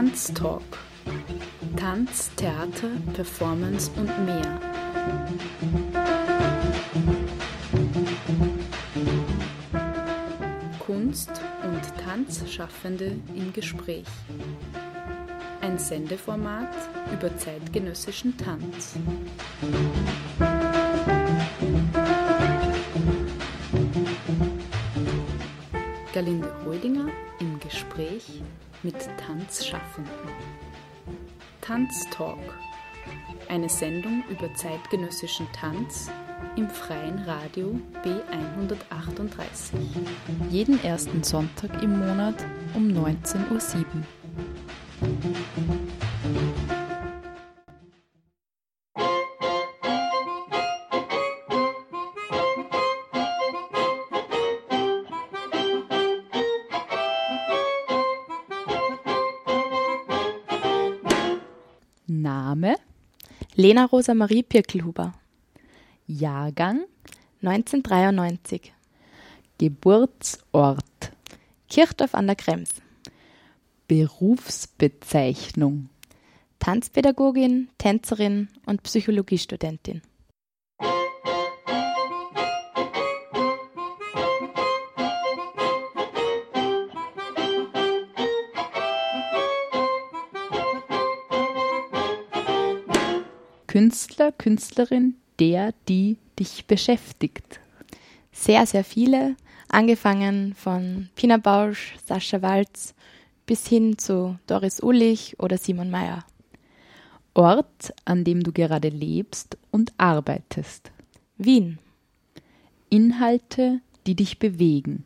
Tanztalk. 0.00 0.78
Tanz, 1.76 2.30
Theater, 2.34 2.88
Performance 3.12 3.90
und 3.96 4.08
mehr. 4.24 4.58
Kunst- 10.78 11.42
und 11.64 11.82
Tanzschaffende 12.02 13.14
im 13.34 13.52
Gespräch. 13.52 14.06
Ein 15.60 15.78
Sendeformat 15.78 16.74
über 17.12 17.36
zeitgenössischen 17.36 18.38
Tanz. 18.38 18.94
Galinde 26.14 26.50
Holdinger 26.64 27.10
im 27.38 27.60
Gespräch 27.60 28.40
mit 28.82 28.96
Tanzschaffenden. 29.18 30.12
Tanztalk. 31.60 32.38
Eine 33.48 33.68
Sendung 33.68 34.22
über 34.30 34.52
zeitgenössischen 34.54 35.46
Tanz 35.52 36.10
im 36.56 36.68
freien 36.68 37.18
Radio 37.24 37.80
B138. 38.04 39.74
Jeden 40.50 40.82
ersten 40.84 41.22
Sonntag 41.22 41.82
im 41.82 41.98
Monat 41.98 42.34
um 42.74 42.88
19.07 42.88 43.50
Uhr. 43.50 44.19
Lena 63.60 63.84
Rosa 63.84 64.14
Marie 64.14 64.42
Pirkelhuber, 64.42 65.12
Jahrgang, 66.06 66.86
1993, 67.42 68.72
Geburtsort, 69.58 71.12
Kirchdorf 71.68 72.14
an 72.14 72.26
der 72.26 72.36
Krems, 72.36 72.80
Berufsbezeichnung, 73.86 75.90
Tanzpädagogin, 76.58 77.68
Tänzerin 77.76 78.48
und 78.64 78.82
Psychologiestudentin. 78.82 80.00
Künstler, 93.70 94.32
Künstlerin, 94.32 95.14
der, 95.38 95.72
die 95.88 96.16
dich 96.40 96.66
beschäftigt. 96.66 97.60
Sehr, 98.32 98.66
sehr 98.66 98.82
viele, 98.82 99.36
angefangen 99.68 100.54
von 100.54 101.08
Pina 101.14 101.36
Bausch, 101.36 101.94
Sascha 102.04 102.42
Walz 102.42 102.96
bis 103.46 103.68
hin 103.68 103.96
zu 103.96 104.36
Doris 104.48 104.82
Ullich 104.82 105.38
oder 105.38 105.56
Simon 105.56 105.88
Mayer. 105.88 106.24
Ort, 107.32 107.94
an 108.04 108.24
dem 108.24 108.42
du 108.42 108.50
gerade 108.50 108.88
lebst 108.88 109.56
und 109.70 109.92
arbeitest. 109.98 110.90
Wien. 111.38 111.78
Inhalte, 112.88 113.82
die 114.04 114.16
dich 114.16 114.40
bewegen. 114.40 115.04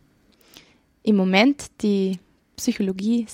Im 1.03 1.17
Moment 1.17 1.67
die 1.83 2.19
Psychologie 2.57 3.27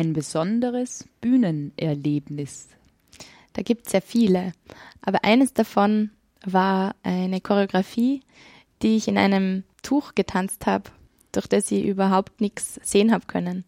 Ein 0.00 0.14
besonderes 0.14 1.06
Bühnenerlebnis. 1.20 2.68
Da 3.52 3.60
gibt 3.60 3.84
es 3.84 3.92
sehr 3.92 4.00
viele, 4.00 4.54
aber 5.02 5.24
eines 5.24 5.52
davon 5.52 6.10
war 6.42 6.94
eine 7.02 7.42
Choreografie, 7.42 8.22
die 8.80 8.96
ich 8.96 9.08
in 9.08 9.18
einem 9.18 9.62
Tuch 9.82 10.14
getanzt 10.14 10.64
habe, 10.64 10.90
durch 11.32 11.48
das 11.48 11.70
ich 11.70 11.84
überhaupt 11.84 12.40
nichts 12.40 12.80
sehen 12.82 13.12
habe 13.12 13.26
können. 13.26 13.66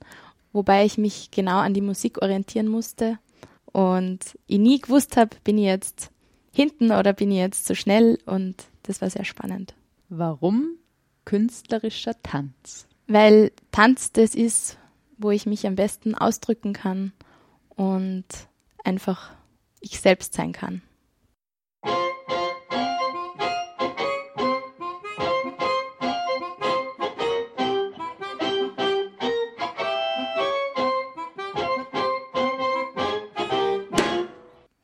Wobei 0.54 0.87
ich 0.87 0.97
mich 0.97 1.31
genau 1.32 1.59
an 1.59 1.75
die 1.75 1.82
Musik 1.82 2.22
orientieren 2.22 2.69
musste 2.69 3.19
und 3.66 4.20
ich 4.47 4.59
nie 4.59 4.81
gewusst 4.81 5.19
habe, 5.19 5.37
bin 5.44 5.59
ich 5.59 5.66
jetzt 5.66 6.10
hinten 6.50 6.93
oder 6.93 7.12
bin 7.12 7.31
ich 7.31 7.37
jetzt 7.37 7.66
zu 7.66 7.75
schnell 7.75 8.19
und 8.25 8.64
das 8.84 9.03
war 9.03 9.10
sehr 9.10 9.26
spannend. 9.26 9.75
Warum 10.09 10.78
künstlerischer 11.26 12.14
Tanz? 12.22 12.87
Weil 13.06 13.53
Tanz 13.70 14.12
das 14.12 14.34
ist, 14.34 14.78
wo 15.22 15.31
ich 15.31 15.47
mich 15.47 15.66
am 15.66 15.77
besten 15.77 16.15
ausdrücken 16.15 16.72
kann 16.72 17.12
und 17.69 18.27
einfach 18.84 19.33
ich 19.81 20.00
selbst 20.00 20.34
sein 20.34 20.53
kann. 20.53 20.83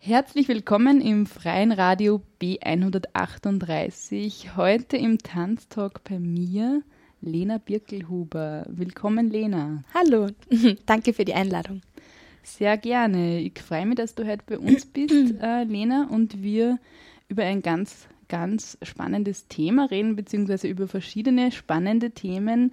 Herzlich 0.08 0.48
willkommen 0.48 1.02
im 1.02 1.26
freien 1.26 1.70
Radio 1.70 2.22
B138. 2.40 4.56
Heute 4.56 4.96
im 4.96 5.18
Tanztalk 5.18 6.02
bei 6.02 6.18
mir 6.18 6.82
Lena 7.20 7.58
Birkelhuber. 7.58 8.66
Willkommen, 8.68 9.28
Lena. 9.28 9.82
Hallo, 9.92 10.28
danke 10.86 11.12
für 11.12 11.24
die 11.24 11.34
Einladung. 11.34 11.82
Sehr 12.42 12.78
gerne. 12.78 13.40
Ich 13.40 13.58
freue 13.60 13.86
mich, 13.86 13.96
dass 13.96 14.14
du 14.14 14.26
heute 14.26 14.44
bei 14.46 14.58
uns 14.58 14.86
bist, 14.92 15.34
äh, 15.40 15.64
Lena, 15.64 16.08
und 16.10 16.42
wir 16.42 16.78
über 17.28 17.42
ein 17.42 17.60
ganz, 17.60 18.06
ganz 18.28 18.78
spannendes 18.82 19.48
Thema 19.48 19.86
reden, 19.86 20.16
beziehungsweise 20.16 20.68
über 20.68 20.86
verschiedene 20.86 21.50
spannende 21.50 22.12
Themen. 22.12 22.72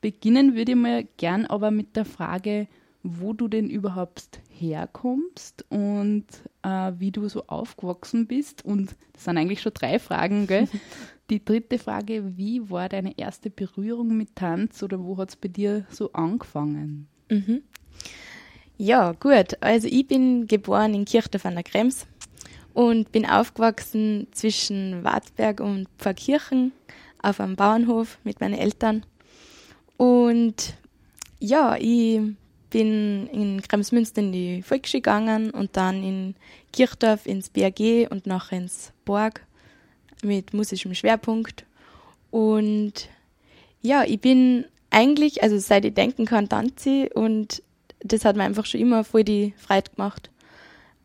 Beginnen 0.00 0.54
würde 0.54 0.72
ich 0.72 0.78
mal 0.78 1.06
gern 1.16 1.46
aber 1.46 1.70
mit 1.70 1.96
der 1.96 2.04
Frage, 2.04 2.68
wo 3.02 3.32
du 3.32 3.48
denn 3.48 3.68
überhaupt 3.68 4.40
herkommst 4.50 5.64
und 5.70 6.26
äh, 6.62 6.92
wie 6.98 7.10
du 7.10 7.28
so 7.28 7.46
aufgewachsen 7.46 8.26
bist. 8.26 8.64
Und 8.64 8.94
das 9.14 9.24
sind 9.24 9.38
eigentlich 9.38 9.62
schon 9.62 9.72
drei 9.74 9.98
Fragen, 9.98 10.46
gell? 10.46 10.68
Die 11.30 11.44
dritte 11.44 11.78
Frage, 11.78 12.36
wie 12.36 12.68
war 12.70 12.88
deine 12.88 13.16
erste 13.16 13.50
Berührung 13.50 14.16
mit 14.16 14.34
Tanz 14.34 14.82
oder 14.82 14.98
wo 14.98 15.16
hat 15.16 15.28
es 15.28 15.36
bei 15.36 15.46
dir 15.46 15.86
so 15.88 16.12
angefangen? 16.12 17.06
Mhm. 17.30 17.62
Ja, 18.76 19.12
gut. 19.12 19.56
Also 19.60 19.86
ich 19.86 20.08
bin 20.08 20.48
geboren 20.48 20.92
in 20.92 21.04
Kirchdorf 21.04 21.46
an 21.46 21.54
der 21.54 21.62
Krems 21.62 22.08
und 22.74 23.12
bin 23.12 23.26
aufgewachsen 23.26 24.26
zwischen 24.32 25.04
Wartberg 25.04 25.60
und 25.60 25.86
Pfarrkirchen 25.98 26.72
auf 27.22 27.38
einem 27.38 27.54
Bauernhof 27.54 28.18
mit 28.24 28.40
meinen 28.40 28.58
Eltern. 28.58 29.06
Und 29.96 30.74
ja, 31.38 31.76
ich 31.76 32.22
bin 32.70 33.28
in 33.28 33.62
Kremsmünster 33.62 34.20
in 34.20 34.32
die 34.32 34.62
Volksschule 34.62 35.02
gegangen 35.02 35.50
und 35.50 35.76
dann 35.76 36.02
in 36.02 36.34
Kirchdorf 36.72 37.26
ins 37.26 37.50
BAG 37.50 38.10
und 38.10 38.26
nachher 38.26 38.58
ins 38.58 38.92
Borg 39.04 39.46
mit 40.22 40.54
musischem 40.54 40.94
Schwerpunkt. 40.94 41.64
Und 42.30 43.08
ja, 43.82 44.04
ich 44.04 44.20
bin 44.20 44.64
eigentlich, 44.90 45.42
also 45.42 45.58
seit 45.58 45.84
ich 45.84 45.94
denken 45.94 46.26
kann, 46.26 46.48
tanze 46.48 47.08
und 47.10 47.62
das 48.02 48.24
hat 48.24 48.36
mir 48.36 48.44
einfach 48.44 48.66
schon 48.66 48.80
immer 48.80 49.04
voll 49.04 49.24
die 49.24 49.54
Freude 49.56 49.90
gemacht. 49.90 50.30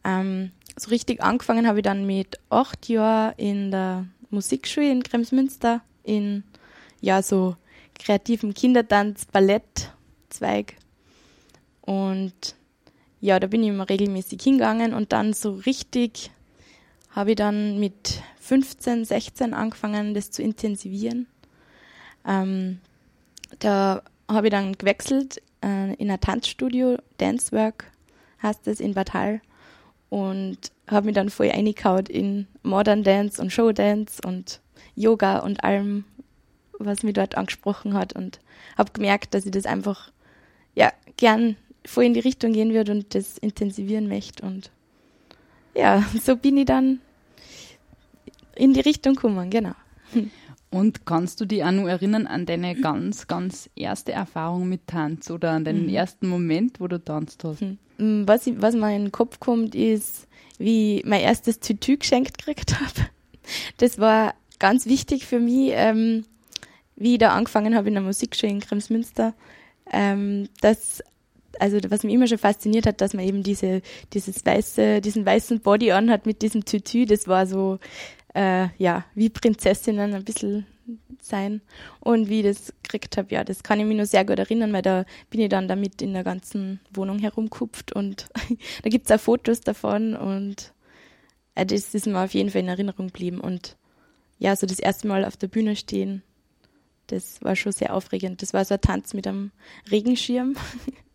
Ähm, 0.03 0.51
so 0.77 0.89
richtig 0.89 1.21
angefangen 1.21 1.67
habe 1.67 1.79
ich 1.79 1.83
dann 1.83 2.05
mit 2.05 2.39
acht 2.49 2.89
Jahren 2.89 3.33
in 3.37 3.71
der 3.71 4.05
Musikschule 4.29 4.91
in 4.91 5.03
Kremsmünster 5.03 5.81
in 6.03 6.43
ja 7.01 7.21
so 7.21 7.55
kreativen 7.97 8.53
Kindertanz, 8.53 9.25
Ballett, 9.25 9.91
Zweig. 10.29 10.75
Und 11.81 12.55
ja, 13.21 13.39
da 13.39 13.47
bin 13.47 13.63
ich 13.63 13.69
immer 13.69 13.89
regelmäßig 13.89 14.41
hingegangen 14.41 14.93
und 14.93 15.13
dann 15.13 15.33
so 15.33 15.53
richtig 15.53 16.31
habe 17.11 17.31
ich 17.31 17.35
dann 17.37 17.79
mit 17.79 18.21
15, 18.45 19.05
16 19.05 19.53
angefangen, 19.55 20.13
das 20.13 20.29
zu 20.29 20.43
intensivieren. 20.43 21.25
Ähm, 22.27 22.79
da 23.57 24.03
habe 24.29 24.47
ich 24.47 24.51
dann 24.51 24.73
gewechselt 24.73 25.41
äh, 25.63 25.95
in 25.95 26.11
ein 26.11 26.21
Tanzstudio, 26.21 26.97
Dancework 27.17 27.91
heißt 28.43 28.67
es 28.67 28.79
in 28.79 28.93
Bad 28.93 29.13
Hall 29.15 29.41
und 30.09 30.57
habe 30.87 31.07
mich 31.07 31.15
dann 31.15 31.29
voll 31.29 31.49
eingehaut 31.49 32.07
in 32.07 32.45
Modern 32.61 33.03
Dance 33.03 33.41
und 33.41 33.51
Show 33.51 33.71
Dance 33.71 34.21
und 34.23 34.61
Yoga 34.95 35.39
und 35.39 35.63
allem, 35.63 36.05
was 36.77 37.01
mich 37.01 37.13
dort 37.13 37.35
angesprochen 37.35 37.95
hat 37.95 38.13
und 38.13 38.39
habe 38.77 38.91
gemerkt, 38.91 39.33
dass 39.33 39.45
ich 39.45 39.51
das 39.51 39.65
einfach 39.65 40.11
ja 40.75 40.93
gern 41.17 41.55
voll 41.83 42.03
in 42.03 42.13
die 42.13 42.19
Richtung 42.19 42.53
gehen 42.53 42.73
würde 42.73 42.91
und 42.91 43.15
das 43.15 43.39
intensivieren 43.39 44.07
möchte. 44.07 44.45
Und 44.45 44.69
ja, 45.73 46.05
so 46.23 46.35
bin 46.35 46.57
ich 46.57 46.65
dann 46.65 46.99
in 48.55 48.73
die 48.73 48.81
Richtung 48.81 49.15
gekommen, 49.15 49.49
genau. 49.49 49.73
Und 50.69 51.05
kannst 51.05 51.39
du 51.39 51.45
dich 51.45 51.63
auch 51.63 51.71
noch 51.71 51.87
erinnern 51.87 52.27
an 52.27 52.45
deine 52.45 52.75
ganz, 52.75 53.27
ganz 53.27 53.69
erste 53.75 54.11
Erfahrung 54.11 54.67
mit 54.67 54.87
Tanz 54.87 55.29
oder 55.29 55.51
an 55.51 55.63
deinen 55.63 55.83
mhm. 55.83 55.93
ersten 55.93 56.27
Moment, 56.27 56.79
wo 56.79 56.87
du 56.87 57.01
tanzt 57.01 57.43
hast? 57.43 57.61
Mhm. 57.61 58.27
Was, 58.27 58.45
ich, 58.47 58.61
was 58.61 58.75
mir 58.75 58.93
in 58.95 59.05
den 59.05 59.11
Kopf 59.11 59.39
kommt, 59.39 59.73
ist, 59.73 60.27
wie 60.57 60.97
ich 60.97 61.05
mein 61.05 61.21
erstes 61.21 61.59
Tütü 61.59 61.97
geschenkt 61.97 62.37
gekriegt 62.37 62.79
habe. 62.79 63.09
Das 63.77 63.99
war 63.99 64.33
ganz 64.59 64.85
wichtig 64.85 65.25
für 65.25 65.39
mich, 65.39 65.71
ähm, 65.73 66.25
wie 66.95 67.13
ich 67.13 67.19
da 67.19 67.29
angefangen 67.29 67.75
habe 67.75 67.89
in 67.89 67.93
der 67.93 68.03
Musikschule 68.03 68.51
in 68.51 68.59
Kremsmünster, 68.59 69.33
ähm, 69.91 70.49
dass 70.61 71.03
also 71.59 71.77
was 71.89 72.03
mich 72.03 72.13
immer 72.13 72.27
schon 72.27 72.37
fasziniert 72.37 72.85
hat, 72.85 72.99
dass 72.99 73.13
man 73.13 73.23
eben 73.23 73.43
diese, 73.43 73.81
dieses 74.11 74.45
weiße, 74.45 74.99
diesen 74.99 75.25
weißen 75.25 75.61
Body 75.61 75.91
an 75.91 76.09
hat 76.09 76.25
mit 76.25 76.41
diesem 76.41 76.65
Tütü, 76.65 77.05
das 77.05 77.29
war 77.29 77.47
so, 77.47 77.79
äh, 78.35 78.67
ja, 78.77 79.05
wie 79.15 79.29
Prinzessinnen 79.29 80.13
ein 80.13 80.23
bisschen 80.23 80.65
sein. 81.19 81.61
Und 81.99 82.29
wie 82.29 82.41
ich 82.41 82.45
das 82.45 82.73
gekriegt 82.83 83.17
habe, 83.17 83.33
ja, 83.33 83.43
das 83.43 83.63
kann 83.63 83.79
ich 83.79 83.85
mich 83.85 83.97
nur 83.97 84.05
sehr 84.05 84.25
gut 84.25 84.37
erinnern, 84.37 84.73
weil 84.73 84.81
da 84.81 85.05
bin 85.29 85.41
ich 85.41 85.49
dann 85.49 85.67
damit 85.67 86.01
in 86.01 86.13
der 86.13 86.23
ganzen 86.23 86.79
Wohnung 86.93 87.19
herumkupft 87.19 87.93
und 87.93 88.27
da 88.83 88.89
gibt 88.89 89.09
es 89.09 89.11
auch 89.11 89.21
Fotos 89.21 89.61
davon 89.61 90.15
und 90.15 90.73
äh, 91.55 91.65
das 91.65 91.95
ist 91.95 92.05
mir 92.05 92.19
auf 92.19 92.33
jeden 92.33 92.49
Fall 92.51 92.61
in 92.61 92.67
Erinnerung 92.67 93.07
geblieben. 93.07 93.39
Und 93.39 93.77
ja, 94.37 94.55
so 94.55 94.67
das 94.67 94.79
erste 94.79 95.07
Mal 95.07 95.25
auf 95.25 95.37
der 95.37 95.47
Bühne 95.47 95.75
stehen, 95.75 96.21
das 97.07 97.41
war 97.41 97.55
schon 97.55 97.71
sehr 97.71 97.93
aufregend. 97.93 98.41
Das 98.41 98.53
war 98.53 98.65
so 98.65 98.73
ein 98.73 98.81
Tanz 98.81 99.13
mit 99.13 99.27
einem 99.27 99.51
Regenschirm. 99.89 100.55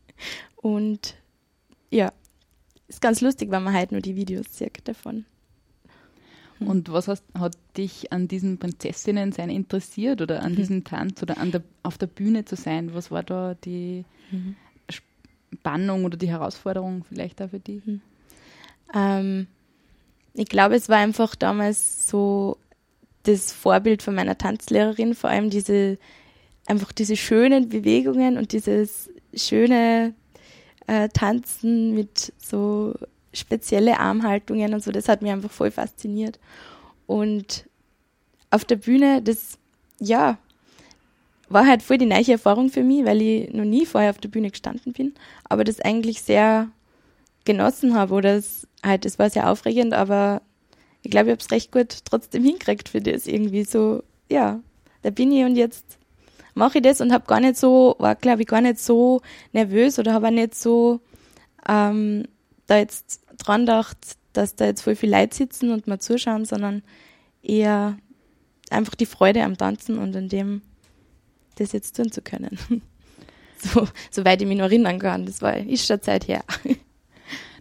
Und 0.56 1.16
ja, 1.90 2.12
ist 2.88 3.00
ganz 3.00 3.20
lustig, 3.20 3.50
wenn 3.50 3.62
man 3.62 3.74
halt 3.74 3.92
nur 3.92 4.00
die 4.00 4.16
Videos 4.16 4.46
sieht 4.56 4.86
davon. 4.86 5.24
Hm. 6.60 6.68
Und 6.68 6.92
was 6.92 7.08
hast, 7.08 7.24
hat 7.38 7.56
dich 7.76 8.12
an 8.12 8.28
diesen 8.28 8.58
Prinzessinnen 8.58 9.32
sein 9.32 9.50
interessiert 9.50 10.22
oder 10.22 10.42
an 10.42 10.52
mhm. 10.52 10.56
diesem 10.56 10.84
Tanz 10.84 11.22
oder 11.22 11.38
an 11.38 11.50
der, 11.50 11.62
auf 11.82 11.98
der 11.98 12.06
Bühne 12.06 12.44
zu 12.44 12.56
sein? 12.56 12.94
Was 12.94 13.10
war 13.10 13.22
da 13.22 13.54
die 13.54 14.04
mhm. 14.30 14.56
Spannung 14.88 16.04
oder 16.04 16.16
die 16.16 16.28
Herausforderung 16.28 17.04
vielleicht 17.04 17.42
auch 17.42 17.50
für 17.50 17.60
dich? 17.60 17.84
Mhm. 17.84 18.00
Ähm, 18.94 19.46
ich 20.34 20.46
glaube, 20.46 20.76
es 20.76 20.88
war 20.88 20.98
einfach 20.98 21.34
damals 21.34 22.08
so 22.08 22.56
das 23.24 23.52
Vorbild 23.52 24.02
von 24.02 24.14
meiner 24.14 24.38
Tanzlehrerin, 24.38 25.14
vor 25.14 25.30
allem 25.30 25.50
diese 25.50 25.98
einfach 26.66 26.92
diese 26.92 27.16
schönen 27.16 27.68
Bewegungen 27.68 28.38
und 28.38 28.52
dieses 28.52 29.10
schöne 29.34 30.14
äh, 30.86 31.08
Tanzen 31.08 31.94
mit 31.94 32.32
so 32.38 32.94
spezielle 33.32 33.98
Armhaltungen 33.98 34.74
und 34.74 34.82
so, 34.82 34.90
das 34.90 35.08
hat 35.08 35.22
mich 35.22 35.32
einfach 35.32 35.50
voll 35.50 35.70
fasziniert. 35.70 36.38
Und 37.06 37.66
auf 38.50 38.64
der 38.64 38.76
Bühne, 38.76 39.22
das, 39.22 39.58
ja, 39.98 40.38
war 41.48 41.66
halt 41.66 41.82
voll 41.82 41.98
die 41.98 42.06
neue 42.06 42.32
Erfahrung 42.32 42.70
für 42.70 42.82
mich, 42.82 43.04
weil 43.04 43.20
ich 43.20 43.52
noch 43.52 43.64
nie 43.64 43.84
vorher 43.84 44.10
auf 44.10 44.18
der 44.18 44.28
Bühne 44.28 44.50
gestanden 44.50 44.92
bin, 44.92 45.14
aber 45.44 45.64
das 45.64 45.80
eigentlich 45.80 46.22
sehr 46.22 46.68
genossen 47.44 47.94
habe 47.94 48.14
oder 48.14 48.36
es 48.36 48.68
halt, 48.84 49.04
es 49.04 49.18
war 49.18 49.30
sehr 49.30 49.50
aufregend, 49.50 49.92
aber 49.92 50.42
ich 51.02 51.10
glaube, 51.10 51.26
ich 51.26 51.32
habe 51.32 51.42
es 51.42 51.50
recht 51.50 51.72
gut 51.72 52.04
trotzdem 52.04 52.44
hingekriegt 52.44 52.88
für 52.88 53.00
das 53.00 53.26
irgendwie 53.26 53.64
so, 53.64 54.02
ja, 54.30 54.60
da 55.02 55.10
bin 55.10 55.32
ich 55.32 55.44
und 55.44 55.56
jetzt 55.56 55.98
mache 56.54 56.78
ich 56.78 56.84
das 56.84 57.00
und 57.00 57.12
habe 57.12 57.26
gar 57.26 57.40
nicht 57.40 57.56
so, 57.56 57.96
war 57.98 58.14
glaube 58.14 58.42
ich 58.42 58.48
gar 58.48 58.60
nicht 58.60 58.78
so 58.78 59.20
nervös 59.52 59.98
oder 59.98 60.12
habe 60.12 60.30
nicht 60.30 60.54
so 60.54 61.00
ähm, 61.68 62.24
da 62.70 62.78
jetzt 62.78 63.20
dran 63.38 63.62
gedacht, 63.62 63.98
dass 64.32 64.54
da 64.54 64.66
jetzt 64.66 64.82
voll 64.82 64.96
viele 64.96 65.18
Leute 65.18 65.36
sitzen 65.36 65.72
und 65.72 65.86
mal 65.86 65.98
zuschauen, 65.98 66.44
sondern 66.44 66.82
eher 67.42 67.98
einfach 68.70 68.94
die 68.94 69.06
Freude 69.06 69.42
am 69.42 69.56
Tanzen 69.56 69.98
und 69.98 70.14
an 70.14 70.28
dem, 70.28 70.62
das 71.56 71.72
jetzt 71.72 71.96
tun 71.96 72.12
zu 72.12 72.22
können. 72.22 72.58
so, 73.58 73.88
soweit 74.10 74.40
ich 74.40 74.48
mich 74.48 74.58
noch 74.58 74.66
erinnern 74.66 74.98
kann. 74.98 75.26
Das 75.26 75.42
war, 75.42 75.56
ist 75.56 75.86
schon 75.86 76.00
Zeit 76.00 76.28
her. 76.28 76.44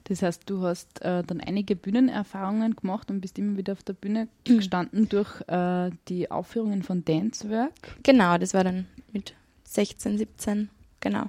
Das 0.05 0.23
heißt, 0.23 0.49
du 0.49 0.63
hast 0.63 1.03
äh, 1.03 1.23
dann 1.23 1.39
einige 1.39 1.75
Bühnenerfahrungen 1.75 2.75
gemacht 2.75 3.11
und 3.11 3.21
bist 3.21 3.37
immer 3.37 3.57
wieder 3.57 3.73
auf 3.73 3.83
der 3.83 3.93
Bühne 3.93 4.27
gestanden 4.43 5.07
durch 5.07 5.39
äh, 5.47 5.91
die 6.07 6.31
Aufführungen 6.31 6.81
von 6.81 7.05
Dancework. 7.05 7.99
Genau, 8.01 8.39
das 8.39 8.55
war 8.55 8.63
dann 8.63 8.87
mit 9.11 9.35
16, 9.65 10.17
17, 10.17 10.69
genau. 10.99 11.25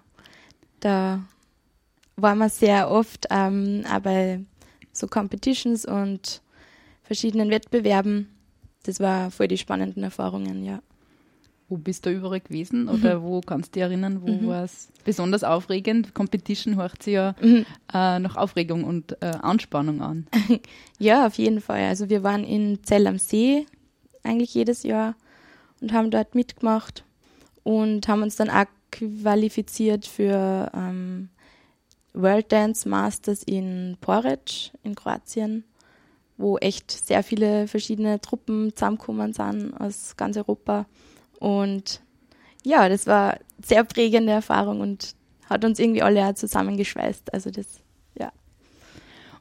Da 0.81 1.23
war 2.23 2.35
man 2.35 2.49
sehr 2.49 2.91
oft 2.91 3.27
ähm, 3.31 3.85
auch 3.91 4.01
bei 4.01 4.41
so 4.93 5.07
Competitions 5.07 5.85
und 5.85 6.43
verschiedenen 7.03 7.51
Wettbewerben. 7.51 8.29
Das 8.85 9.01
war 9.01 9.31
voll 9.31 9.49
die 9.49 9.59
spannenden 9.59 10.03
Erfahrungen, 10.03 10.65
ja. 10.65 10.81
Wo 11.69 11.77
bist 11.77 12.05
du 12.05 12.11
überall 12.11 12.41
gewesen 12.41 12.89
oder 12.89 13.21
mhm. 13.21 13.23
wo 13.23 13.41
kannst 13.41 13.69
du 13.69 13.73
dich 13.75 13.83
erinnern, 13.83 14.23
wo 14.23 14.33
mhm. 14.33 14.47
war 14.49 14.65
es 14.65 14.89
besonders 15.05 15.45
aufregend? 15.45 16.15
Competition 16.15 16.75
hört 16.75 17.01
sich 17.03 17.15
ja 17.15 17.37
mhm. 17.41 17.65
äh, 17.93 18.19
nach 18.19 18.37
Aufregung 18.37 18.83
und 18.83 19.21
äh, 19.23 19.27
Anspannung 19.27 20.03
an. 20.03 20.27
ja, 20.99 21.27
auf 21.27 21.35
jeden 21.35 21.61
Fall. 21.61 21.83
Also 21.83 22.09
wir 22.09 22.25
waren 22.25 22.43
in 22.43 22.83
Zell 22.83 23.07
am 23.07 23.19
See 23.19 23.67
eigentlich 24.25 24.53
jedes 24.53 24.83
Jahr 24.83 25.15
und 25.81 25.93
haben 25.93 26.11
dort 26.11 26.35
mitgemacht 26.35 27.05
und 27.63 28.09
haben 28.09 28.23
uns 28.23 28.35
dann 28.35 28.51
auch 28.51 28.67
qualifiziert 28.91 30.07
für 30.07 30.71
ähm, 30.75 31.29
World 32.13 32.51
Dance 32.51 32.89
Masters 32.89 33.43
in 33.43 33.97
Porridge 34.01 34.71
in 34.83 34.95
Kroatien, 34.95 35.65
wo 36.37 36.59
echt 36.59 36.91
sehr 36.91 37.23
viele 37.23 37.69
verschiedene 37.69 38.21
Truppen 38.21 38.75
zusammengekommen 38.75 39.33
sind 39.33 39.75
aus 39.75 40.17
ganz 40.17 40.37
Europa. 40.37 40.87
Und 41.39 42.01
ja, 42.65 42.89
das 42.89 43.07
war 43.07 43.33
eine 43.33 43.41
sehr 43.65 43.85
prägende 43.85 44.33
Erfahrung 44.33 44.81
und 44.81 45.15
hat 45.49 45.65
uns 45.65 45.79
irgendwie 45.79 46.03
alle 46.03 46.27
auch 46.27 46.35
zusammengeschweißt. 46.35 47.33
Also 47.33 47.51
das, 47.51 47.81
ja. 48.19 48.33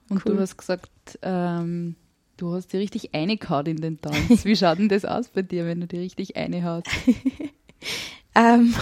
Und 0.10 0.26
cool. 0.26 0.36
du 0.36 0.42
hast 0.42 0.58
gesagt, 0.58 1.20
ähm, 1.22 1.96
du 2.38 2.54
hast 2.54 2.74
die 2.74 2.78
richtig 2.78 3.14
eingehaut 3.14 3.68
in 3.68 3.78
den 3.78 4.02
Tanz. 4.02 4.46
Wie 4.46 4.56
schaut 4.56 4.80
denn 4.80 4.90
das 4.90 5.06
aus 5.06 5.30
bei 5.30 5.42
dir, 5.42 5.66
wenn 5.66 5.82
du 5.82 5.88
die 5.88 6.00
richtig 6.00 6.36
eine 6.36 6.64
ähm, 8.36 8.74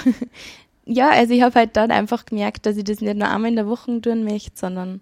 ja, 0.87 1.09
also 1.09 1.33
ich 1.33 1.41
habe 1.41 1.55
halt 1.55 1.75
dann 1.77 1.91
einfach 1.91 2.25
gemerkt, 2.25 2.65
dass 2.65 2.77
ich 2.77 2.83
das 2.83 3.01
nicht 3.01 3.17
nur 3.17 3.29
einmal 3.29 3.49
in 3.49 3.55
der 3.55 3.67
Woche 3.67 4.01
tun 4.01 4.23
möchte, 4.23 4.57
sondern 4.57 5.01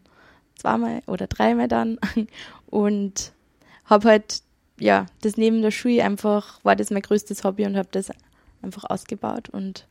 zweimal 0.56 1.02
oder 1.08 1.28
dreimal 1.28 1.68
dann. 1.68 2.00
Und 2.68 3.32
habe 3.86 4.10
halt 4.10 4.42
ja, 4.80 5.06
das 5.22 5.38
neben 5.38 5.62
der 5.62 5.72
Schule 5.72 6.04
einfach 6.04 6.60
war 6.64 6.76
das 6.76 6.92
mein 6.92 7.02
größtes 7.02 7.44
Hobby 7.44 7.66
und 7.66 7.78
habe 7.78 7.88
das 7.92 8.12
einfach 8.62 8.84
ausgebaut 8.90 9.50
und 9.50 9.88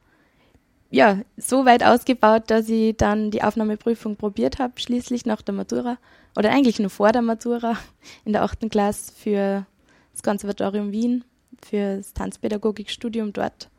ja, 0.90 1.22
so 1.36 1.64
weit 1.64 1.82
ausgebaut, 1.82 2.44
dass 2.48 2.68
ich 2.68 2.96
dann 2.96 3.32
die 3.32 3.42
Aufnahmeprüfung 3.42 4.16
probiert 4.16 4.60
habe, 4.60 4.74
schließlich 4.76 5.26
nach 5.26 5.42
der 5.42 5.54
Matura 5.54 5.96
oder 6.36 6.52
eigentlich 6.52 6.78
nur 6.78 6.90
vor 6.90 7.10
der 7.10 7.22
Matura 7.22 7.76
in 8.24 8.32
der 8.32 8.42
achten 8.42 8.68
Klasse 8.68 9.12
für 9.12 9.66
das 10.12 10.22
Konservatorium 10.22 10.92
Wien, 10.92 11.24
für 11.62 11.96
das 11.96 12.12
Tanzpädagogikstudium 12.12 13.32
dort. 13.32 13.70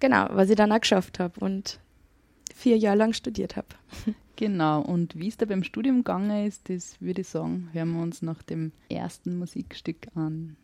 Genau, 0.00 0.26
was 0.30 0.50
ich 0.50 0.56
dann 0.56 0.72
auch 0.72 0.80
geschafft 0.80 1.18
habe 1.18 1.40
und 1.40 1.80
vier 2.54 2.76
Jahre 2.76 2.98
lang 2.98 3.12
studiert 3.12 3.56
habe. 3.56 3.68
Genau, 4.36 4.82
und 4.82 5.18
wie 5.18 5.28
es 5.28 5.38
da 5.38 5.46
beim 5.46 5.64
Studium 5.64 6.04
gegangen 6.04 6.46
ist, 6.46 6.68
das 6.68 7.00
würde 7.00 7.22
ich 7.22 7.28
sagen, 7.28 7.70
hören 7.72 7.94
wir 7.94 8.02
uns 8.02 8.20
nach 8.20 8.42
dem 8.42 8.70
ersten 8.90 9.38
Musikstück 9.38 10.08
an. 10.14 10.58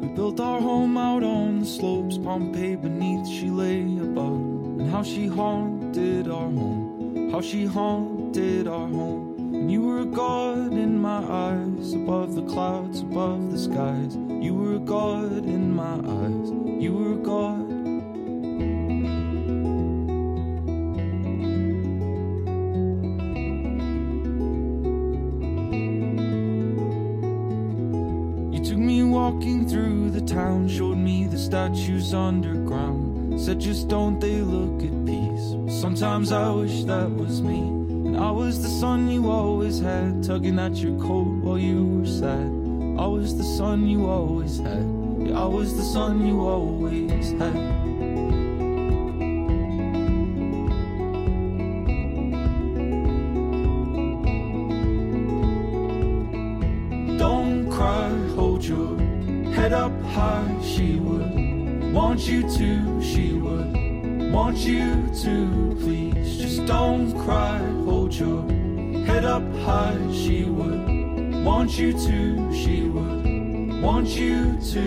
We 0.00 0.06
built 0.14 0.38
our 0.38 0.60
home 0.60 0.96
out 0.96 1.24
on 1.24 1.64
the 1.64 1.66
slopes, 1.66 2.16
Pompeii 2.16 2.76
beneath 2.76 3.26
she 3.26 3.50
lay 3.50 3.82
above, 3.98 4.78
and 4.78 4.88
how 4.88 5.02
she 5.02 5.26
haunted 5.26 6.28
our 6.28 6.48
home, 6.48 6.85
how 7.30 7.40
she 7.40 7.64
haunted 7.64 8.68
our 8.68 8.88
home. 8.88 9.34
And 9.54 9.70
you 9.70 9.82
were 9.82 10.00
a 10.00 10.06
god 10.06 10.72
in 10.72 10.98
my 10.98 11.18
eyes, 11.18 11.92
above 11.92 12.34
the 12.34 12.42
clouds, 12.42 13.00
above 13.00 13.50
the 13.50 13.58
skies. 13.58 14.16
You 14.16 14.54
were 14.54 14.74
a 14.76 14.78
god 14.78 15.44
in 15.44 15.74
my 15.74 15.94
eyes, 15.94 16.50
you 16.82 16.92
were 16.94 17.12
a 17.14 17.16
god. 17.16 17.66
You 28.52 28.64
took 28.64 28.78
me 28.78 29.02
walking 29.02 29.68
through 29.68 30.10
the 30.10 30.20
town, 30.20 30.68
showed 30.68 30.98
me 30.98 31.26
the 31.26 31.38
statues 31.38 32.14
underground. 32.14 33.40
Said, 33.40 33.60
just 33.60 33.88
don't 33.88 34.18
they 34.20 34.40
look 34.40 34.82
at 34.82 35.04
peace? 35.36 35.80
Sometimes 35.80 36.32
I 36.32 36.50
wish 36.50 36.84
that 36.84 37.10
was 37.10 37.42
me. 37.42 37.58
And 37.58 38.16
I 38.16 38.30
was 38.30 38.62
the 38.62 38.68
son 38.68 39.08
you 39.08 39.30
always 39.30 39.80
had, 39.80 40.22
tugging 40.22 40.58
at 40.58 40.76
your 40.76 40.98
coat 41.00 41.42
while 41.42 41.58
you 41.58 41.84
were 41.84 42.06
sad. 42.06 42.50
I 42.98 43.06
was 43.06 43.36
the 43.36 43.44
son 43.44 43.86
you 43.86 44.06
always 44.06 44.58
had. 44.58 44.86
Yeah, 45.20 45.42
I 45.42 45.46
was 45.46 45.76
the 45.76 45.82
son 45.82 46.26
you 46.26 46.40
always 46.40 47.32
had. 47.32 47.54
Don't 57.18 57.70
cry, 57.70 58.08
hold 58.34 58.64
your 58.64 58.98
head 59.52 59.72
up 59.72 59.92
high. 60.04 60.56
She 60.62 60.96
would 60.96 61.92
want 61.92 62.20
you 62.26 62.42
to, 62.42 63.02
she 63.02 63.32
would 63.32 63.85
want 64.36 64.58
you 64.58 65.08
to. 65.22 65.74
Please 65.80 66.36
just 66.36 66.66
don't 66.66 67.10
cry, 67.24 67.56
hold 67.86 68.14
your 68.14 68.42
head 69.06 69.24
up 69.24 69.42
high. 69.64 69.96
She 70.12 70.44
would 70.44 71.42
want 71.42 71.78
you 71.78 71.94
to, 71.94 72.54
she 72.54 72.82
would 72.82 73.80
want 73.80 74.08
you 74.08 74.58
to. 74.72 74.82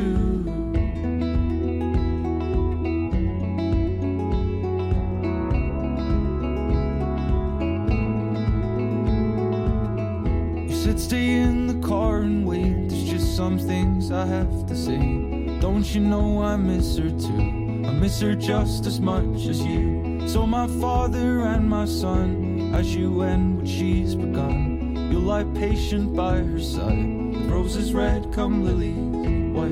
You 10.67 10.75
said 10.75 10.99
stay 10.99 11.27
in 11.41 11.65
the 11.65 11.87
car 11.87 12.19
and 12.19 12.45
wait. 12.45 12.89
There's 12.89 13.09
just 13.09 13.35
some 13.35 13.57
things 13.57 14.11
I 14.11 14.27
have 14.27 14.67
to 14.67 14.75
say. 14.75 15.57
Don't 15.59 15.95
you 15.95 16.01
know 16.01 16.43
I 16.43 16.55
miss 16.55 16.97
her 16.99 17.09
too? 17.09 17.58
Miss 17.99 18.21
her 18.21 18.33
just 18.33 18.85
as 18.85 19.01
much 19.01 19.45
as 19.45 19.61
you. 19.61 20.25
So 20.27 20.47
my 20.47 20.67
father 20.79 21.41
and 21.41 21.69
my 21.69 21.85
son, 21.85 22.73
as 22.73 22.95
you 22.95 23.23
end 23.23 23.57
what 23.57 23.67
she's 23.67 24.15
begun, 24.15 25.09
you'll 25.11 25.23
lie 25.23 25.43
patient 25.53 26.15
by 26.15 26.37
her 26.37 26.59
side. 26.59 27.33
With 27.33 27.49
roses 27.51 27.93
red 27.93 28.31
come 28.31 28.63
lilies 28.63 28.95
white. 29.53 29.71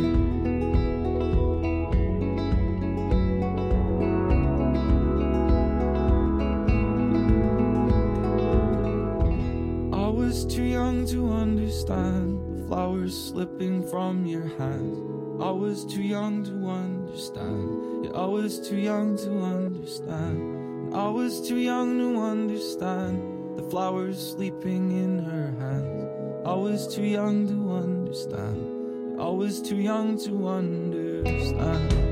I 9.97 10.09
was 10.09 10.45
too 10.45 10.63
young 10.63 11.05
to 11.07 11.31
understand 11.31 12.59
the 12.59 12.67
flowers 12.67 13.29
slipping 13.29 13.87
from 13.89 14.25
your 14.25 14.47
hands. 14.57 15.16
I 15.39 15.51
was 15.51 15.85
too 15.85 16.01
young 16.01 16.43
to 16.45 16.67
understand. 16.67 18.15
I 18.15 18.25
was 18.25 18.59
too 18.67 18.77
young 18.77 19.15
to 19.17 19.31
understand. 19.43 20.95
I 20.95 21.07
was 21.09 21.47
too 21.47 21.57
young 21.57 21.99
to 21.99 22.19
understand 22.19 23.57
the 23.57 23.61
flowers 23.69 24.31
sleeping 24.31 24.91
in 24.91 25.19
her 25.19 25.53
hands. 25.59 26.09
I 26.43 26.53
was 26.55 26.93
too 26.93 27.05
young 27.05 27.47
to 27.49 27.71
understand. 27.71 29.21
I 29.21 29.29
was 29.29 29.61
too 29.61 29.77
young 29.77 30.17
to 30.25 30.47
understand. 30.47 32.06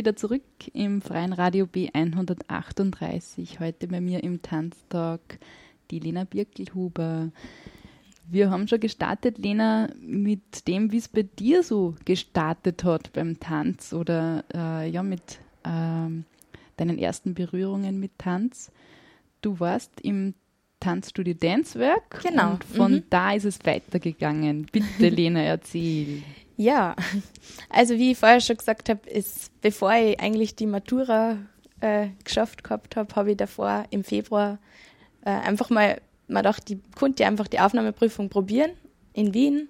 Wieder 0.00 0.16
zurück 0.16 0.42
im 0.72 1.02
Freien 1.02 1.34
Radio 1.34 1.66
B138. 1.66 3.60
Heute 3.60 3.86
bei 3.86 4.00
mir 4.00 4.24
im 4.24 4.40
Tanztalk 4.40 5.38
die 5.90 5.98
Lena 5.98 6.24
Birkelhuber. 6.24 7.30
Wir 8.26 8.50
haben 8.50 8.66
schon 8.66 8.80
gestartet, 8.80 9.36
Lena, 9.36 9.90
mit 10.00 10.66
dem, 10.66 10.90
wie 10.90 10.96
es 10.96 11.08
bei 11.08 11.24
dir 11.24 11.62
so 11.62 11.96
gestartet 12.06 12.82
hat 12.82 13.12
beim 13.12 13.40
Tanz 13.40 13.92
oder 13.92 14.42
äh, 14.54 14.88
ja 14.88 15.02
mit 15.02 15.38
ähm, 15.64 16.24
deinen 16.78 16.96
ersten 16.96 17.34
Berührungen 17.34 18.00
mit 18.00 18.12
Tanz. 18.16 18.72
Du 19.42 19.60
warst 19.60 20.00
im 20.00 20.32
Tanzstudio 20.80 21.34
Dancewerk 21.34 22.22
Genau, 22.22 22.52
und 22.52 22.64
von 22.64 22.92
mhm. 22.92 23.02
da 23.10 23.32
ist 23.32 23.44
es 23.44 23.58
weitergegangen. 23.64 24.66
Bitte, 24.72 25.08
Lena, 25.14 25.40
erzähl. 25.40 26.22
Ja, 26.56 26.96
also 27.68 27.94
wie 27.96 28.12
ich 28.12 28.18
vorher 28.18 28.40
schon 28.40 28.56
gesagt 28.56 28.88
habe, 28.88 29.08
ist, 29.08 29.50
bevor 29.60 29.92
ich 29.92 30.20
eigentlich 30.20 30.56
die 30.56 30.66
Matura 30.66 31.38
äh, 31.80 32.08
geschafft 32.24 32.64
gehabt 32.64 32.96
habe, 32.96 33.14
habe 33.14 33.30
ich 33.30 33.36
davor 33.36 33.84
im 33.90 34.04
Februar 34.04 34.58
äh, 35.24 35.30
einfach 35.30 35.70
mal, 35.70 36.00
man 36.28 36.44
dachte, 36.44 36.74
ich 36.74 36.78
konnte 36.94 37.26
einfach 37.26 37.48
die 37.48 37.60
Aufnahmeprüfung 37.60 38.28
probieren 38.28 38.72
in 39.12 39.34
Wien, 39.34 39.68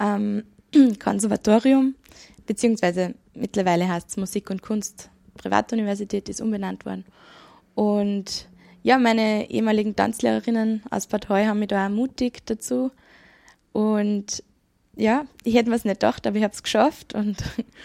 ähm, 0.00 0.44
Konservatorium, 1.02 1.94
beziehungsweise 2.46 3.14
mittlerweile 3.34 3.88
heißt 3.88 4.10
es 4.10 4.16
Musik 4.16 4.50
und 4.50 4.62
Kunst 4.62 5.10
Privatuniversität, 5.36 6.28
ist 6.28 6.40
umbenannt 6.40 6.84
worden. 6.84 7.04
Und 7.74 8.48
ja, 8.82 8.98
meine 8.98 9.50
ehemaligen 9.50 9.96
Tanzlehrerinnen 9.96 10.82
aus 10.90 11.06
Bad 11.06 11.28
Heu 11.28 11.44
haben 11.44 11.58
mich 11.58 11.68
da 11.68 11.82
ermutigt 11.82 12.48
dazu. 12.50 12.90
Und 13.72 14.42
ja, 14.96 15.24
ich 15.44 15.54
hätte 15.54 15.70
mir's 15.70 15.84
nicht 15.84 16.00
gedacht, 16.00 16.26
aber 16.26 16.36
ich 16.36 16.42
habe 16.42 16.54
es 16.54 16.62
geschafft 16.62 17.14
und 17.14 17.36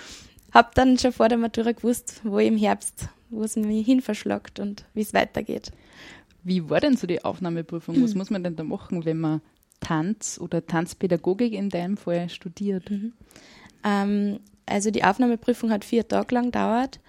habe 0.54 0.72
dann 0.76 0.98
schon 0.98 1.12
vor 1.12 1.30
der 1.30 1.38
Matura 1.38 1.72
gewusst, 1.72 2.22
wo 2.24 2.40
ich 2.40 2.48
im 2.48 2.58
Herbst, 2.58 3.10
wo 3.30 3.44
es 3.44 3.56
mich 3.56 3.86
hin 3.86 4.02
verschlagt 4.02 4.60
und 4.60 4.86
wie 4.94 5.02
es 5.02 5.14
weitergeht. 5.14 5.72
Wie 6.44 6.70
war 6.70 6.80
denn 6.80 6.98
so 6.98 7.08
die 7.08 7.24
Aufnahmeprüfung? 7.24 8.04
Was 8.04 8.16
muss 8.16 8.30
man 8.30 8.44
denn 8.44 8.56
da 8.56 8.64
machen, 8.64 9.06
wenn 9.06 9.20
man 9.20 9.42
Tanz 9.80 10.40
oder 10.42 10.66
Tanzpädagogik 10.66 11.54
in 11.54 11.70
deinem 11.70 11.98
Fall 11.98 12.30
studiert? 12.30 12.92
Ähm, 13.84 14.40
also 14.66 14.92
die 14.92 15.04
Aufnahmeprüfung 15.04 15.72
hat 15.72 15.86
vier 15.86 16.08
Tage 16.08 16.36
lang 16.36 16.46
gedauert 16.46 17.00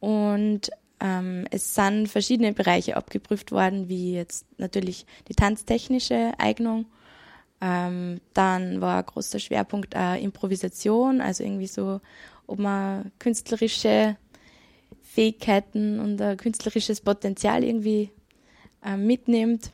und 0.00 0.70
ähm, 1.02 1.46
es 1.50 1.74
sind 1.74 2.06
verschiedene 2.08 2.52
Bereiche 2.52 2.96
abgeprüft 2.96 3.50
worden, 3.50 3.88
wie 3.88 4.14
jetzt 4.14 4.46
natürlich 4.58 5.04
die 5.28 5.34
tanztechnische 5.34 6.32
Eignung. 6.38 6.86
Ähm, 7.60 8.20
dann 8.34 8.80
war 8.80 8.98
ein 8.98 9.06
großer 9.06 9.40
Schwerpunkt 9.40 9.96
auch 9.96 10.20
Improvisation, 10.20 11.20
also 11.20 11.42
irgendwie 11.42 11.66
so, 11.66 12.00
ob 12.46 12.60
man 12.60 13.10
künstlerische 13.18 14.16
Fähigkeiten 15.02 15.98
und 15.98 16.22
ein 16.22 16.36
künstlerisches 16.36 17.00
Potenzial 17.00 17.64
irgendwie 17.64 18.10
ähm, 18.84 19.06
mitnimmt. 19.06 19.72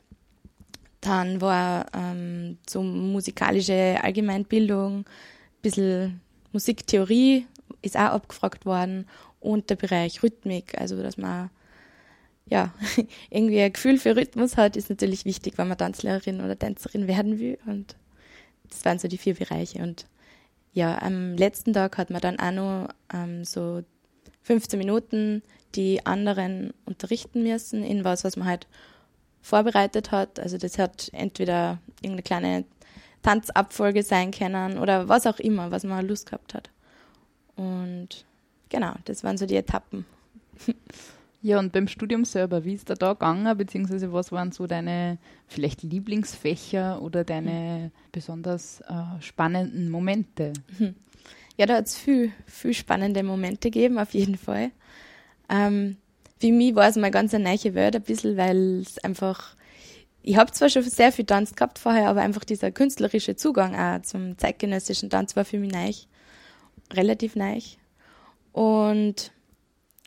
Dann 1.02 1.42
war 1.42 1.86
ähm, 1.94 2.56
so 2.68 2.82
musikalische 2.82 3.98
Allgemeinbildung, 4.02 5.00
ein 5.00 5.62
bisschen 5.62 6.20
Musiktheorie 6.52 7.46
ist 7.82 7.96
auch 7.96 8.12
abgefragt 8.12 8.66
worden 8.66 9.06
und 9.40 9.70
der 9.70 9.76
Bereich 9.76 10.22
Rhythmik, 10.22 10.78
also 10.78 11.02
dass 11.02 11.16
man 11.16 11.50
ja 12.46 12.72
irgendwie 13.30 13.60
ein 13.60 13.72
Gefühl 13.72 13.98
für 13.98 14.16
Rhythmus 14.16 14.56
hat, 14.56 14.76
ist 14.76 14.90
natürlich 14.90 15.24
wichtig, 15.24 15.58
wenn 15.58 15.68
man 15.68 15.78
Tanzlehrerin 15.78 16.40
oder 16.40 16.58
Tänzerin 16.58 17.06
werden 17.06 17.38
will 17.38 17.58
und 17.66 17.96
das 18.68 18.84
waren 18.84 18.98
so 18.98 19.08
die 19.08 19.18
vier 19.18 19.34
Bereiche 19.34 19.82
und 19.82 20.06
ja, 20.72 21.00
am 21.00 21.36
letzten 21.36 21.72
Tag 21.72 21.98
hat 21.98 22.10
man 22.10 22.20
dann 22.20 22.38
auch 22.38 22.52
noch 22.52 22.88
ähm, 23.12 23.44
so 23.44 23.82
15 24.42 24.78
Minuten 24.78 25.42
die 25.74 26.04
anderen 26.06 26.72
unterrichten 26.84 27.42
müssen 27.42 27.82
in 27.82 28.04
was, 28.04 28.24
was 28.24 28.36
man 28.36 28.48
halt 28.48 28.66
vorbereitet 29.42 30.10
hat. 30.10 30.38
Also 30.40 30.58
das 30.58 30.78
hat 30.78 31.10
entweder 31.12 31.78
irgendeine 32.00 32.22
kleine 32.22 32.64
Tanzabfolge 33.22 34.02
sein 34.02 34.30
können 34.30 34.78
oder 34.78 35.08
was 35.08 35.26
auch 35.26 35.38
immer, 35.38 35.70
was 35.70 35.84
man 35.84 36.06
Lust 36.06 36.26
gehabt 36.26 36.54
hat. 36.54 36.70
Und 37.56 38.24
genau, 38.68 38.94
das 39.04 39.24
waren 39.24 39.38
so 39.38 39.46
die 39.46 39.56
Etappen. 39.56 40.04
Ja, 41.40 41.60
und 41.60 41.70
beim 41.70 41.86
Studium 41.86 42.24
selber, 42.24 42.64
wie 42.64 42.74
ist 42.74 42.90
da 42.90 42.94
da 42.94 43.12
gegangen, 43.12 43.56
beziehungsweise 43.56 44.12
was 44.12 44.32
waren 44.32 44.50
so 44.50 44.66
deine 44.66 45.18
vielleicht 45.46 45.84
Lieblingsfächer 45.84 47.00
oder 47.00 47.22
deine 47.22 47.92
besonders 48.10 48.80
äh, 48.80 49.22
spannenden 49.22 49.88
Momente? 49.88 50.52
Ja, 51.56 51.66
da 51.66 51.74
hat 51.76 51.86
es 51.86 51.96
viel, 51.96 52.32
viel 52.46 52.72
spannende 52.72 53.24
Momente 53.24 53.70
gegeben, 53.70 53.98
auf 53.98 54.14
jeden 54.14 54.36
Fall. 54.36 54.70
Ähm, 55.48 55.96
für 56.40 56.52
mich 56.52 56.74
war 56.76 56.88
es 56.88 56.94
mal 56.94 57.10
ganz 57.10 57.34
eine 57.34 57.44
neue 57.44 57.74
Welt 57.74 57.96
ein 57.96 58.02
bisschen, 58.02 58.36
weil 58.36 58.80
es 58.80 58.98
einfach, 58.98 59.56
ich 60.22 60.36
habe 60.36 60.52
zwar 60.52 60.68
schon 60.68 60.84
sehr 60.84 61.10
viel 61.10 61.24
Tanz 61.24 61.56
gehabt 61.56 61.80
vorher, 61.80 62.08
aber 62.08 62.20
einfach 62.20 62.44
dieser 62.44 62.70
künstlerische 62.70 63.34
Zugang 63.34 63.74
auch 63.74 64.02
zum 64.02 64.38
zeitgenössischen 64.38 65.10
Tanz 65.10 65.34
war 65.34 65.44
für 65.44 65.58
mich 65.58 65.72
neu, 65.72 65.90
relativ 66.92 67.34
neu. 67.34 67.58
Und 68.58 69.30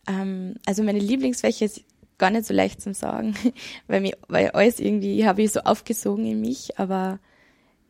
ähm, 0.09 0.55
also 0.65 0.83
meine 0.83 0.99
Lieblingsfläche 0.99 1.63
ist 1.63 1.85
gar 2.17 2.31
nicht 2.31 2.45
so 2.45 2.53
leicht 2.53 2.81
zu 2.81 2.93
sagen, 2.93 3.33
weil, 3.87 4.01
mich, 4.01 4.13
weil 4.27 4.49
alles 4.49 4.81
irgendwie 4.81 5.25
habe 5.25 5.41
ich 5.41 5.53
so 5.53 5.61
aufgesogen 5.61 6.25
in 6.25 6.41
mich, 6.41 6.77
aber 6.77 7.19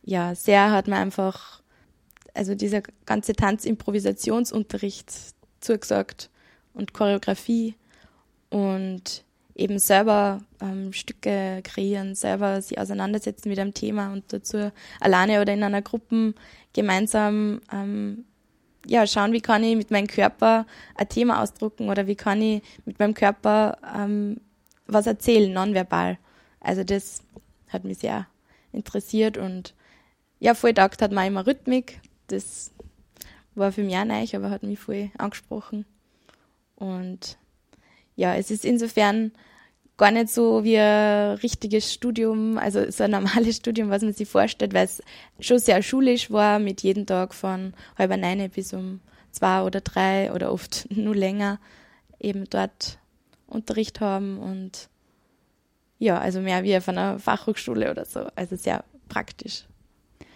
ja, 0.04 0.36
sehr 0.36 0.70
hat 0.70 0.86
man 0.86 1.00
einfach, 1.00 1.62
also 2.32 2.54
dieser 2.54 2.82
ganze 3.06 3.32
Tanzimprovisationsunterricht 3.32 5.12
zugesagt 5.58 6.30
und 6.74 6.94
Choreografie 6.94 7.74
und 8.48 9.24
eben 9.56 9.80
selber 9.80 10.42
ähm, 10.60 10.92
Stücke 10.92 11.60
kreieren, 11.64 12.14
selber 12.14 12.62
sich 12.62 12.78
auseinandersetzen 12.78 13.48
mit 13.48 13.58
einem 13.58 13.74
Thema 13.74 14.12
und 14.12 14.32
dazu 14.32 14.70
alleine 15.00 15.40
oder 15.40 15.54
in 15.54 15.64
einer 15.64 15.82
Gruppe 15.82 16.34
gemeinsam 16.72 17.60
ähm, 17.72 18.26
ja, 18.86 19.06
schauen, 19.06 19.32
wie 19.32 19.40
kann 19.40 19.62
ich 19.64 19.76
mit 19.76 19.90
meinem 19.90 20.06
Körper 20.06 20.66
ein 20.94 21.08
Thema 21.08 21.42
ausdrucken 21.42 21.88
oder 21.88 22.06
wie 22.06 22.16
kann 22.16 22.42
ich 22.42 22.62
mit 22.84 22.98
meinem 22.98 23.14
Körper 23.14 23.78
ähm, 23.96 24.40
was 24.86 25.06
erzählen, 25.06 25.52
nonverbal. 25.52 26.18
Also 26.60 26.84
das 26.84 27.22
hat 27.68 27.84
mich 27.84 27.98
sehr 27.98 28.26
interessiert 28.72 29.38
und 29.38 29.74
ja, 30.40 30.54
voll 30.54 30.74
taugt 30.74 31.02
hat 31.02 31.12
mir 31.12 31.26
immer 31.26 31.46
Rhythmik. 31.46 32.00
Das 32.26 32.72
war 33.54 33.72
für 33.72 33.82
mich 33.82 33.96
auch 33.96 34.04
neu, 34.04 34.24
aber 34.32 34.50
hat 34.50 34.62
mich 34.62 34.78
voll 34.78 35.10
angesprochen. 35.18 35.84
Und 36.76 37.38
ja, 38.16 38.34
es 38.34 38.50
ist 38.50 38.64
insofern 38.64 39.32
gar 40.02 40.10
nicht 40.10 40.30
so 40.30 40.64
wie 40.64 40.76
ein 40.76 41.36
richtiges 41.36 41.92
Studium, 41.92 42.58
also 42.58 42.90
so 42.90 43.04
ein 43.04 43.12
normales 43.12 43.56
Studium, 43.58 43.88
was 43.88 44.02
man 44.02 44.12
sich 44.12 44.28
vorstellt, 44.28 44.74
weil 44.74 44.86
es 44.86 45.00
schon 45.38 45.60
sehr 45.60 45.80
schulisch 45.80 46.28
war, 46.28 46.58
mit 46.58 46.82
jedem 46.82 47.06
Tag 47.06 47.32
von 47.32 47.72
halb 47.96 48.10
neun 48.16 48.50
bis 48.50 48.72
um 48.72 48.98
zwei 49.30 49.62
oder 49.62 49.80
drei 49.80 50.32
oder 50.32 50.52
oft 50.52 50.88
nur 50.90 51.14
länger 51.14 51.60
eben 52.18 52.50
dort 52.50 52.98
Unterricht 53.46 54.00
haben 54.00 54.38
und 54.38 54.88
ja, 56.00 56.18
also 56.18 56.40
mehr 56.40 56.64
wie 56.64 56.76
auf 56.76 56.88
einer 56.88 57.20
Fachhochschule 57.20 57.88
oder 57.88 58.04
so, 58.04 58.26
also 58.34 58.56
sehr 58.56 58.82
praktisch. 59.08 59.66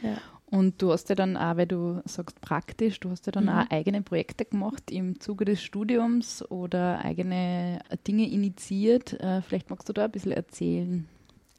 Ja. 0.00 0.18
Und 0.49 0.81
du 0.81 0.93
hast 0.93 1.09
ja 1.09 1.17
dann 1.17 1.37
auch, 1.37 1.57
weil 1.57 1.67
du 1.67 2.03
sagst 2.05 2.41
praktisch, 2.41 3.00
du 3.00 3.11
hast 3.11 3.26
ja 3.26 3.33
dann 3.33 3.45
mhm. 3.45 3.50
auch 3.50 3.71
eigene 3.71 4.03
Projekte 4.03 4.45
gemacht 4.45 4.91
im 4.91 5.19
Zuge 5.19 5.45
des 5.45 5.61
Studiums 5.61 6.49
oder 6.50 7.05
eigene 7.05 7.81
Dinge 8.07 8.29
initiiert. 8.31 9.15
Äh, 9.15 9.43
vielleicht 9.43 9.71
magst 9.71 9.88
du 9.88 9.93
da 9.93 10.05
ein 10.05 10.11
bisschen 10.12 10.33
erzählen. 10.33 11.09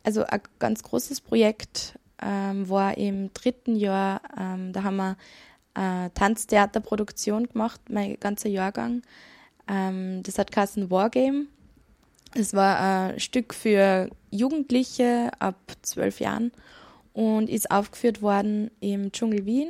Also 0.04 0.24
ein 0.24 0.40
ganz 0.60 0.84
großes 0.84 1.20
Projekt 1.20 2.00
ähm, 2.22 2.70
war 2.70 2.98
im 2.98 3.34
dritten 3.34 3.76
Jahr, 3.76 4.22
ähm, 4.40 4.72
da 4.72 4.84
haben 4.84 4.96
wir 4.96 5.18
äh, 5.76 6.10
Tanztheaterproduktion 6.12 7.48
gemacht, 7.48 7.82
mein 7.90 8.18
ganzer 8.20 8.48
Jahrgang. 8.48 9.02
Ähm, 9.68 10.24
das 10.24 10.40
hat 10.40 10.52
Kassen 10.52 10.90
Wargame. 10.90 11.48
Es 12.34 12.54
war 12.54 12.80
ein 12.80 13.20
Stück 13.20 13.54
für 13.54 14.10
Jugendliche 14.32 15.32
ab 15.40 15.58
zwölf 15.82 16.22
Jahren 16.22 16.52
und 17.18 17.50
ist 17.50 17.72
aufgeführt 17.72 18.22
worden 18.22 18.70
im 18.80 19.12
Dschungel 19.12 19.48
Wien, 19.48 19.70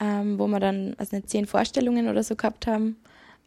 ähm, 0.00 0.38
wo 0.38 0.46
wir 0.46 0.58
dann 0.58 0.94
also 0.96 1.14
nicht 1.16 1.28
zehn 1.28 1.44
Vorstellungen 1.44 2.08
oder 2.08 2.22
so 2.22 2.34
gehabt 2.34 2.66
haben, 2.66 2.96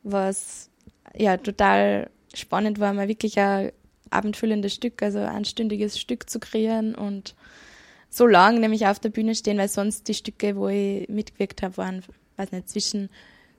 was 0.03 0.69
ja 1.17 1.37
total 1.37 2.11
spannend 2.35 2.79
war, 2.79 2.93
mal 2.93 3.07
wirklich 3.07 3.39
ein 3.39 3.71
abendfüllendes 4.11 4.75
Stück, 4.75 5.01
also 5.01 5.17
ein 5.17 5.27
einstündiges 5.37 5.99
Stück 5.99 6.29
zu 6.29 6.39
kreieren 6.39 6.93
und 6.93 7.33
so 8.11 8.27
lang 8.27 8.59
nämlich 8.59 8.85
auf 8.85 8.99
der 8.99 9.09
Bühne 9.09 9.33
stehen, 9.33 9.57
weil 9.57 9.69
sonst 9.69 10.07
die 10.07 10.13
Stücke, 10.13 10.55
wo 10.55 10.67
ich 10.67 11.09
mitgewirkt 11.09 11.63
habe, 11.63 11.77
waren, 11.77 12.03
weiß 12.37 12.51
nicht, 12.51 12.69
zwischen 12.69 13.09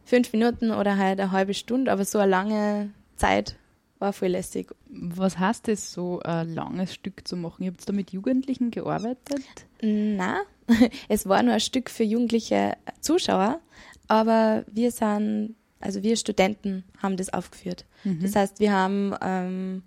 fünf 0.04 0.32
Minuten 0.32 0.70
oder 0.70 0.96
halt 0.96 1.18
eine 1.18 1.32
halbe 1.32 1.54
Stunde, 1.54 1.90
aber 1.90 2.04
so 2.04 2.20
eine 2.20 2.30
lange 2.30 2.90
Zeit 3.16 3.56
war 4.04 4.12
voll 4.12 4.28
lässig. 4.28 4.70
Was 4.90 5.38
heißt 5.38 5.68
es, 5.68 5.92
so 5.92 6.20
ein 6.20 6.54
langes 6.54 6.92
Stück 6.92 7.26
zu 7.26 7.36
machen? 7.36 7.64
Ihr 7.64 7.70
habt 7.70 7.88
da 7.88 7.92
mit 7.92 8.12
Jugendlichen 8.12 8.70
gearbeitet? 8.70 9.42
Nein, 9.80 10.42
es 11.08 11.26
war 11.26 11.42
nur 11.42 11.54
ein 11.54 11.60
Stück 11.60 11.88
für 11.88 12.04
jugendliche 12.04 12.74
Zuschauer, 13.00 13.60
aber 14.06 14.64
wir 14.70 14.90
sind, 14.90 15.56
also 15.80 16.02
wir 16.02 16.16
Studenten 16.16 16.84
haben 17.02 17.16
das 17.16 17.32
aufgeführt. 17.32 17.86
Mhm. 18.04 18.20
Das 18.20 18.36
heißt, 18.36 18.60
wir 18.60 18.72
haben 18.72 19.14
ähm, 19.22 19.82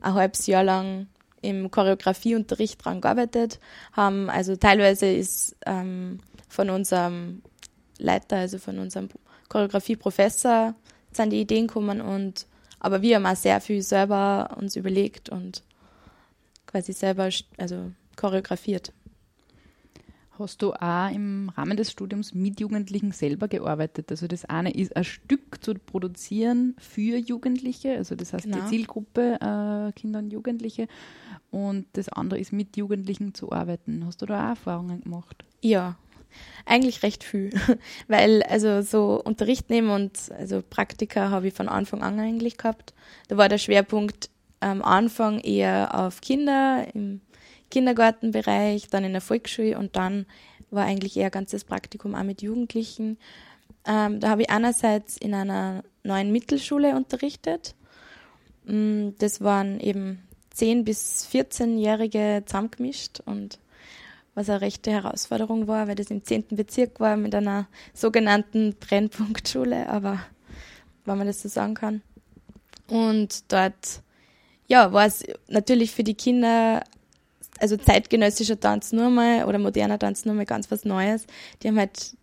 ein 0.00 0.14
halbes 0.14 0.46
Jahr 0.48 0.64
lang 0.64 1.06
im 1.40 1.70
Choreografieunterricht 1.70 2.84
dran 2.84 3.00
gearbeitet, 3.00 3.60
haben, 3.92 4.28
also 4.28 4.56
teilweise 4.56 5.06
ist 5.06 5.56
ähm, 5.64 6.18
von 6.48 6.70
unserem 6.70 7.42
Leiter, 7.98 8.36
also 8.36 8.58
von 8.58 8.80
unserem 8.80 9.08
Choreografieprofessor, 9.48 10.74
sind 11.12 11.30
die 11.30 11.40
Ideen 11.40 11.68
gekommen 11.68 12.00
und 12.00 12.46
aber 12.80 13.02
wir 13.02 13.16
haben 13.16 13.26
auch 13.26 13.36
sehr 13.36 13.60
viel 13.60 13.82
selber 13.82 14.56
uns 14.58 14.74
überlegt 14.74 15.28
und 15.28 15.62
quasi 16.66 16.92
selber 16.92 17.28
also 17.58 17.92
choreografiert. 18.16 18.92
Hast 20.38 20.62
du 20.62 20.72
auch 20.72 21.10
im 21.10 21.50
Rahmen 21.50 21.76
des 21.76 21.90
Studiums 21.90 22.32
mit 22.32 22.60
Jugendlichen 22.60 23.12
selber 23.12 23.46
gearbeitet? 23.46 24.10
Also 24.10 24.26
das 24.26 24.46
eine 24.46 24.72
ist 24.72 24.96
ein 24.96 25.04
Stück 25.04 25.62
zu 25.62 25.74
produzieren 25.74 26.74
für 26.78 27.18
Jugendliche, 27.18 27.94
also 27.96 28.14
das 28.14 28.32
heißt 28.32 28.44
genau. 28.44 28.60
die 28.60 28.66
Zielgruppe 28.66 29.34
äh, 29.34 29.92
Kinder 29.92 30.20
und 30.20 30.32
Jugendliche. 30.32 30.88
Und 31.50 31.86
das 31.92 32.08
andere 32.08 32.40
ist 32.40 32.52
mit 32.52 32.74
Jugendlichen 32.78 33.34
zu 33.34 33.52
arbeiten. 33.52 34.06
Hast 34.06 34.22
du 34.22 34.26
da 34.26 34.46
auch 34.46 34.48
Erfahrungen 34.50 35.02
gemacht? 35.02 35.44
Ja, 35.60 35.96
eigentlich 36.66 37.02
recht 37.02 37.24
viel, 37.24 37.50
weil 38.08 38.42
also 38.44 38.82
so 38.82 39.20
Unterricht 39.22 39.70
nehmen 39.70 39.90
und 39.90 40.18
also 40.38 40.62
Praktika 40.62 41.30
habe 41.30 41.48
ich 41.48 41.54
von 41.54 41.68
Anfang 41.68 42.02
an 42.02 42.18
eigentlich 42.18 42.56
gehabt. 42.56 42.94
Da 43.28 43.36
war 43.36 43.48
der 43.48 43.58
Schwerpunkt 43.58 44.30
am 44.60 44.82
Anfang 44.82 45.40
eher 45.40 45.94
auf 45.94 46.20
Kinder 46.20 46.86
im 46.94 47.20
Kindergartenbereich, 47.70 48.88
dann 48.88 49.04
in 49.04 49.12
der 49.12 49.20
Volksschule 49.20 49.78
und 49.78 49.96
dann 49.96 50.26
war 50.70 50.84
eigentlich 50.84 51.16
eher 51.16 51.30
ganzes 51.30 51.64
Praktikum 51.64 52.14
auch 52.14 52.22
mit 52.22 52.42
Jugendlichen. 52.42 53.18
Ähm, 53.86 54.20
da 54.20 54.28
habe 54.28 54.42
ich 54.42 54.50
einerseits 54.50 55.16
in 55.16 55.34
einer 55.34 55.82
neuen 56.02 56.32
Mittelschule 56.32 56.94
unterrichtet. 56.94 57.74
Mm, 58.64 59.10
das 59.18 59.40
waren 59.40 59.80
eben 59.80 60.22
10- 60.54 60.84
bis 60.84 61.26
14-Jährige 61.32 62.42
zusammengemischt 62.44 63.20
und 63.24 63.58
was 64.40 64.48
eine 64.48 64.62
rechte 64.62 64.90
Herausforderung 64.90 65.68
war, 65.68 65.86
weil 65.86 65.94
das 65.94 66.10
im 66.10 66.24
10. 66.24 66.44
Bezirk 66.50 66.98
war 66.98 67.16
mit 67.16 67.34
einer 67.34 67.68
sogenannten 67.92 68.74
Brennpunktschule, 68.80 69.88
aber 69.88 70.20
wenn 71.04 71.18
man 71.18 71.26
das 71.26 71.42
so 71.42 71.48
sagen 71.48 71.74
kann. 71.74 72.00
Und 72.88 73.52
dort, 73.52 74.02
ja, 74.66 74.92
war 74.92 75.06
es 75.06 75.24
natürlich 75.48 75.92
für 75.92 76.04
die 76.04 76.14
Kinder, 76.14 76.82
also 77.58 77.76
zeitgenössischer 77.76 78.58
Tanz 78.58 78.92
nur 78.92 79.10
mal 79.10 79.44
oder 79.44 79.58
moderner 79.58 79.98
Tanz 79.98 80.24
nur 80.24 80.34
mal 80.34 80.46
ganz 80.46 80.70
was 80.70 80.84
Neues. 80.86 81.26
Die 81.62 81.68
haben 81.68 81.78
halt, 81.78 82.16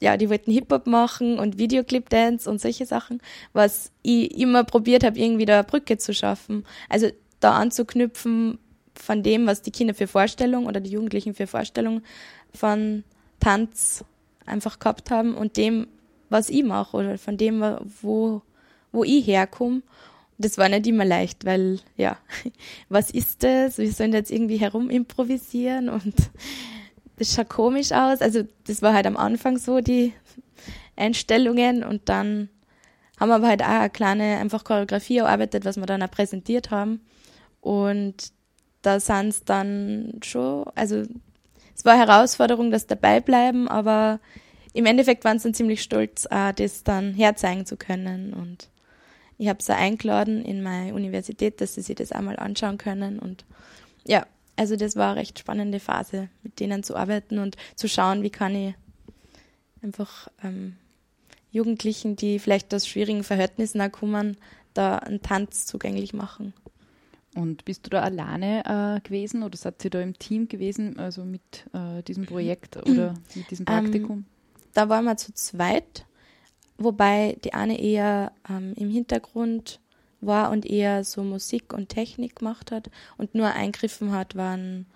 ja, 0.00 0.16
die 0.16 0.30
wollten 0.30 0.52
Hip-Hop 0.52 0.86
machen 0.86 1.40
und 1.40 1.58
Videoclip-Dance 1.58 2.48
und 2.48 2.60
solche 2.60 2.86
Sachen, 2.86 3.20
was 3.52 3.90
ich 4.02 4.38
immer 4.38 4.62
probiert 4.62 5.02
habe, 5.02 5.18
irgendwie 5.18 5.44
da 5.44 5.54
eine 5.54 5.64
Brücke 5.64 5.98
zu 5.98 6.14
schaffen. 6.14 6.64
Also 6.88 7.10
da 7.40 7.54
anzuknüpfen, 7.54 8.58
von 8.94 9.22
dem, 9.22 9.46
was 9.46 9.62
die 9.62 9.70
Kinder 9.70 9.94
für 9.94 10.06
Vorstellungen 10.06 10.66
oder 10.66 10.80
die 10.80 10.90
Jugendlichen 10.90 11.34
für 11.34 11.46
Vorstellungen 11.46 12.02
von 12.52 13.04
Tanz 13.40 14.04
einfach 14.46 14.78
gehabt 14.78 15.10
haben 15.10 15.34
und 15.34 15.56
dem, 15.56 15.86
was 16.28 16.50
ich 16.50 16.64
mache 16.64 16.96
oder 16.96 17.18
von 17.18 17.36
dem, 17.36 17.62
wo, 18.00 18.42
wo 18.92 19.04
ich 19.04 19.26
herkomme. 19.26 19.82
Das 20.38 20.58
war 20.58 20.68
nicht 20.68 20.86
immer 20.86 21.04
leicht, 21.04 21.44
weil, 21.44 21.80
ja, 21.96 22.18
was 22.88 23.10
ist 23.10 23.42
das? 23.42 23.78
Wir 23.78 23.92
sollen 23.92 24.12
jetzt 24.12 24.30
irgendwie 24.30 24.56
herum 24.56 24.90
improvisieren 24.90 25.88
und 25.88 26.14
das 27.16 27.34
schaut 27.34 27.48
komisch 27.48 27.92
aus. 27.92 28.20
Also, 28.20 28.42
das 28.66 28.82
war 28.82 28.94
halt 28.94 29.06
am 29.06 29.16
Anfang 29.16 29.58
so 29.58 29.80
die 29.80 30.12
Einstellungen 30.96 31.84
und 31.84 32.08
dann 32.08 32.48
haben 33.18 33.28
wir 33.28 33.36
aber 33.36 33.48
halt 33.48 33.62
auch 33.62 33.68
eine 33.68 33.90
kleine 33.90 34.38
einfach 34.38 34.64
Choreografie 34.64 35.18
erarbeitet, 35.18 35.64
was 35.64 35.76
wir 35.76 35.86
dann 35.86 36.02
auch 36.02 36.10
präsentiert 36.10 36.70
haben. 36.70 37.00
Und 37.60 38.32
da 38.84 39.00
sind 39.00 39.28
es 39.28 39.44
dann 39.44 40.20
schon, 40.22 40.64
also 40.74 41.04
es 41.74 41.84
war 41.84 41.96
Herausforderung, 41.96 42.70
dass 42.70 42.86
dabei 42.86 43.20
bleiben, 43.20 43.68
aber 43.68 44.20
im 44.72 44.86
Endeffekt 44.86 45.24
waren 45.24 45.38
sie 45.38 45.44
dann 45.44 45.54
ziemlich 45.54 45.82
stolz, 45.82 46.26
äh, 46.30 46.52
das 46.52 46.84
dann 46.84 47.14
herzeigen 47.14 47.66
zu 47.66 47.76
können. 47.76 48.34
Und 48.34 48.68
ich 49.38 49.48
habe 49.48 49.62
sie 49.62 49.74
eingeladen 49.74 50.44
in 50.44 50.62
meine 50.62 50.94
Universität, 50.94 51.60
dass 51.60 51.74
sie 51.74 51.82
sich 51.82 51.96
das 51.96 52.12
einmal 52.12 52.38
anschauen 52.38 52.78
können. 52.78 53.18
Und 53.18 53.44
ja, 54.06 54.26
also 54.56 54.76
das 54.76 54.96
war 54.96 55.12
eine 55.12 55.20
recht 55.20 55.38
spannende 55.38 55.80
Phase, 55.80 56.28
mit 56.42 56.60
denen 56.60 56.82
zu 56.82 56.96
arbeiten 56.96 57.38
und 57.38 57.56
zu 57.76 57.88
schauen, 57.88 58.22
wie 58.22 58.30
kann 58.30 58.54
ich 58.54 58.74
einfach 59.82 60.28
ähm, 60.42 60.76
Jugendlichen, 61.50 62.16
die 62.16 62.38
vielleicht 62.38 62.74
aus 62.74 62.86
schwierigen 62.86 63.24
Verhältnissen 63.24 63.80
auch 63.80 63.92
kommen, 63.92 64.36
da 64.74 64.98
einen 64.98 65.22
Tanz 65.22 65.66
zugänglich 65.66 66.12
machen. 66.12 66.52
Und 67.34 67.64
bist 67.64 67.86
du 67.86 67.90
da 67.90 68.02
alleine 68.02 68.64
äh, 68.64 69.00
gewesen 69.00 69.42
oder 69.42 69.56
seid 69.56 69.84
ihr 69.84 69.90
da 69.90 70.00
im 70.00 70.18
Team 70.18 70.46
gewesen, 70.48 70.98
also 70.98 71.24
mit 71.24 71.66
äh, 71.72 72.02
diesem 72.02 72.26
Projekt 72.26 72.76
oder 72.88 73.14
mit 73.34 73.50
diesem 73.50 73.66
Praktikum? 73.66 74.18
Ähm, 74.18 74.24
da 74.72 74.88
waren 74.88 75.04
wir 75.04 75.16
zu 75.16 75.32
zweit, 75.34 76.06
wobei 76.78 77.36
die 77.44 77.54
eine 77.54 77.80
eher 77.80 78.32
ähm, 78.48 78.74
im 78.76 78.88
Hintergrund 78.88 79.80
war 80.20 80.50
und 80.50 80.64
eher 80.64 81.04
so 81.04 81.22
Musik 81.22 81.72
und 81.72 81.88
Technik 81.88 82.36
gemacht 82.36 82.70
hat 82.70 82.90
und 83.16 83.34
nur 83.34 83.48
eingriffen 83.48 84.12
hat, 84.12 84.36
wann, 84.36 84.86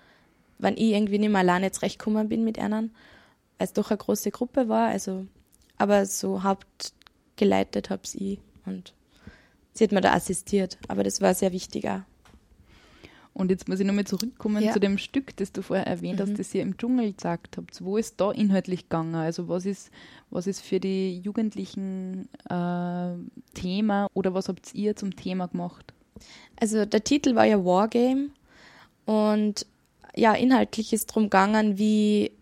wann 0.58 0.74
ich 0.74 0.92
irgendwie 0.92 1.18
nicht 1.18 1.30
mehr 1.30 1.40
alleine 1.40 1.72
zurechtgekommen 1.72 2.28
bin 2.28 2.44
mit 2.44 2.58
anderen, 2.58 2.92
weil 3.58 3.66
es 3.66 3.72
doch 3.72 3.90
eine 3.90 3.98
große 3.98 4.30
Gruppe 4.30 4.68
war. 4.68 4.88
Also, 4.88 5.26
aber 5.76 6.06
so 6.06 6.44
hauptgeleitet 6.44 7.90
habe 7.90 8.02
ich 8.14 8.38
und 8.64 8.94
sie 9.72 9.84
hat 9.84 9.92
mir 9.92 10.00
da 10.00 10.12
assistiert. 10.12 10.78
Aber 10.88 11.02
das 11.02 11.20
war 11.20 11.34
sehr 11.34 11.52
wichtig 11.52 11.88
auch. 11.88 12.02
Und 13.38 13.52
jetzt 13.52 13.68
muss 13.68 13.78
ich 13.78 13.86
nochmal 13.86 14.04
zurückkommen 14.04 14.64
ja. 14.64 14.72
zu 14.72 14.80
dem 14.80 14.98
Stück, 14.98 15.36
das 15.36 15.52
du 15.52 15.62
vorher 15.62 15.86
erwähnt 15.86 16.20
hast, 16.20 16.30
mhm. 16.30 16.36
das 16.36 16.52
ihr 16.54 16.62
im 16.62 16.76
Dschungel 16.76 17.12
gesagt 17.12 17.56
habt. 17.56 17.84
Wo 17.84 17.96
ist 17.96 18.20
da 18.20 18.32
inhaltlich 18.32 18.88
gegangen? 18.88 19.14
Also 19.14 19.48
was 19.48 19.64
ist, 19.64 19.92
was 20.28 20.48
ist 20.48 20.60
für 20.60 20.80
die 20.80 21.20
Jugendlichen 21.20 22.28
äh, 22.50 23.12
Thema 23.54 24.08
oder 24.12 24.34
was 24.34 24.48
habt 24.48 24.74
ihr 24.74 24.96
zum 24.96 25.14
Thema 25.14 25.46
gemacht? 25.46 25.94
Also 26.60 26.84
der 26.84 27.04
Titel 27.04 27.36
war 27.36 27.44
ja 27.44 27.64
Wargame 27.64 28.30
und 29.04 29.66
ja, 30.16 30.34
inhaltlich 30.34 30.92
ist 30.92 31.10
darum 31.10 31.24
gegangen, 31.24 31.78
wie 31.78 32.32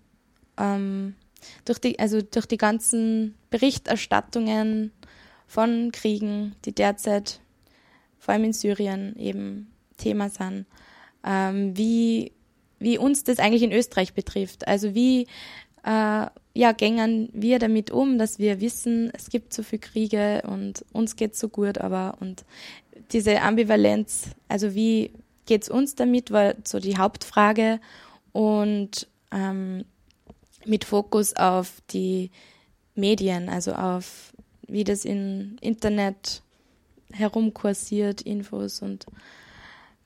ähm, 0.57 1.15
durch, 1.67 1.79
die, 1.79 1.99
also 1.99 2.23
durch 2.23 2.47
die 2.47 2.57
ganzen 2.57 3.35
Berichterstattungen 3.51 4.93
von 5.47 5.93
Kriegen, 5.93 6.57
die 6.65 6.73
derzeit 6.73 7.41
vor 8.19 8.33
allem 8.33 8.45
in 8.45 8.55
Syrien 8.55 9.15
eben 9.19 9.71
Thema 9.99 10.31
sind, 10.31 10.65
ähm, 11.27 11.77
wie, 11.77 12.33
wie 12.79 12.97
uns 12.97 13.25
das 13.25 13.39
eigentlich 13.39 13.63
in 13.63 13.73
Österreich 13.73 14.15
betrifft. 14.15 14.67
Also 14.67 14.95
wie 14.95 15.27
äh, 15.85 16.27
ja, 16.55 16.73
gängen 16.73 17.29
wir 17.33 17.59
damit 17.59 17.91
um, 17.91 18.19
dass 18.19 18.39
wir 18.39 18.61
wissen, 18.61 19.11
es 19.15 19.29
gibt 19.29 19.53
so 19.53 19.63
viele 19.63 19.81
Kriege 19.81 20.43
und 20.47 20.85
uns 20.93 21.17
geht 21.17 21.37
so 21.37 21.49
gut, 21.49 21.79
aber 21.79 22.17
und 22.21 22.45
diese 23.13 23.43
Ambivalenz, 23.43 24.31
also 24.49 24.75
wie 24.75 25.13
geht 25.45 25.63
es 25.63 25.69
uns 25.69 25.95
damit, 25.95 26.31
war 26.31 26.55
so 26.65 26.81
die 26.81 26.97
Hauptfrage 26.97 27.79
und 28.33 29.07
ähm, 29.33 29.85
mit 30.65 30.85
Fokus 30.85 31.37
auf 31.37 31.83
die 31.91 32.31
Medien, 32.95 33.49
also 33.49 33.75
auf 33.75 34.33
wie 34.67 34.83
das 34.83 35.05
im 35.05 35.57
Internet 35.61 36.43
herumkursiert, 37.13 38.23
Infos 38.23 38.83
und 38.83 39.07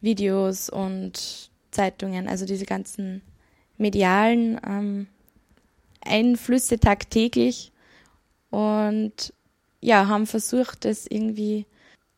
Videos 0.00 0.70
und 0.70 1.50
Zeitungen, 1.70 2.28
also 2.28 2.46
diese 2.46 2.66
ganzen 2.66 3.22
medialen 3.78 4.60
ähm, 4.66 5.06
Einflüsse 6.02 6.78
tagtäglich 6.78 7.72
und 8.50 9.32
ja, 9.80 10.08
haben 10.08 10.26
versucht, 10.26 10.84
das 10.84 11.06
irgendwie 11.06 11.66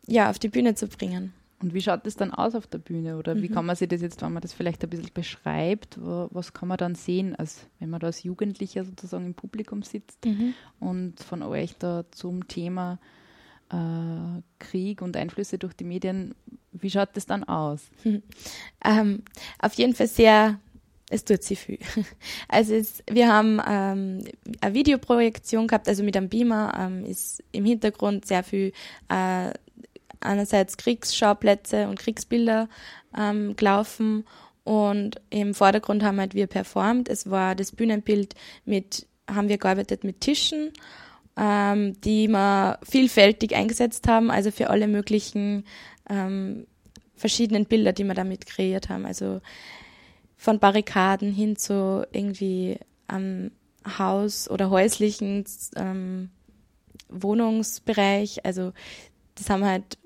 ja, 0.06 0.30
auf 0.30 0.38
die 0.38 0.48
Bühne 0.48 0.74
zu 0.74 0.88
bringen. 0.88 1.32
Und 1.60 1.74
wie 1.74 1.80
schaut 1.80 2.04
das 2.06 2.16
dann 2.16 2.32
aus 2.32 2.56
auf 2.56 2.66
der 2.66 2.78
Bühne? 2.78 3.16
Oder 3.16 3.36
mhm. 3.36 3.42
wie 3.42 3.48
kann 3.48 3.64
man 3.64 3.76
sich 3.76 3.88
das 3.88 4.00
jetzt, 4.00 4.20
wenn 4.20 4.32
man 4.32 4.42
das 4.42 4.52
vielleicht 4.52 4.82
ein 4.82 4.90
bisschen 4.90 5.12
beschreibt, 5.14 5.96
was 6.00 6.52
kann 6.52 6.68
man 6.68 6.76
dann 6.76 6.96
sehen, 6.96 7.36
als 7.36 7.66
wenn 7.78 7.90
man 7.90 8.00
da 8.00 8.08
als 8.08 8.24
Jugendlicher 8.24 8.84
sozusagen 8.84 9.26
im 9.26 9.34
Publikum 9.34 9.82
sitzt 9.82 10.24
mhm. 10.24 10.54
und 10.80 11.20
von 11.20 11.42
euch 11.42 11.76
da 11.78 12.04
zum 12.10 12.48
Thema 12.48 12.98
äh, 13.72 14.42
Krieg 14.58 15.02
und 15.02 15.16
Einflüsse 15.16 15.58
durch 15.58 15.74
die 15.74 15.84
Medien, 15.84 16.34
wie 16.72 16.90
schaut 16.90 17.10
das 17.14 17.26
dann 17.26 17.44
aus? 17.44 17.82
Ähm, 18.84 19.22
auf 19.60 19.74
jeden 19.74 19.94
Fall 19.94 20.08
sehr, 20.08 20.58
es 21.08 21.24
tut 21.24 21.44
sich 21.44 21.60
viel. 21.60 21.78
Also 22.48 22.74
es, 22.74 23.02
wir 23.08 23.32
haben 23.32 23.60
ähm, 23.64 24.24
eine 24.60 24.74
Videoprojektion 24.74 25.68
gehabt, 25.68 25.88
also 25.88 26.02
mit 26.02 26.16
einem 26.16 26.28
Beamer 26.28 26.74
ähm, 26.76 27.04
ist 27.04 27.44
im 27.52 27.64
Hintergrund 27.64 28.26
sehr 28.26 28.42
viel 28.42 28.72
äh, 29.08 29.52
einerseits 30.18 30.76
Kriegsschauplätze 30.76 31.88
und 31.88 31.98
Kriegsbilder 31.98 32.68
ähm, 33.16 33.54
gelaufen 33.54 34.24
und 34.64 35.20
im 35.30 35.54
Vordergrund 35.54 36.02
haben 36.02 36.18
halt 36.18 36.34
wir 36.34 36.46
performt. 36.46 37.08
Es 37.08 37.30
war 37.30 37.54
das 37.54 37.72
Bühnenbild 37.72 38.34
mit, 38.64 39.06
haben 39.28 39.48
wir 39.48 39.58
gearbeitet 39.58 40.04
mit 40.04 40.20
Tischen 40.20 40.72
ähm, 41.36 42.00
die 42.02 42.28
wir 42.28 42.78
vielfältig 42.82 43.54
eingesetzt 43.54 44.06
haben, 44.08 44.30
also 44.30 44.50
für 44.50 44.70
alle 44.70 44.88
möglichen 44.88 45.64
ähm, 46.08 46.66
verschiedenen 47.14 47.66
Bilder, 47.66 47.92
die 47.92 48.04
wir 48.04 48.14
damit 48.14 48.46
kreiert 48.46 48.88
haben. 48.88 49.06
Also 49.06 49.40
von 50.36 50.58
Barrikaden 50.58 51.32
hin 51.32 51.56
zu 51.56 52.06
irgendwie 52.12 52.78
am 53.06 53.50
Haus 53.98 54.50
oder 54.50 54.70
häuslichen 54.70 55.44
ähm, 55.76 56.30
Wohnungsbereich. 57.08 58.44
Also 58.44 58.72
das 59.36 59.48
haben 59.48 59.60
wir 59.60 59.70
halt 59.70 59.98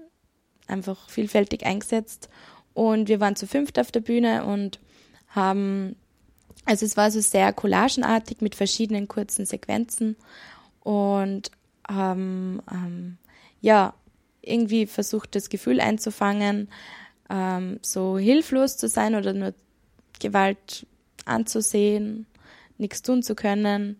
einfach 0.66 1.08
vielfältig 1.08 1.64
eingesetzt. 1.64 2.28
Und 2.74 3.08
wir 3.08 3.20
waren 3.20 3.36
zu 3.36 3.46
fünft 3.46 3.78
auf 3.78 3.90
der 3.90 4.00
Bühne 4.00 4.44
und 4.44 4.78
haben, 5.28 5.96
also 6.66 6.84
es 6.84 6.96
war 6.96 7.10
so 7.10 7.20
sehr 7.20 7.52
collagenartig 7.52 8.40
mit 8.40 8.54
verschiedenen 8.54 9.08
kurzen 9.08 9.46
Sequenzen 9.46 10.16
und 10.86 11.50
haben 11.88 12.62
ähm, 12.70 13.18
ja 13.60 13.92
irgendwie 14.40 14.86
versucht, 14.86 15.34
das 15.34 15.48
Gefühl 15.48 15.80
einzufangen, 15.80 16.68
ähm, 17.28 17.80
so 17.82 18.18
hilflos 18.18 18.76
zu 18.76 18.86
sein 18.86 19.16
oder 19.16 19.32
nur 19.32 19.52
Gewalt 20.20 20.86
anzusehen, 21.24 22.26
nichts 22.78 23.02
tun 23.02 23.24
zu 23.24 23.34
können. 23.34 23.96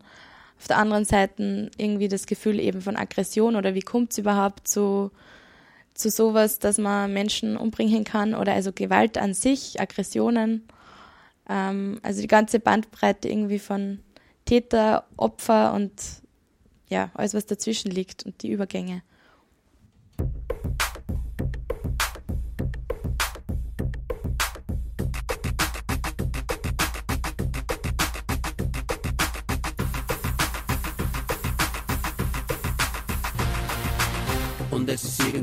Auf 0.60 0.68
der 0.68 0.78
anderen 0.78 1.04
Seite 1.04 1.72
irgendwie 1.76 2.06
das 2.06 2.26
Gefühl 2.26 2.60
eben 2.60 2.80
von 2.80 2.96
Aggression 2.96 3.56
oder 3.56 3.74
wie 3.74 3.80
kommt 3.80 4.12
es 4.12 4.18
überhaupt 4.18 4.68
zu, 4.68 5.10
zu 5.92 6.08
sowas, 6.08 6.60
dass 6.60 6.78
man 6.78 7.12
Menschen 7.12 7.56
umbringen 7.56 8.04
kann 8.04 8.32
oder 8.32 8.52
also 8.52 8.70
Gewalt 8.72 9.18
an 9.18 9.34
sich, 9.34 9.80
Aggressionen. 9.80 10.62
Ähm, 11.48 11.98
also 12.04 12.20
die 12.20 12.28
ganze 12.28 12.60
Bandbreite 12.60 13.28
irgendwie 13.28 13.58
von 13.58 13.98
Täter, 14.44 15.04
Opfer 15.16 15.74
und 15.74 15.90
ja, 16.88 17.10
alles, 17.14 17.34
was 17.34 17.46
dazwischen 17.46 17.90
liegt 17.90 18.24
und 18.24 18.42
die 18.42 18.50
Übergänge. 18.50 19.02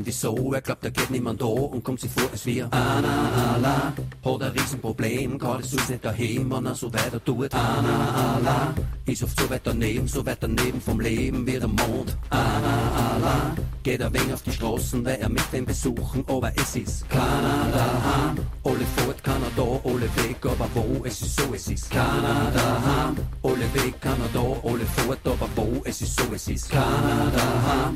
Irgendwie 0.04 0.12
so, 0.12 0.52
er 0.52 0.60
glaubt, 0.60 0.84
da 0.84 0.90
geht 0.90 1.10
niemand 1.10 1.40
da 1.40 1.46
und 1.46 1.82
kommt 1.82 2.00
sich 2.00 2.10
vor, 2.10 2.28
als 2.30 2.44
wir 2.44 2.68
Anna 2.70 3.54
Allah 3.54 3.92
hat 4.24 4.42
ein 4.42 4.52
Riesenproblem, 4.52 5.38
kann 5.38 5.60
es 5.60 5.72
uns 5.72 5.88
nicht 5.88 6.04
daheim, 6.04 6.50
wenn 6.50 6.66
er 6.66 6.74
so 6.74 6.92
weiter 6.92 7.24
tut. 7.24 7.54
Anna 7.54 8.36
Allah 8.36 8.74
ist 9.06 9.22
oft 9.22 9.38
so 9.38 9.48
weit 9.48 9.62
daneben, 9.64 10.06
so 10.06 10.24
weit 10.26 10.38
daneben 10.40 10.80
vom 10.80 11.00
Leben 11.00 11.46
wie 11.46 11.58
der 11.58 11.68
Mond. 11.68 12.16
Anna 12.30 13.14
Allah 13.14 13.56
geht 13.82 14.00
er 14.00 14.12
wenig 14.12 14.34
auf 14.34 14.42
die 14.42 14.52
Straßen, 14.52 15.04
weil 15.04 15.16
er 15.16 15.28
mit 15.28 15.52
dem 15.52 15.64
besuchen, 15.64 16.24
aber 16.26 16.52
es 16.54 16.76
ist 16.76 17.08
Kanada, 17.08 18.34
alle 18.64 18.86
fort, 18.96 19.22
Kanada, 19.22 19.80
alle 19.84 20.08
weg, 20.16 20.36
aber 20.42 20.68
wo, 20.74 21.04
es 21.04 21.22
ist 21.22 21.40
so, 21.40 21.54
es 21.54 21.68
ist 21.68 21.90
Kanada, 21.90 23.14
alle 23.42 23.74
weg, 23.74 23.94
Kanada, 24.00 24.60
alle 24.64 24.84
fort, 24.84 25.20
aber 25.24 25.48
wo, 25.54 25.80
es 25.84 26.02
ist 26.02 26.18
so, 26.18 26.24
es 26.34 26.48
ist 26.48 26.70
Kanada. 26.70 27.92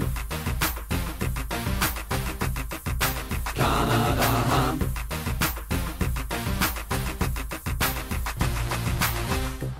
나가. 3.98 4.27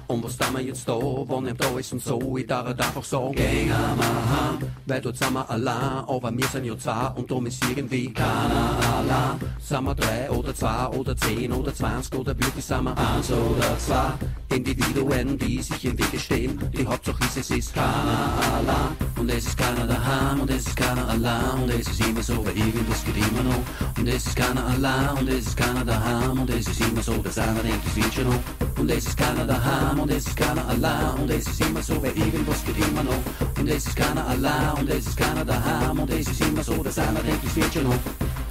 Und 0.09 0.25
was 0.25 0.39
tun 0.39 0.55
wir 0.55 0.63
jetzt 0.63 0.89
da, 0.89 0.99
wann 0.99 1.47
ihm 1.47 1.57
da 1.57 1.79
ist 1.79 1.93
und 1.93 2.03
so, 2.03 2.37
ich 2.39 2.47
darf 2.47 2.67
einfach 2.67 3.05
sagen, 3.05 3.35
gehen 3.35 3.69
wir 3.69 3.75
heim, 3.77 4.59
weil 4.87 5.03
dort 5.03 5.19
sind 5.19 5.35
wir 5.35 5.51
allein, 5.51 6.05
aber 6.09 6.35
wir 6.35 6.47
sind 6.47 6.65
ja 6.65 6.79
zwei 6.79 7.09
und 7.09 7.31
darum 7.31 7.45
ist 7.45 7.63
irgendwie 7.69 8.11
keiner 8.11 8.79
allein. 8.97 9.39
Sind 9.61 9.85
wir 9.85 9.95
drei 9.95 10.31
oder 10.31 10.55
zwei 10.55 10.87
oder 10.89 11.15
zehn 11.15 11.53
oder 11.53 11.75
zwanzig 11.75 12.15
oder 12.15 12.39
wirklich 12.39 12.65
sind 12.65 12.85
wir 12.85 12.97
eins 12.97 13.31
oder 13.31 13.79
zwei 13.79 14.13
Individuen, 14.57 15.37
die 15.37 15.61
sich 15.61 15.85
im 15.85 15.99
Wege 15.99 16.19
stehen, 16.19 16.59
die 16.73 16.87
Hauptsache 16.87 17.23
ist, 17.25 17.37
es 17.37 17.51
ist 17.51 17.75
keiner 17.75 18.33
allein. 18.57 18.97
Und 19.19 19.31
es 19.31 19.47
ist 19.47 19.59
keiner 19.59 19.87
daheim 19.87 20.41
und 20.41 20.51
es 20.51 20.67
ist 20.67 20.77
keiner 20.77 21.07
allein 21.07 21.63
und 21.63 21.71
es 21.71 21.87
ist 21.87 22.01
immer 22.01 22.23
so, 22.23 22.45
weil 22.47 22.57
irgendwas 22.57 23.05
geht 23.05 23.17
immer 23.17 23.43
noch. 23.43 23.99
Und 23.99 24.09
es 24.09 24.27
ist 24.27 24.37
keiner 24.37 24.65
allein 24.67 25.11
und 25.19 25.29
es 25.29 25.49
ist 25.49 25.57
keiner 25.57 25.85
daheim 25.85 26.41
und 26.41 26.51
es 26.51 26.67
ist 26.67 26.81
immer 26.81 27.03
so, 27.03 27.13
dass 27.19 27.37
einer 27.37 27.61
denkt, 27.61 27.87
es 27.89 27.97
wird 27.97 28.15
schon 28.15 28.25
noch. 28.25 28.79
Und 28.79 28.91
es 28.91 29.07
ist 29.07 29.17
keiner 29.19 29.45
daheim 29.45 29.98
und 30.01 30.11
es 30.11 30.27
ist 30.27 30.37
keiner 30.37 30.67
allein 30.69 31.15
und 31.21 31.31
es 31.31 31.47
ist 31.47 31.61
immer 31.61 31.83
so, 31.83 32.03
weil 32.03 32.17
irgendwas 32.17 32.65
geht 32.65 32.79
immer 32.79 33.03
noch. 33.03 33.21
Und 33.59 33.69
es 33.69 33.87
ist 33.87 33.97
keiner 33.97 34.27
allein 34.27 34.73
und 34.79 34.89
es 34.91 35.07
ist 35.07 35.17
keiner 35.17 35.45
daheim 35.45 35.99
und 36.01 36.11
es 36.11 36.29
ist 36.29 36.41
immer 36.41 36.63
so, 36.63 36.83
dass 36.83 36.99
einer 36.99 37.21
denkt, 37.21 37.45
es 37.45 37.57
wird 37.57 37.73
schon 37.73 37.85
noch. 37.85 38.48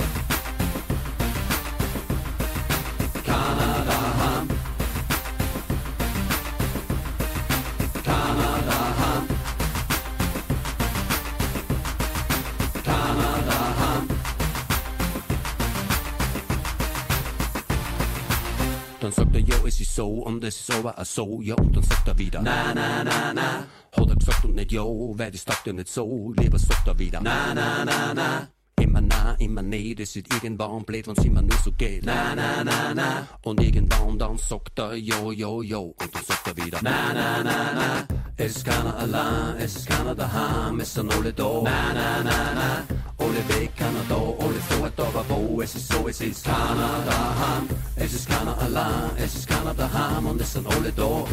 Er, 19.99 20.05
ja, 20.05 20.05
es 20.05 20.05
ist 20.05 20.05
so 20.05 20.07
und 20.09 20.43
es 20.43 20.59
ist 20.61 20.71
aber 20.71 20.97
auch 20.97 21.05
so, 21.05 21.41
ja, 21.41 21.55
und 21.55 21.75
dann 21.75 21.83
sagt 21.83 22.07
er 22.07 22.17
wieder, 22.17 22.41
na, 22.41 22.73
na, 22.73 23.03
na, 23.03 23.33
na. 23.33 23.65
Hat 23.95 24.09
er 24.09 24.15
gesagt 24.15 24.45
und 24.45 24.55
nicht 24.55 24.71
ja, 24.71 24.83
weil 24.83 25.31
das 25.31 25.45
taugt 25.45 25.67
ja 25.67 25.73
nicht 25.73 25.87
so, 25.87 26.33
lieber 26.37 26.59
sagt 26.59 26.87
er 26.87 26.97
wieder, 26.99 27.21
na, 27.21 27.53
na, 27.53 27.85
na, 27.85 28.13
na. 28.13 28.47
Immer 28.79 29.01
na, 29.01 29.35
immer 29.39 29.63
nee, 29.63 29.95
das 29.95 30.15
ist 30.15 30.31
irgendwann 30.31 30.85
blöd, 30.85 31.07
wenn's 31.07 31.25
immer 31.25 31.41
nur 31.41 31.57
so 31.63 31.71
geht. 31.71 32.05
Na, 32.05 32.35
na, 32.35 32.63
na, 32.63 32.93
na. 32.93 33.27
Und 33.43 33.59
irgendwann 33.59 34.19
dann 34.19 34.37
sagt 34.37 34.77
er, 34.77 34.95
jo, 34.95 35.31
jo, 35.31 35.63
jo. 35.63 35.95
Und 35.99 36.15
dann 36.15 36.23
sagt 36.23 36.47
er 36.47 36.57
wieder, 36.57 36.79
na, 36.83 37.11
na, 37.13 37.43
na, 37.43 37.73
na. 37.73 38.07
Es 38.39 38.57
ist 38.57 38.65
keiner 38.65 38.95
allein, 38.95 39.57
es 39.57 39.77
ist 39.77 39.87
keiner 39.87 40.13
daheim, 40.13 40.79
es 40.79 40.93
sind 40.93 41.11
alle 41.11 41.33
da. 41.33 41.61
Na, 41.63 41.91
na, 41.91 42.21
na, 42.23 42.53
na. 42.53 42.83
Alle 43.17 43.41
weg, 43.49 43.75
keiner 43.75 44.05
da, 44.07 44.15
alle 44.15 44.61
fort, 44.69 44.99
aber 44.99 45.25
wo? 45.27 45.59
Es 45.59 45.73
ist 45.73 45.91
so, 45.91 46.07
es 46.07 46.21
ist 46.21 46.43
keiner 46.45 47.01
daheim. 47.03 47.67
Es 47.95 48.13
ist 48.13 48.29
keiner 48.29 48.55
allein, 48.59 49.09
es 49.17 49.33
ist 49.33 49.47
keiner 49.47 49.73
daheim 49.73 50.27
und 50.27 50.39
es 50.39 50.53
sind 50.53 50.67
alle 50.67 50.91
da. 50.91 51.25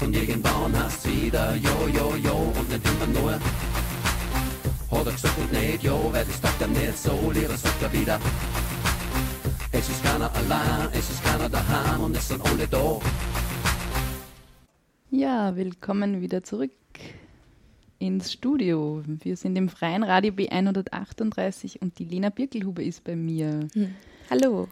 Und 0.00 0.14
irgendwann 0.14 0.76
hast 0.76 1.08
wieder, 1.08 1.56
jo, 1.56 1.88
jo, 1.90 2.16
jo, 2.16 2.52
und 2.54 2.68
nicht 2.68 2.82
immer 2.86 3.18
nur. 3.18 3.32
Hat 3.32 5.06
er 5.06 5.12
gesagt 5.12 5.38
und 5.38 5.52
nicht, 5.52 5.82
jo, 5.82 6.10
weil 6.12 6.26
das 6.26 6.38
taugt 6.38 6.60
er 6.60 6.68
nicht 6.68 7.02
so, 7.02 7.32
lieber 7.32 7.56
sagt 7.56 7.82
er 7.82 7.92
wieder. 7.94 8.20
Es 9.72 9.88
ist 9.88 10.04
keiner 10.04 10.30
allein, 10.34 10.88
es 10.92 11.08
ist 11.08 11.24
keiner 11.24 11.48
daheim 11.48 12.00
und 12.02 12.14
es 12.14 12.28
sind 12.28 12.44
alle 12.44 12.68
da. 12.68 12.98
Ja, 15.14 15.56
willkommen 15.56 16.22
wieder 16.22 16.42
zurück 16.42 16.70
ins 17.98 18.32
Studio. 18.32 19.02
Wir 19.06 19.36
sind 19.36 19.56
im 19.56 19.68
freien 19.68 20.04
Radio 20.04 20.32
B138 20.32 21.82
und 21.82 21.98
die 21.98 22.06
Lena 22.06 22.30
Birkelhuber 22.30 22.82
ist 22.82 23.04
bei 23.04 23.14
mir. 23.14 23.68
Hm. 23.74 23.94
Hallo. 24.30 24.68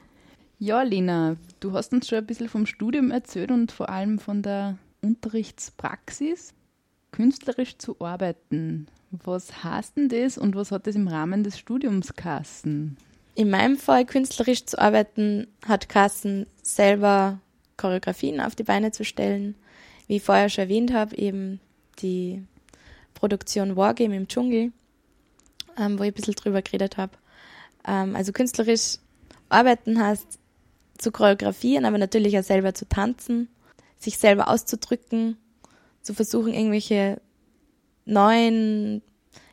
Ja, 0.59 0.81
Lena, 0.81 1.37
du 1.61 1.75
hast 1.75 1.93
uns 1.93 2.09
schon 2.09 2.17
ein 2.17 2.27
bisschen 2.27 2.49
vom 2.49 2.65
Studium 2.65 3.11
erzählt 3.11 3.51
und 3.51 3.71
vor 3.71 3.91
allem 3.91 4.19
von 4.19 4.41
der 4.41 4.79
Unterrichtspraxis, 5.03 6.55
künstlerisch 7.13 7.77
zu 7.77 8.01
arbeiten. 8.01 8.87
Was 9.11 9.63
heißt 9.63 9.99
denn 9.99 10.09
das 10.09 10.39
und 10.39 10.57
was 10.57 10.73
hat 10.73 10.87
das 10.87 10.97
im 10.97 11.07
Rahmen 11.07 11.45
des 11.45 11.59
Studiums 11.59 12.15
Kassen? 12.15 12.97
In 13.35 13.51
meinem 13.51 13.77
Fall 13.77 14.07
künstlerisch 14.07 14.65
zu 14.65 14.79
arbeiten, 14.79 15.49
hat 15.67 15.91
Carsten 15.91 16.47
selber 16.63 17.41
Choreografien 17.77 18.41
auf 18.41 18.55
die 18.55 18.65
Beine 18.65 18.91
zu 18.91 19.05
stellen. 19.05 19.55
Wie 20.11 20.17
ich 20.17 20.25
vorher 20.25 20.49
schon 20.49 20.63
erwähnt 20.63 20.93
habe, 20.93 21.17
eben 21.17 21.61
die 22.01 22.43
Produktion 23.15 23.77
Wargame 23.77 24.17
im 24.17 24.27
Dschungel, 24.27 24.73
ähm, 25.79 26.01
wo 26.01 26.03
ich 26.03 26.11
ein 26.11 26.15
bisschen 26.15 26.35
drüber 26.35 26.63
geredet 26.63 26.97
habe. 26.97 27.13
Ähm, 27.87 28.17
also 28.17 28.33
künstlerisch 28.33 28.99
arbeiten 29.51 30.03
heißt 30.03 30.41
zu 30.99 31.13
choreografieren, 31.13 31.85
aber 31.85 31.97
natürlich 31.97 32.37
auch 32.37 32.43
selber 32.43 32.75
zu 32.75 32.89
tanzen, 32.89 33.51
sich 33.99 34.19
selber 34.19 34.49
auszudrücken, 34.49 35.37
zu 36.03 36.13
versuchen, 36.13 36.55
irgendwelche 36.55 37.21
neuen 38.05 39.03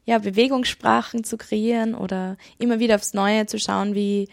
ja, 0.05 0.17
Bewegungssprachen 0.17 1.23
zu 1.23 1.37
kreieren 1.37 1.93
oder 1.93 2.35
immer 2.57 2.79
wieder 2.79 2.95
aufs 2.95 3.13
Neue 3.13 3.45
zu 3.45 3.59
schauen, 3.59 3.93
wie 3.93 4.27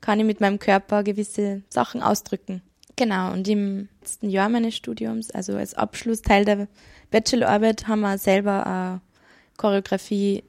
kann 0.00 0.18
ich 0.18 0.26
mit 0.26 0.40
meinem 0.40 0.58
Körper 0.58 1.04
gewisse 1.04 1.62
Sachen 1.68 2.02
ausdrücken. 2.02 2.62
Genau, 2.96 3.32
und 3.32 3.46
im 3.46 3.88
letzten 4.08 4.30
Jahr 4.30 4.48
meines 4.48 4.74
Studiums, 4.74 5.30
also 5.30 5.54
als 5.54 5.74
Abschlussteil 5.74 6.46
der 6.46 6.66
Bachelorarbeit, 7.10 7.88
haben 7.88 8.00
wir 8.00 8.16
selber 8.16 9.00
äh, 9.04 9.58
Choreografie 9.58 10.44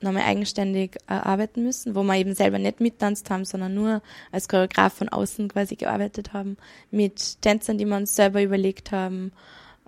nochmal 0.00 0.24
eigenständig 0.24 0.96
erarbeiten 1.06 1.62
müssen, 1.62 1.94
wo 1.94 2.02
wir 2.02 2.16
eben 2.16 2.34
selber 2.34 2.58
nicht 2.58 2.80
mittanzt 2.80 3.30
haben, 3.30 3.44
sondern 3.44 3.72
nur 3.72 4.02
als 4.32 4.48
Choreograf 4.48 4.94
von 4.94 5.08
außen 5.08 5.46
quasi 5.46 5.76
gearbeitet 5.76 6.32
haben, 6.32 6.56
mit 6.90 7.40
Tänzern, 7.40 7.78
die 7.78 7.84
wir 7.84 7.96
uns 7.96 8.16
selber 8.16 8.42
überlegt 8.42 8.90
haben 8.90 9.30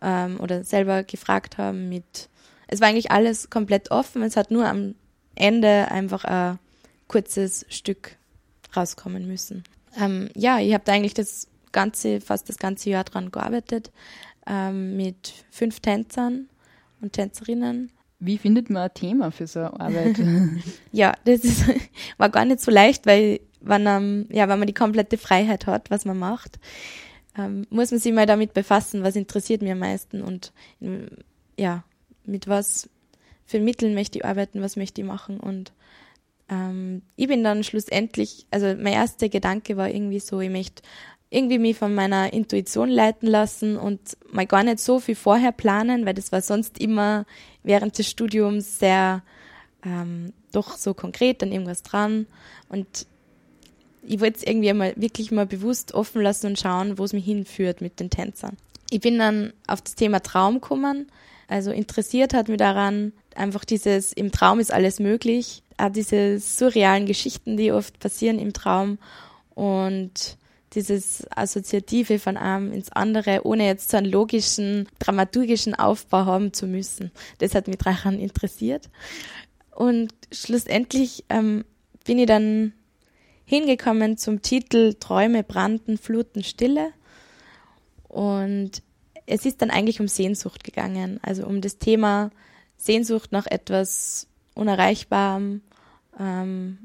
ähm, 0.00 0.38
oder 0.38 0.62
selber 0.62 1.02
gefragt 1.02 1.58
haben, 1.58 1.88
mit 1.88 2.28
es 2.68 2.80
war 2.80 2.88
eigentlich 2.88 3.10
alles 3.10 3.50
komplett 3.50 3.90
offen, 3.90 4.22
es 4.22 4.36
hat 4.36 4.52
nur 4.52 4.66
am 4.66 4.94
Ende 5.34 5.90
einfach 5.90 6.24
ein 6.24 6.60
kurzes 7.08 7.66
Stück 7.68 8.16
rauskommen 8.76 9.26
müssen. 9.26 9.64
Ähm, 10.00 10.28
ja, 10.34 10.60
ich 10.60 10.72
habe 10.74 10.90
eigentlich 10.92 11.14
das 11.14 11.48
ganze, 11.72 12.20
fast 12.20 12.48
das 12.48 12.58
ganze 12.58 12.90
Jahr 12.90 13.04
dran 13.04 13.30
gearbeitet, 13.30 13.92
ähm, 14.46 14.96
mit 14.96 15.32
fünf 15.50 15.80
Tänzern 15.80 16.48
und 17.00 17.12
Tänzerinnen. 17.12 17.92
Wie 18.18 18.38
findet 18.38 18.70
man 18.70 18.82
ein 18.84 18.94
Thema 18.94 19.30
für 19.30 19.46
so 19.46 19.60
eine 19.60 19.80
Arbeit? 19.80 20.16
Ja, 20.92 21.14
das 21.24 21.40
ist, 21.40 21.64
war 22.18 22.30
gar 22.30 22.44
nicht 22.44 22.60
so 22.60 22.70
leicht, 22.70 23.06
weil 23.06 23.40
wenn, 23.60 23.86
ähm, 23.86 24.26
ja, 24.30 24.48
wenn 24.48 24.58
man 24.58 24.66
die 24.66 24.74
komplette 24.74 25.18
Freiheit 25.18 25.66
hat, 25.66 25.90
was 25.90 26.04
man 26.04 26.18
macht, 26.18 26.58
ähm, 27.36 27.66
muss 27.68 27.90
man 27.90 28.00
sich 28.00 28.12
mal 28.12 28.26
damit 28.26 28.54
befassen, 28.54 29.02
was 29.02 29.16
interessiert 29.16 29.62
mir 29.62 29.72
am 29.72 29.80
meisten 29.80 30.22
und 30.22 30.52
ähm, 30.80 31.08
ja, 31.58 31.84
mit 32.24 32.48
was 32.48 32.88
für 33.44 33.60
Mitteln 33.60 33.94
möchte 33.94 34.18
ich 34.18 34.24
arbeiten, 34.24 34.62
was 34.62 34.76
möchte 34.76 35.00
ich 35.00 35.06
machen 35.06 35.38
und 35.38 35.72
ähm, 36.48 37.02
ich 37.16 37.28
bin 37.28 37.42
dann 37.44 37.64
schlussendlich, 37.64 38.46
also 38.50 38.66
mein 38.66 38.92
erster 38.92 39.28
Gedanke 39.28 39.76
war 39.76 39.90
irgendwie 39.90 40.20
so, 40.20 40.40
ich 40.40 40.50
möchte 40.50 40.82
irgendwie 41.30 41.58
mich 41.58 41.76
von 41.76 41.94
meiner 41.94 42.32
Intuition 42.32 42.88
leiten 42.88 43.28
lassen 43.28 43.76
und 43.76 44.00
mal 44.30 44.46
gar 44.46 44.62
nicht 44.62 44.78
so 44.78 45.00
viel 45.00 45.16
vorher 45.16 45.52
planen, 45.52 46.06
weil 46.06 46.14
das 46.14 46.32
war 46.32 46.40
sonst 46.40 46.78
immer 46.78 47.26
während 47.62 47.98
des 47.98 48.08
Studiums 48.08 48.78
sehr 48.78 49.22
ähm, 49.84 50.32
doch 50.52 50.76
so 50.76 50.94
konkret 50.94 51.42
an 51.42 51.52
irgendwas 51.52 51.82
dran. 51.82 52.26
Und 52.68 53.06
ich 54.02 54.20
wollte 54.20 54.38
es 54.38 54.44
irgendwie 54.44 54.72
mal 54.72 54.92
wirklich 54.96 55.32
mal 55.32 55.46
bewusst 55.46 55.94
offen 55.94 56.22
lassen 56.22 56.46
und 56.46 56.58
schauen, 56.58 56.96
wo 56.98 57.04
es 57.04 57.12
mich 57.12 57.24
hinführt 57.24 57.80
mit 57.80 57.98
den 57.98 58.10
Tänzern. 58.10 58.56
Ich 58.90 59.00
bin 59.00 59.18
dann 59.18 59.52
auf 59.66 59.82
das 59.82 59.96
Thema 59.96 60.20
Traum 60.20 60.54
gekommen, 60.60 61.10
also 61.48 61.70
interessiert 61.72 62.34
hat 62.34 62.48
mich 62.48 62.58
daran 62.58 63.12
einfach 63.36 63.64
dieses 63.64 64.12
im 64.12 64.32
Traum 64.32 64.60
ist 64.60 64.72
alles 64.72 64.98
möglich, 64.98 65.62
auch 65.76 65.90
diese 65.90 66.38
surrealen 66.38 67.06
Geschichten, 67.06 67.56
die 67.56 67.72
oft 67.72 67.98
passieren 67.98 68.38
im 68.38 68.52
Traum. 68.52 68.98
Und 69.54 70.36
dieses 70.76 71.26
Assoziative 71.30 72.18
von 72.18 72.36
einem 72.36 72.72
ins 72.72 72.92
andere, 72.92 73.44
ohne 73.44 73.66
jetzt 73.66 73.90
so 73.90 73.96
einen 73.96 74.10
logischen, 74.10 74.88
dramaturgischen 74.98 75.74
Aufbau 75.74 76.26
haben 76.26 76.52
zu 76.52 76.66
müssen. 76.66 77.10
Das 77.38 77.54
hat 77.54 77.66
mich 77.66 77.78
daran 77.78 78.20
interessiert. 78.20 78.88
Und 79.74 80.12
schlussendlich 80.30 81.24
ähm, 81.28 81.64
bin 82.04 82.18
ich 82.18 82.26
dann 82.26 82.72
hingekommen 83.44 84.18
zum 84.18 84.42
Titel 84.42 84.94
Träume 84.94 85.42
brannten, 85.42 85.98
Fluten, 85.98 86.44
Stille. 86.44 86.90
Und 88.08 88.82
es 89.26 89.46
ist 89.46 89.62
dann 89.62 89.70
eigentlich 89.70 90.00
um 90.00 90.08
Sehnsucht 90.08 90.62
gegangen, 90.62 91.18
also 91.22 91.46
um 91.46 91.60
das 91.60 91.78
Thema 91.78 92.30
Sehnsucht 92.76 93.32
nach 93.32 93.46
etwas 93.46 94.28
Unerreichbarem. 94.54 95.62
Ähm, 96.18 96.78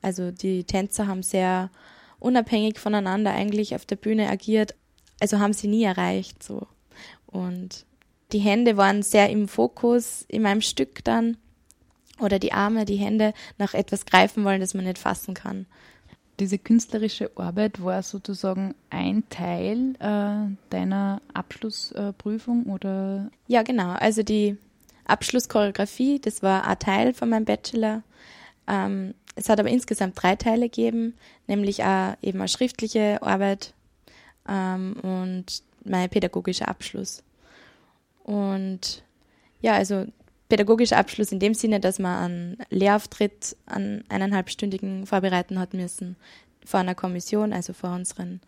also 0.00 0.30
die 0.30 0.64
Tänzer 0.64 1.06
haben 1.06 1.22
sehr 1.22 1.70
unabhängig 2.22 2.78
voneinander 2.78 3.32
eigentlich 3.32 3.74
auf 3.74 3.84
der 3.84 3.96
Bühne 3.96 4.28
agiert, 4.28 4.74
also 5.20 5.38
haben 5.38 5.52
sie 5.52 5.68
nie 5.68 5.84
erreicht 5.84 6.42
so. 6.42 6.66
Und 7.26 7.84
die 8.32 8.38
Hände 8.38 8.76
waren 8.76 9.02
sehr 9.02 9.30
im 9.30 9.48
Fokus 9.48 10.24
in 10.28 10.42
meinem 10.42 10.62
Stück 10.62 11.04
dann 11.04 11.36
oder 12.20 12.38
die 12.38 12.52
Arme, 12.52 12.84
die 12.84 12.96
Hände 12.96 13.34
nach 13.58 13.74
etwas 13.74 14.06
greifen 14.06 14.44
wollen, 14.44 14.60
das 14.60 14.74
man 14.74 14.84
nicht 14.84 14.98
fassen 14.98 15.34
kann. 15.34 15.66
diese 16.38 16.58
künstlerische 16.58 17.30
Arbeit 17.36 17.82
war 17.82 18.02
sozusagen 18.02 18.74
ein 18.90 19.22
Teil 19.28 19.94
äh, 20.00 20.56
deiner 20.70 21.20
Abschlussprüfung 21.34 22.64
oder? 22.64 23.30
Ja, 23.46 23.62
genau. 23.62 23.90
Also 23.90 24.22
die 24.22 24.56
Abschlusschoreografie, 25.04 26.20
das 26.20 26.42
war 26.42 26.66
ein 26.66 26.78
Teil 26.78 27.14
von 27.14 27.28
meinem 27.28 27.44
Bachelor. 27.44 28.02
Ähm, 28.66 29.14
es 29.34 29.48
hat 29.48 29.60
aber 29.60 29.68
insgesamt 29.68 30.20
drei 30.22 30.36
Teile 30.36 30.68
gegeben, 30.68 31.14
nämlich 31.46 31.82
auch 31.82 32.14
eben 32.22 32.38
eine 32.38 32.48
schriftliche 32.48 33.22
Arbeit 33.22 33.74
ähm, 34.48 34.96
und 35.02 35.62
mein 35.84 36.10
pädagogischer 36.10 36.68
Abschluss. 36.68 37.22
Und 38.24 39.02
ja, 39.60 39.74
also 39.74 40.06
pädagogischer 40.48 40.98
Abschluss 40.98 41.32
in 41.32 41.40
dem 41.40 41.54
Sinne, 41.54 41.80
dass 41.80 41.98
man 41.98 42.24
einen 42.24 42.58
Lehrauftritt 42.70 43.56
an 43.66 44.04
eineinhalbstündigen 44.08 45.06
vorbereiten 45.06 45.58
hat 45.58 45.74
müssen 45.74 46.16
vor 46.64 46.80
einer 46.80 46.94
Kommission, 46.94 47.52
also 47.52 47.72
vor 47.72 47.94
unseren 47.94 48.40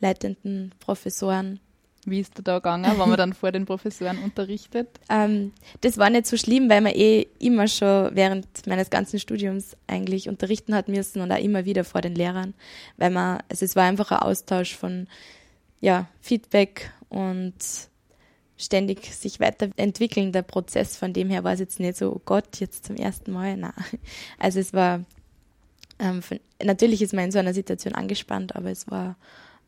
leitenden 0.00 0.72
Professoren. 0.80 1.60
Wie 2.04 2.18
ist 2.18 2.32
da 2.42 2.58
gegangen, 2.58 2.98
wenn 2.98 3.08
man 3.08 3.16
dann 3.16 3.32
vor 3.32 3.52
den 3.52 3.64
Professoren 3.64 4.18
unterrichtet? 4.18 4.88
Ähm, 5.08 5.52
das 5.82 5.98
war 5.98 6.08
nicht 6.08 6.26
so 6.26 6.36
schlimm, 6.36 6.70
weil 6.70 6.80
man 6.80 6.92
eh 6.94 7.26
immer 7.38 7.68
schon 7.68 8.14
während 8.14 8.46
meines 8.66 8.88
ganzen 8.88 9.20
Studiums 9.20 9.76
eigentlich 9.86 10.28
unterrichten 10.28 10.74
hat 10.74 10.88
müssen 10.88 11.20
und 11.20 11.30
auch 11.30 11.38
immer 11.38 11.66
wieder 11.66 11.84
vor 11.84 12.00
den 12.00 12.14
Lehrern, 12.14 12.54
weil 12.96 13.10
man, 13.10 13.42
also 13.50 13.64
es 13.64 13.76
war 13.76 13.84
einfach 13.84 14.10
ein 14.10 14.20
Austausch 14.20 14.74
von 14.74 15.06
ja, 15.80 16.08
Feedback 16.20 16.90
und 17.10 17.54
ständig 18.56 19.14
sich 19.14 19.38
weiterentwickelnder 19.38 20.42
Prozess. 20.42 20.96
Von 20.96 21.12
dem 21.12 21.28
her 21.28 21.44
war 21.44 21.52
es 21.52 21.60
jetzt 21.60 21.80
nicht 21.80 21.96
so, 21.96 22.14
oh 22.14 22.22
Gott, 22.24 22.60
jetzt 22.60 22.86
zum 22.86 22.96
ersten 22.96 23.32
Mal. 23.32 23.56
Nein. 23.58 23.72
Also 24.38 24.60
es 24.60 24.72
war, 24.72 25.04
ähm, 25.98 26.22
von, 26.22 26.40
natürlich 26.64 27.02
ist 27.02 27.12
man 27.12 27.26
in 27.26 27.32
so 27.32 27.38
einer 27.38 27.54
Situation 27.54 27.94
angespannt, 27.94 28.56
aber 28.56 28.70
es 28.70 28.90
war 28.90 29.16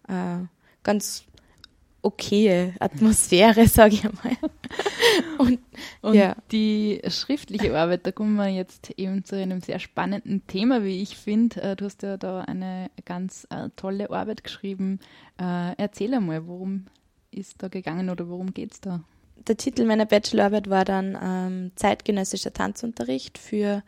äh, 0.08 0.46
ganz 0.82 1.24
okaye 2.04 2.74
Atmosphäre, 2.78 3.66
sage 3.68 3.94
ich 3.94 4.04
mal. 4.04 4.36
Und, 5.38 5.58
und 6.02 6.14
ja. 6.14 6.36
die 6.52 7.00
schriftliche 7.08 7.76
Arbeit, 7.76 8.06
da 8.06 8.12
kommen 8.12 8.36
wir 8.36 8.48
jetzt 8.48 8.90
eben 8.96 9.24
zu 9.24 9.36
einem 9.36 9.60
sehr 9.60 9.78
spannenden 9.78 10.46
Thema, 10.46 10.84
wie 10.84 11.02
ich 11.02 11.16
finde. 11.16 11.62
Äh, 11.62 11.76
du 11.76 11.86
hast 11.86 12.02
ja 12.02 12.16
da 12.16 12.42
eine 12.42 12.90
ganz 13.04 13.46
äh, 13.50 13.70
tolle 13.76 14.10
Arbeit 14.10 14.44
geschrieben. 14.44 15.00
Äh, 15.40 15.74
erzähl 15.76 16.14
einmal, 16.14 16.46
worum 16.46 16.86
ist 17.30 17.62
da 17.62 17.68
gegangen 17.68 18.10
oder 18.10 18.28
worum 18.28 18.54
geht 18.54 18.72
es 18.72 18.80
da? 18.80 19.02
Der 19.48 19.56
Titel 19.56 19.84
meiner 19.84 20.06
Bachelorarbeit 20.06 20.70
war 20.70 20.84
dann 20.84 21.18
ähm, 21.20 21.72
Zeitgenössischer 21.74 22.52
Tanzunterricht 22.52 23.38
für 23.38 23.82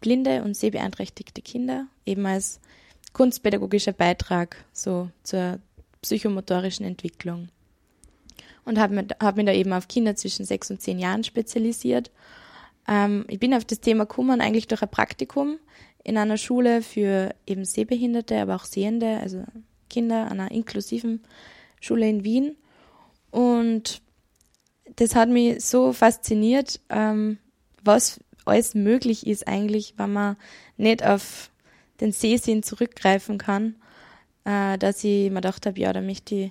blinde 0.00 0.42
und 0.42 0.56
sehbeeinträchtigte 0.56 1.42
Kinder, 1.42 1.86
eben 2.04 2.26
als 2.26 2.60
kunstpädagogischer 3.12 3.92
Beitrag 3.92 4.64
so 4.72 5.08
zur 5.22 5.58
psychomotorischen 6.06 6.86
Entwicklung. 6.86 7.48
Und 8.64 8.78
habe 8.78 8.94
mich, 8.94 9.06
hab 9.20 9.36
mich 9.36 9.46
da 9.46 9.52
eben 9.52 9.72
auf 9.72 9.88
Kinder 9.88 10.16
zwischen 10.16 10.44
sechs 10.44 10.70
und 10.70 10.80
zehn 10.80 10.98
Jahren 10.98 11.24
spezialisiert. 11.24 12.10
Ähm, 12.88 13.24
ich 13.28 13.38
bin 13.38 13.54
auf 13.54 13.64
das 13.64 13.80
Thema 13.80 14.04
gekommen 14.04 14.40
eigentlich 14.40 14.66
durch 14.66 14.82
ein 14.82 14.90
Praktikum 14.90 15.58
in 16.02 16.16
einer 16.16 16.36
Schule 16.36 16.82
für 16.82 17.34
eben 17.46 17.64
Sehbehinderte, 17.64 18.40
aber 18.40 18.56
auch 18.56 18.64
Sehende, 18.64 19.18
also 19.18 19.44
Kinder, 19.90 20.30
einer 20.30 20.50
inklusiven 20.50 21.20
Schule 21.80 22.08
in 22.08 22.24
Wien. 22.24 22.56
Und 23.30 24.02
das 24.96 25.14
hat 25.14 25.28
mich 25.28 25.64
so 25.64 25.92
fasziniert, 25.92 26.80
ähm, 26.88 27.38
was 27.82 28.20
alles 28.44 28.74
möglich 28.74 29.26
ist 29.26 29.46
eigentlich, 29.46 29.94
wenn 29.96 30.12
man 30.12 30.36
nicht 30.76 31.04
auf 31.04 31.50
den 32.00 32.12
Sehsinn 32.12 32.62
zurückgreifen 32.62 33.38
kann, 33.38 33.76
äh, 34.46 34.78
dass 34.78 35.04
ich 35.04 35.28
mir 35.28 35.36
gedacht 35.36 35.66
habe, 35.66 35.78
ja, 35.78 35.92
da 35.92 36.00
möchte 36.00 36.34
ich 36.34 36.50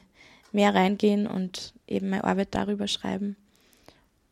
mehr 0.51 0.75
reingehen 0.75 1.25
und 1.25 1.73
eben 1.87 2.09
meine 2.09 2.25
Arbeit 2.25 2.49
darüber 2.51 2.87
schreiben. 2.87 3.37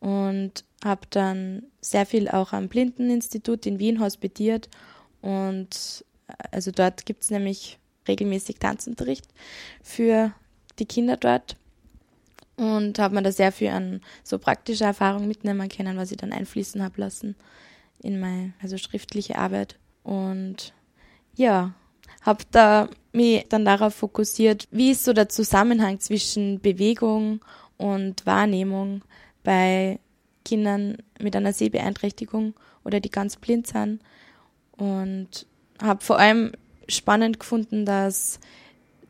Und 0.00 0.64
habe 0.84 1.06
dann 1.10 1.64
sehr 1.80 2.04
viel 2.04 2.28
auch 2.28 2.52
am 2.52 2.68
Blindeninstitut 2.68 3.64
in 3.64 3.78
Wien 3.78 4.00
hospitiert. 4.00 4.68
Und 5.22 6.04
äh, 6.28 6.34
also 6.52 6.70
dort 6.70 7.06
gibt 7.06 7.22
es 7.22 7.30
nämlich 7.30 7.78
regelmäßig 8.06 8.56
Tanzunterricht 8.58 9.26
für 9.82 10.32
die 10.78 10.86
Kinder 10.86 11.16
dort. 11.16 11.56
Und 12.56 12.98
habe 12.98 13.14
mir 13.14 13.22
da 13.22 13.32
sehr 13.32 13.50
viel 13.50 13.68
an 13.68 14.00
so 14.22 14.38
praktischer 14.38 14.86
Erfahrung 14.86 15.26
mitnehmen 15.26 15.68
können, 15.68 15.96
was 15.96 16.12
ich 16.12 16.18
dann 16.18 16.32
einfließen 16.32 16.82
habe 16.82 17.00
lassen 17.00 17.34
in 17.98 18.20
meine 18.20 18.52
also 18.62 18.76
schriftliche 18.76 19.38
Arbeit. 19.38 19.76
Und 20.02 20.74
ja, 21.34 21.74
habe 22.24 22.44
da 22.50 22.88
mich 23.12 23.46
dann 23.48 23.64
darauf 23.64 23.94
fokussiert, 23.94 24.66
wie 24.70 24.90
ist 24.90 25.04
so 25.04 25.12
der 25.12 25.28
Zusammenhang 25.28 26.00
zwischen 26.00 26.60
Bewegung 26.60 27.40
und 27.76 28.26
Wahrnehmung 28.26 29.02
bei 29.44 30.00
Kindern 30.44 30.96
mit 31.20 31.36
einer 31.36 31.52
Sehbeeinträchtigung 31.52 32.54
oder 32.82 33.00
die 33.00 33.10
ganz 33.10 33.36
blind 33.36 33.66
sind? 33.66 34.00
Und 34.72 35.46
habe 35.80 36.02
vor 36.02 36.18
allem 36.18 36.52
spannend 36.88 37.38
gefunden, 37.38 37.84
dass 37.84 38.40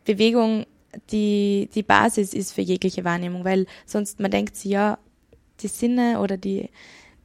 Bewegung 0.05 0.66
die, 1.11 1.68
die 1.74 1.83
Basis 1.83 2.35
ist 2.35 2.53
für 2.53 2.61
jegliche 2.61 3.05
Wahrnehmung, 3.05 3.44
weil 3.44 3.66
sonst 3.87 4.20
man 4.20 4.31
denkt 4.31 4.57
sich, 4.57 4.72
ja, 4.72 4.98
die 5.61 5.68
Sinne 5.68 6.20
oder 6.20 6.37
die, 6.37 6.68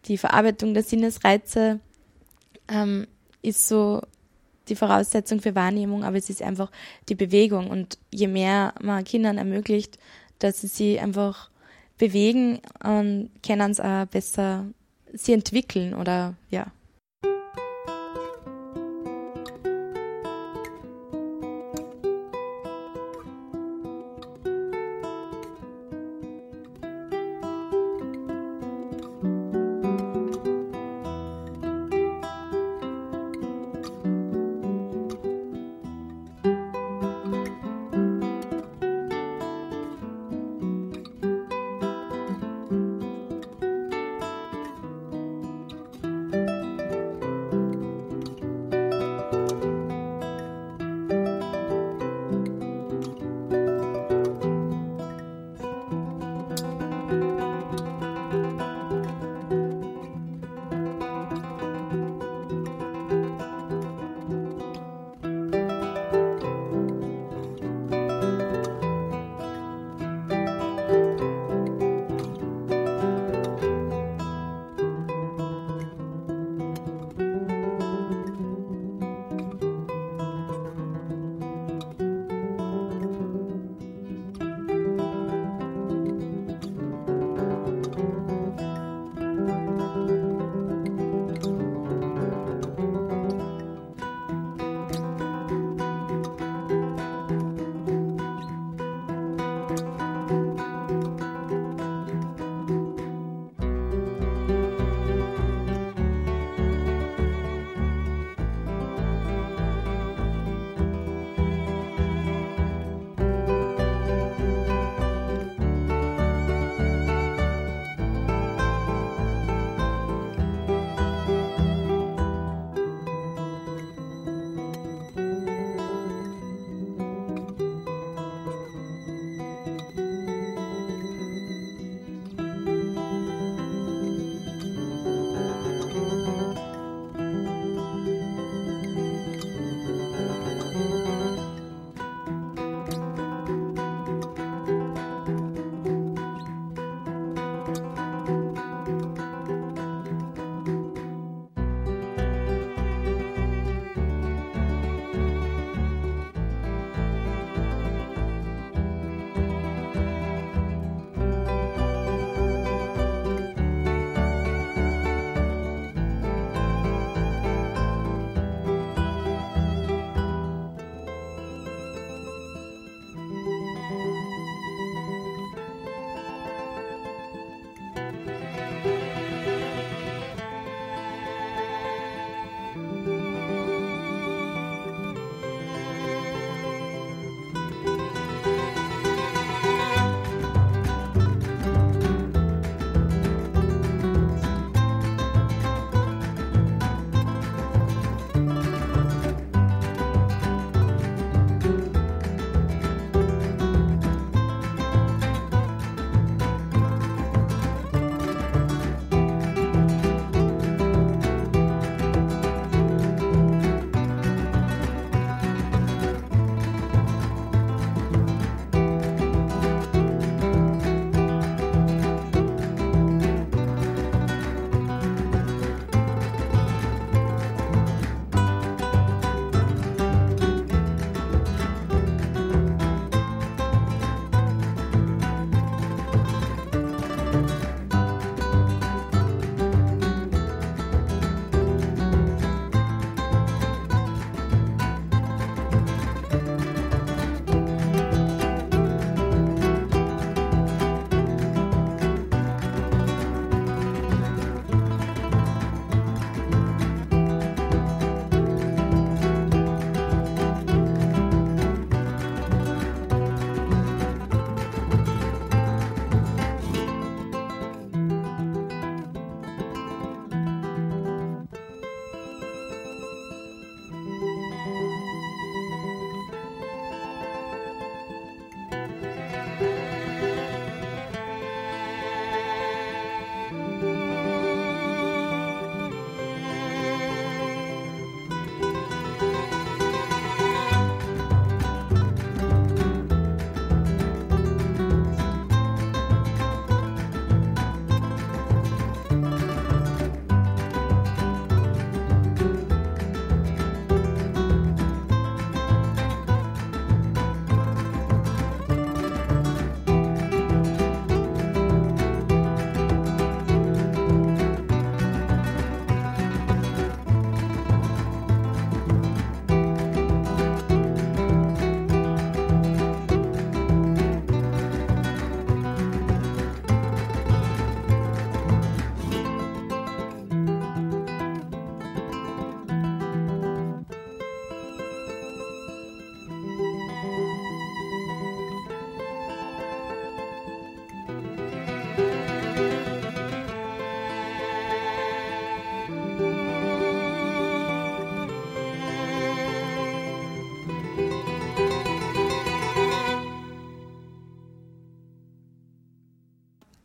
die 0.05 0.17
Verarbeitung 0.17 0.73
der 0.73 0.83
Sinnesreize 0.83 1.79
ähm, 2.67 3.07
ist 3.41 3.67
so 3.67 4.01
die 4.69 4.75
Voraussetzung 4.75 5.41
für 5.41 5.55
Wahrnehmung, 5.55 6.03
aber 6.03 6.17
es 6.17 6.29
ist 6.29 6.41
einfach 6.41 6.71
die 7.09 7.15
Bewegung. 7.15 7.69
Und 7.69 7.97
je 8.11 8.27
mehr 8.27 8.73
man 8.81 9.03
Kindern 9.03 9.37
ermöglicht, 9.37 9.97
dass 10.39 10.61
sie 10.61 10.67
sich 10.67 11.01
einfach 11.01 11.49
bewegen, 11.97 12.59
ähm, 12.83 13.29
können 13.43 13.73
sie 13.73 13.83
auch 13.83 14.05
besser 14.05 14.65
sie 15.13 15.33
entwickeln 15.33 15.93
oder 15.93 16.35
ja. 16.49 16.67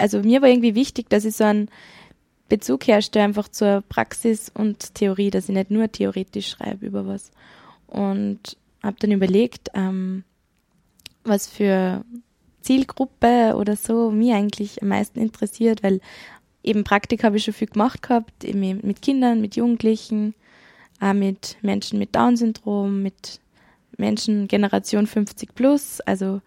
Also 0.05 0.21
mir 0.21 0.43
war 0.43 0.51
irgendwie 0.51 0.75
wichtig, 0.75 1.09
dass 1.09 1.25
ich 1.25 1.35
so 1.35 1.45
einen 1.45 1.71
Bezug 2.51 2.87
herrschte 2.87 3.23
einfach 3.23 3.49
zur 3.49 3.83
Praxis 3.89 4.53
und 4.53 4.95
Theorie, 4.95 5.31
dass 5.31 5.49
ich 5.49 5.55
nicht 5.55 5.71
nur 5.71 5.91
theoretisch 5.91 6.51
schreibe 6.51 6.85
über 6.85 7.07
was. 7.07 7.31
Und 7.87 8.59
habe 8.83 8.97
dann 8.99 9.13
überlegt, 9.13 9.71
ähm, 9.73 10.25
was 11.25 11.47
für 11.47 12.05
Zielgruppe 12.61 13.55
oder 13.57 13.77
so 13.77 14.11
mich 14.11 14.35
eigentlich 14.35 14.83
am 14.83 14.89
meisten 14.89 15.21
interessiert, 15.21 15.83
weil 15.83 16.03
eben 16.63 16.85
Praktik 16.85 17.25
habe 17.25 17.39
ich 17.39 17.45
schon 17.45 17.55
viel 17.55 17.69
gemacht 17.69 18.03
gehabt, 18.03 18.45
eben 18.45 18.81
mit 18.83 19.01
Kindern, 19.01 19.41
mit 19.41 19.57
Jugendlichen, 19.57 20.35
auch 21.01 21.15
mit 21.15 21.57
Menschen 21.63 21.99
mit 21.99 22.15
Down-Syndrom, 22.15 23.03
mit 23.03 23.41
Menschen 23.97 24.49
Generation 24.49 25.07
50 25.07 25.55
plus. 25.55 26.03
Also 26.03 26.43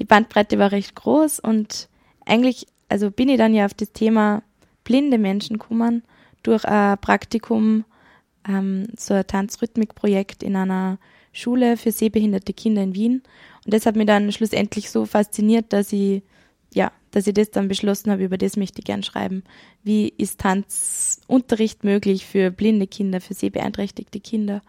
die 0.00 0.04
Bandbreite 0.04 0.58
war 0.58 0.72
recht 0.72 0.96
groß 0.96 1.38
und 1.38 1.88
eigentlich, 2.28 2.66
also 2.88 3.10
bin 3.10 3.28
ich 3.28 3.38
dann 3.38 3.54
ja 3.54 3.64
auf 3.64 3.74
das 3.74 3.92
Thema 3.92 4.42
blinde 4.84 5.18
Menschen 5.18 5.58
gekommen 5.58 6.02
durch 6.42 6.64
ein 6.64 6.98
Praktikum, 6.98 7.84
ähm, 8.48 8.86
so 8.96 9.14
ein 9.14 9.26
Tanzrhythmikprojekt 9.26 10.42
in 10.42 10.56
einer 10.56 10.98
Schule 11.32 11.76
für 11.76 11.92
sehbehinderte 11.92 12.52
Kinder 12.52 12.82
in 12.82 12.94
Wien. 12.94 13.22
Und 13.64 13.74
das 13.74 13.86
hat 13.86 13.96
mich 13.96 14.06
dann 14.06 14.32
schlussendlich 14.32 14.90
so 14.90 15.04
fasziniert, 15.04 15.72
dass 15.72 15.92
ich, 15.92 16.22
ja, 16.72 16.90
dass 17.10 17.26
ich 17.26 17.34
das 17.34 17.50
dann 17.50 17.68
beschlossen 17.68 18.10
habe, 18.10 18.24
über 18.24 18.38
das 18.38 18.56
möchte 18.56 18.80
ich 18.80 18.86
gern 18.86 19.02
schreiben. 19.02 19.44
Wie 19.82 20.08
ist 20.08 20.40
Tanzunterricht 20.40 21.84
möglich 21.84 22.26
für 22.26 22.50
blinde 22.50 22.86
Kinder, 22.86 23.20
für 23.20 23.34
sehbeeinträchtigte 23.34 24.20
Kinder? 24.20 24.62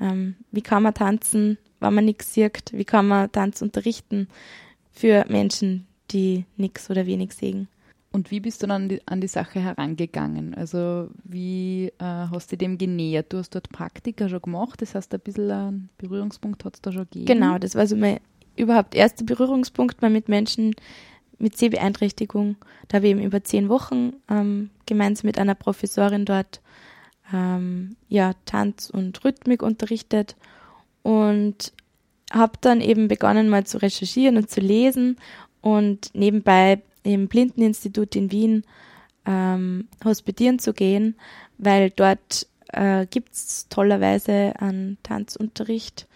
Ähm, 0.00 0.36
wie 0.50 0.62
kann 0.62 0.82
man 0.82 0.94
tanzen, 0.94 1.58
wenn 1.80 1.94
man 1.94 2.06
nichts 2.06 2.32
sieht? 2.32 2.72
Wie 2.72 2.84
kann 2.84 3.06
man 3.06 3.30
Tanz 3.30 3.60
unterrichten 3.60 4.28
für 4.90 5.24
Menschen, 5.28 5.86
die 6.12 6.44
nichts 6.56 6.90
oder 6.90 7.06
wenig 7.06 7.32
sehen? 7.32 7.68
Und 8.12 8.32
wie 8.32 8.40
bist 8.40 8.62
du 8.62 8.66
dann 8.66 8.82
an 8.82 8.88
die, 8.88 9.00
an 9.06 9.20
die 9.20 9.28
Sache 9.28 9.60
herangegangen? 9.60 10.54
Also 10.54 11.08
wie 11.22 11.92
äh, 11.98 12.04
hast 12.04 12.50
du 12.50 12.56
dem 12.56 12.76
genähert? 12.76 13.32
Du 13.32 13.38
hast 13.38 13.54
dort 13.54 13.70
Praktika 13.70 14.28
schon 14.28 14.42
gemacht, 14.42 14.82
das 14.82 14.94
heißt, 14.96 15.14
ein 15.14 15.20
bisschen 15.20 15.50
einen 15.50 15.88
Berührungspunkt 15.96 16.64
hat 16.64 16.74
es 16.74 16.82
da 16.82 16.90
schon 16.90 17.04
gegeben. 17.04 17.26
Genau, 17.26 17.58
das 17.58 17.76
war 17.76 17.86
so 17.86 17.94
mein 17.94 18.18
überhaupt 18.56 18.96
erster 18.96 19.24
Berührungspunkt 19.24 20.02
mal 20.02 20.10
mit 20.10 20.28
Menschen 20.28 20.74
mit 21.38 21.56
Sehbeeinträchtigung. 21.56 22.56
Da 22.88 22.96
habe 22.96 23.06
ich 23.06 23.12
eben 23.12 23.22
über 23.22 23.42
zehn 23.42 23.68
Wochen 23.68 24.14
ähm, 24.28 24.70
gemeinsam 24.86 25.26
mit 25.26 25.38
einer 25.38 25.54
Professorin 25.54 26.24
dort 26.24 26.60
ähm, 27.32 27.96
ja, 28.08 28.32
Tanz 28.44 28.90
und 28.90 29.24
Rhythmik 29.24 29.62
unterrichtet 29.62 30.36
und 31.02 31.72
habe 32.32 32.52
dann 32.60 32.80
eben 32.80 33.08
begonnen 33.08 33.48
mal 33.48 33.64
zu 33.64 33.80
recherchieren 33.80 34.36
und 34.36 34.50
zu 34.50 34.60
lesen 34.60 35.16
und 35.60 36.10
nebenbei 36.14 36.82
im 37.02 37.28
Blindeninstitut 37.28 38.16
in 38.16 38.30
Wien 38.30 38.64
ähm, 39.26 39.88
hospitieren 40.04 40.58
zu 40.58 40.72
gehen, 40.72 41.16
weil 41.58 41.90
dort 41.90 42.46
äh, 42.68 43.06
gibt 43.06 43.32
es 43.32 43.68
tollerweise 43.68 44.54
einen 44.58 44.98
Tanzunterricht 45.02 46.06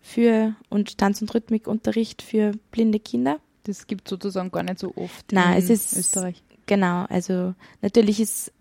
für 0.00 0.54
und 0.68 0.98
Tanz- 0.98 1.20
und 1.20 1.34
Rhythmikunterricht 1.34 2.22
für 2.22 2.52
blinde 2.70 3.00
Kinder. 3.00 3.38
Das 3.64 3.86
gibt 3.86 4.08
sozusagen 4.08 4.50
gar 4.50 4.62
nicht 4.62 4.78
so 4.78 4.92
oft 4.96 5.32
Nein, 5.32 5.52
in 5.52 5.58
es 5.58 5.70
ist 5.70 5.96
Österreich. 5.96 6.42
Genau, 6.66 7.04
also 7.08 7.54
natürlich 7.82 8.20
ist 8.20 8.52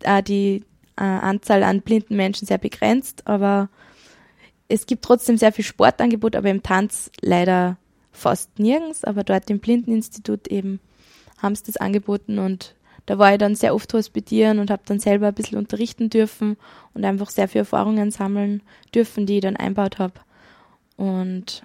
äh, 0.00 0.22
die 0.22 0.64
äh, 0.96 1.02
Anzahl 1.02 1.62
an 1.62 1.82
blinden 1.82 2.16
Menschen 2.16 2.46
sehr 2.46 2.58
begrenzt, 2.58 3.26
aber 3.26 3.68
es 4.68 4.86
gibt 4.86 5.04
trotzdem 5.04 5.36
sehr 5.36 5.52
viel 5.52 5.64
Sportangebot, 5.64 6.36
aber 6.36 6.50
im 6.50 6.62
Tanz 6.62 7.10
leider 7.20 7.76
fast 8.16 8.58
nirgends, 8.58 9.04
aber 9.04 9.24
dort 9.24 9.50
im 9.50 9.60
Blindeninstitut 9.60 10.48
eben 10.48 10.80
haben 11.38 11.54
sie 11.54 11.64
das 11.64 11.76
angeboten 11.76 12.38
und 12.38 12.74
da 13.06 13.18
war 13.18 13.32
ich 13.32 13.38
dann 13.38 13.54
sehr 13.54 13.74
oft 13.74 13.92
hospitieren 13.94 14.58
und 14.58 14.70
habe 14.70 14.82
dann 14.84 14.98
selber 14.98 15.28
ein 15.28 15.34
bisschen 15.34 15.58
unterrichten 15.58 16.10
dürfen 16.10 16.56
und 16.92 17.04
einfach 17.04 17.30
sehr 17.30 17.48
viele 17.48 17.62
Erfahrungen 17.62 18.10
sammeln 18.10 18.62
dürfen, 18.92 19.26
die 19.26 19.36
ich 19.36 19.42
dann 19.42 19.56
einbaut 19.56 19.98
habe. 19.98 20.14
Und 20.96 21.62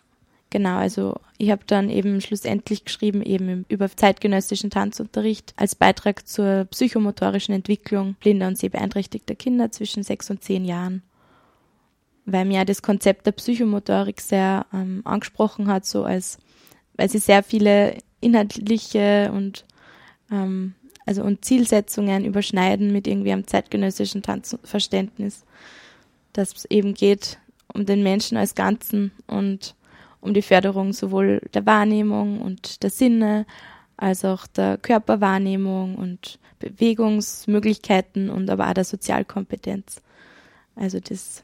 genau, 0.51 0.77
also 0.77 1.15
ich 1.39 1.49
habe 1.49 1.63
dann 1.65 1.89
eben 1.89 2.21
schlussendlich 2.21 2.85
geschrieben, 2.85 3.23
eben 3.23 3.65
über 3.69 3.89
zeitgenössischen 3.89 4.69
Tanzunterricht 4.69 5.53
als 5.57 5.73
Beitrag 5.73 6.27
zur 6.27 6.65
psychomotorischen 6.65 7.55
Entwicklung 7.55 8.15
blinder 8.19 8.47
und 8.47 8.59
sehbeeinträchtigter 8.59 9.33
Kinder 9.33 9.71
zwischen 9.71 10.03
sechs 10.03 10.29
und 10.29 10.43
zehn 10.43 10.63
Jahren. 10.63 11.01
Weil 12.25 12.45
mir 12.45 12.65
das 12.65 12.81
Konzept 12.81 13.25
der 13.25 13.31
Psychomotorik 13.31 14.21
sehr 14.21 14.65
ähm, 14.73 15.01
angesprochen 15.05 15.67
hat, 15.67 15.85
so 15.85 16.03
als, 16.03 16.37
weil 16.95 17.09
sie 17.09 17.17
sehr 17.17 17.43
viele 17.43 17.97
inhaltliche 18.19 19.31
und 19.33 19.65
ähm, 20.31 20.75
also 21.05 21.23
und 21.23 21.43
Zielsetzungen 21.43 22.25
überschneiden 22.25 22.93
mit 22.93 23.07
irgendwie 23.07 23.31
einem 23.31 23.47
zeitgenössischen 23.47 24.21
Tanzverständnis, 24.21 25.43
dass 26.33 26.53
es 26.55 26.65
eben 26.65 26.93
geht 26.93 27.39
um 27.73 27.85
den 27.85 28.03
Menschen 28.03 28.37
als 28.37 28.55
Ganzen 28.55 29.11
und 29.27 29.75
um 30.19 30.33
die 30.33 30.41
Förderung 30.41 30.93
sowohl 30.93 31.41
der 31.53 31.65
Wahrnehmung 31.65 32.41
und 32.41 32.83
der 32.83 32.89
Sinne 32.89 33.45
als 33.97 34.25
auch 34.25 34.47
der 34.47 34.77
Körperwahrnehmung 34.77 35.95
und 35.95 36.39
Bewegungsmöglichkeiten 36.59 38.29
und 38.29 38.49
aber 38.49 38.69
auch 38.69 38.73
der 38.73 38.83
Sozialkompetenz. 38.83 40.01
Also 40.75 40.99
das, 40.99 41.43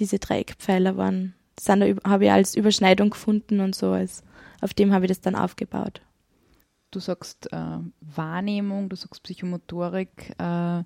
diese 0.00 0.18
Dreieckpfeiler 0.18 0.96
waren, 0.96 1.34
sind 1.58 1.80
da, 1.80 1.86
habe 2.08 2.24
ich 2.24 2.32
als 2.32 2.56
Überschneidung 2.56 3.10
gefunden 3.10 3.60
und 3.60 3.74
so 3.74 3.90
als 3.90 4.24
auf 4.60 4.74
dem 4.74 4.92
habe 4.92 5.04
ich 5.04 5.10
das 5.10 5.20
dann 5.20 5.34
aufgebaut. 5.34 6.02
Du 6.90 6.98
sagst 6.98 7.52
äh, 7.52 7.78
Wahrnehmung, 8.00 8.88
du 8.88 8.96
sagst 8.96 9.22
Psychomotorik. 9.22 10.34
Äh, 10.38 10.82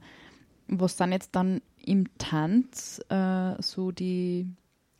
was 0.68 0.96
sind 0.96 1.12
jetzt 1.12 1.34
dann 1.34 1.60
im 1.84 2.06
Tanz 2.18 3.00
äh, 3.08 3.60
so 3.62 3.90
die 3.90 4.46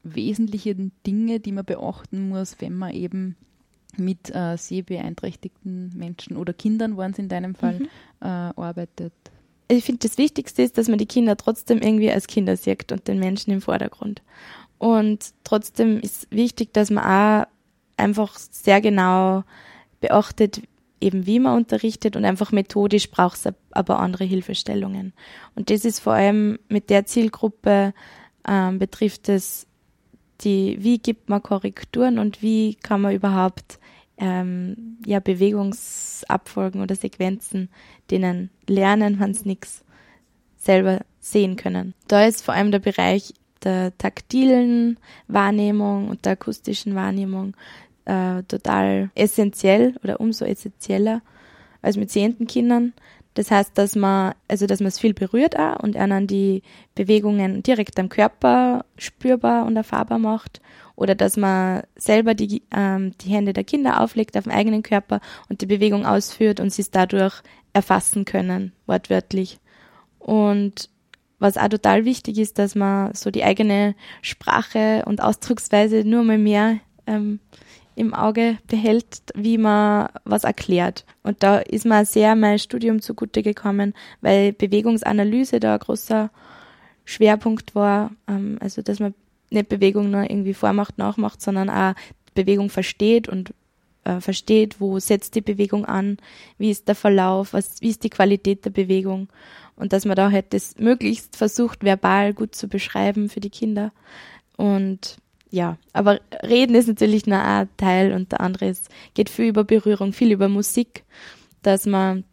wesentlichen 0.02 0.92
Dinge, 1.06 1.40
die 1.40 1.52
man 1.52 1.64
beachten 1.64 2.28
muss, 2.28 2.60
wenn 2.60 2.74
man 2.74 2.92
eben 2.92 3.36
mit 3.96 4.34
äh, 4.34 4.56
sehbeeinträchtigten 4.56 5.92
Menschen 5.96 6.36
oder 6.36 6.52
Kindern, 6.52 6.96
waren 6.96 7.12
es 7.12 7.18
in 7.18 7.28
deinem 7.28 7.54
Fall, 7.54 7.80
mhm. 7.80 7.88
äh, 8.20 8.26
arbeitet? 8.26 9.12
Ich 9.68 9.84
finde, 9.84 10.06
das 10.06 10.18
Wichtigste 10.18 10.62
ist, 10.62 10.76
dass 10.76 10.88
man 10.88 10.98
die 10.98 11.06
Kinder 11.06 11.36
trotzdem 11.36 11.78
irgendwie 11.78 12.10
als 12.10 12.26
Kinder 12.26 12.56
sieht 12.56 12.92
und 12.92 13.08
den 13.08 13.18
Menschen 13.18 13.50
im 13.52 13.62
Vordergrund. 13.62 14.22
Und 14.78 15.32
trotzdem 15.44 16.00
ist 16.00 16.26
wichtig, 16.30 16.74
dass 16.74 16.90
man 16.90 17.04
auch 17.04 17.46
einfach 17.96 18.36
sehr 18.36 18.80
genau 18.80 19.44
beachtet, 20.00 20.60
eben 21.00 21.26
wie 21.26 21.38
man 21.38 21.56
unterrichtet 21.56 22.16
und 22.16 22.24
einfach 22.24 22.52
methodisch 22.52 23.10
braucht 23.10 23.38
es 23.38 23.52
aber 23.70 24.00
andere 24.00 24.24
Hilfestellungen. 24.24 25.12
Und 25.54 25.70
das 25.70 25.84
ist 25.84 26.00
vor 26.00 26.14
allem 26.14 26.58
mit 26.68 26.90
der 26.90 27.06
Zielgruppe 27.06 27.94
ähm, 28.46 28.78
betrifft 28.78 29.28
es 29.28 29.66
die, 30.40 30.76
wie 30.80 30.98
gibt 30.98 31.28
man 31.28 31.42
Korrekturen 31.42 32.18
und 32.18 32.42
wie 32.42 32.74
kann 32.74 33.00
man 33.00 33.14
überhaupt 33.14 33.78
ähm, 34.18 34.98
ja, 35.04 35.20
Bewegungsabfolgen 35.20 36.80
oder 36.80 36.94
Sequenzen 36.94 37.68
denen 38.10 38.50
lernen, 38.66 39.18
wenn 39.20 39.34
sie 39.34 39.48
nichts 39.48 39.84
selber 40.56 41.00
sehen 41.20 41.56
können. 41.56 41.94
Da 42.08 42.24
ist 42.24 42.44
vor 42.44 42.54
allem 42.54 42.70
der 42.70 42.78
Bereich 42.78 43.34
der 43.62 43.96
taktilen 43.98 44.98
Wahrnehmung 45.26 46.08
und 46.08 46.24
der 46.24 46.32
akustischen 46.32 46.94
Wahrnehmung 46.94 47.56
äh, 48.04 48.42
total 48.44 49.10
essentiell 49.14 49.94
oder 50.02 50.20
umso 50.20 50.44
essentieller 50.44 51.22
als 51.82 51.96
mit 51.96 52.10
sehenden 52.10 52.46
Kindern. 52.46 52.92
Das 53.34 53.50
heißt, 53.50 53.76
dass 53.76 53.96
man, 53.96 54.34
also 54.48 54.66
dass 54.66 54.80
man 54.80 54.88
es 54.88 55.00
viel 55.00 55.12
berührt 55.12 55.58
auch 55.58 55.80
und 55.80 55.96
einen 55.96 56.26
die 56.26 56.62
Bewegungen 56.94 57.62
direkt 57.62 57.98
am 57.98 58.08
Körper 58.08 58.84
spürbar 58.96 59.66
und 59.66 59.76
erfahrbar 59.76 60.18
macht. 60.18 60.60
Oder 60.96 61.16
dass 61.16 61.36
man 61.36 61.82
selber 61.96 62.34
die, 62.34 62.62
ähm, 62.70 63.18
die 63.18 63.30
Hände 63.30 63.52
der 63.52 63.64
Kinder 63.64 64.00
auflegt 64.00 64.36
auf 64.36 64.44
dem 64.44 64.52
eigenen 64.52 64.84
Körper 64.84 65.20
und 65.48 65.60
die 65.60 65.66
Bewegung 65.66 66.06
ausführt 66.06 66.60
und 66.60 66.72
sie 66.72 66.82
es 66.82 66.92
dadurch 66.92 67.42
erfassen 67.72 68.24
können, 68.24 68.72
wortwörtlich. 68.86 69.58
Und 70.20 70.88
was 71.40 71.58
auch 71.58 71.68
total 71.68 72.04
wichtig 72.04 72.38
ist, 72.38 72.58
dass 72.60 72.76
man 72.76 73.12
so 73.14 73.32
die 73.32 73.42
eigene 73.42 73.96
Sprache 74.22 75.02
und 75.06 75.20
Ausdrucksweise 75.20 76.04
nur 76.04 76.22
mal 76.22 76.38
mehr 76.38 76.78
ähm, 77.08 77.40
im 77.96 78.14
Auge 78.14 78.58
behält, 78.66 79.22
wie 79.34 79.58
man 79.58 80.08
was 80.24 80.44
erklärt. 80.44 81.04
Und 81.22 81.42
da 81.42 81.58
ist 81.58 81.86
mir 81.86 82.04
sehr 82.04 82.34
mein 82.34 82.58
Studium 82.58 83.00
zugute 83.00 83.42
gekommen, 83.42 83.94
weil 84.20 84.52
Bewegungsanalyse 84.52 85.60
da 85.60 85.74
ein 85.74 85.80
großer 85.80 86.30
Schwerpunkt 87.04 87.74
war. 87.74 88.10
Ähm, 88.26 88.58
also, 88.60 88.82
dass 88.82 89.00
man 89.00 89.14
nicht 89.50 89.68
Bewegung 89.68 90.10
nur 90.10 90.22
irgendwie 90.22 90.54
vormacht, 90.54 90.98
nachmacht, 90.98 91.40
sondern 91.40 91.70
auch 91.70 91.94
Bewegung 92.34 92.70
versteht 92.70 93.28
und 93.28 93.54
äh, 94.04 94.20
versteht, 94.20 94.80
wo 94.80 94.98
setzt 94.98 95.34
die 95.34 95.40
Bewegung 95.40 95.84
an, 95.84 96.18
wie 96.58 96.70
ist 96.70 96.88
der 96.88 96.94
Verlauf, 96.94 97.52
was, 97.52 97.80
wie 97.80 97.88
ist 97.88 98.04
die 98.04 98.10
Qualität 98.10 98.64
der 98.64 98.70
Bewegung. 98.70 99.28
Und 99.76 99.92
dass 99.92 100.04
man 100.04 100.16
da 100.16 100.30
halt 100.30 100.52
das 100.52 100.76
möglichst 100.78 101.36
versucht, 101.36 101.84
verbal 101.84 102.32
gut 102.32 102.54
zu 102.54 102.68
beschreiben 102.68 103.28
für 103.28 103.40
die 103.40 103.50
Kinder. 103.50 103.92
Und 104.56 105.16
ja, 105.54 105.78
aber 105.92 106.20
reden 106.42 106.74
ist 106.74 106.88
natürlich 106.88 107.26
nur 107.26 107.40
ein 107.40 107.68
Teil 107.76 108.12
und 108.12 108.32
der 108.32 108.40
andere 108.40 108.66
ist, 108.66 108.90
geht 109.14 109.30
viel 109.30 109.46
über 109.46 109.62
Berührung, 109.62 110.12
viel 110.12 110.32
über 110.32 110.48
Musik. 110.48 111.04
dass 111.62 111.86
man 111.86 112.24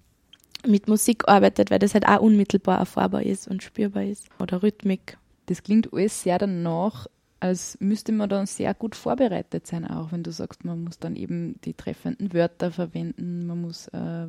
mit 0.68 0.88
Musik 0.88 1.28
arbeitet, 1.28 1.72
weil 1.72 1.80
das 1.80 1.94
halt 1.94 2.08
auch 2.08 2.20
unmittelbar 2.20 2.80
erfahrbar 2.80 3.24
ist 3.24 3.48
und 3.48 3.64
spürbar 3.64 4.04
ist. 4.04 4.28
Oder 4.40 4.62
Rhythmik. 4.62 5.18
Das 5.46 5.64
klingt 5.64 5.94
alles 5.94 6.24
sehr 6.24 6.38
danach, 6.38 7.08
als 7.40 7.78
müsste 7.80 8.12
man 8.12 8.28
dann 8.28 8.46
sehr 8.46 8.74
gut 8.74 8.96
vorbereitet 8.96 9.68
sein, 9.68 9.88
auch 9.88 10.12
wenn 10.12 10.24
du 10.24 10.32
sagst, 10.32 10.66
man 10.66 10.84
muss 10.84 11.00
dann 11.00 11.16
eben 11.16 11.62
die 11.64 11.74
treffenden 11.74 12.34
Wörter 12.34 12.72
verwenden, 12.72 13.48
man 13.48 13.62
muss 13.62 13.88
äh, 13.90 14.28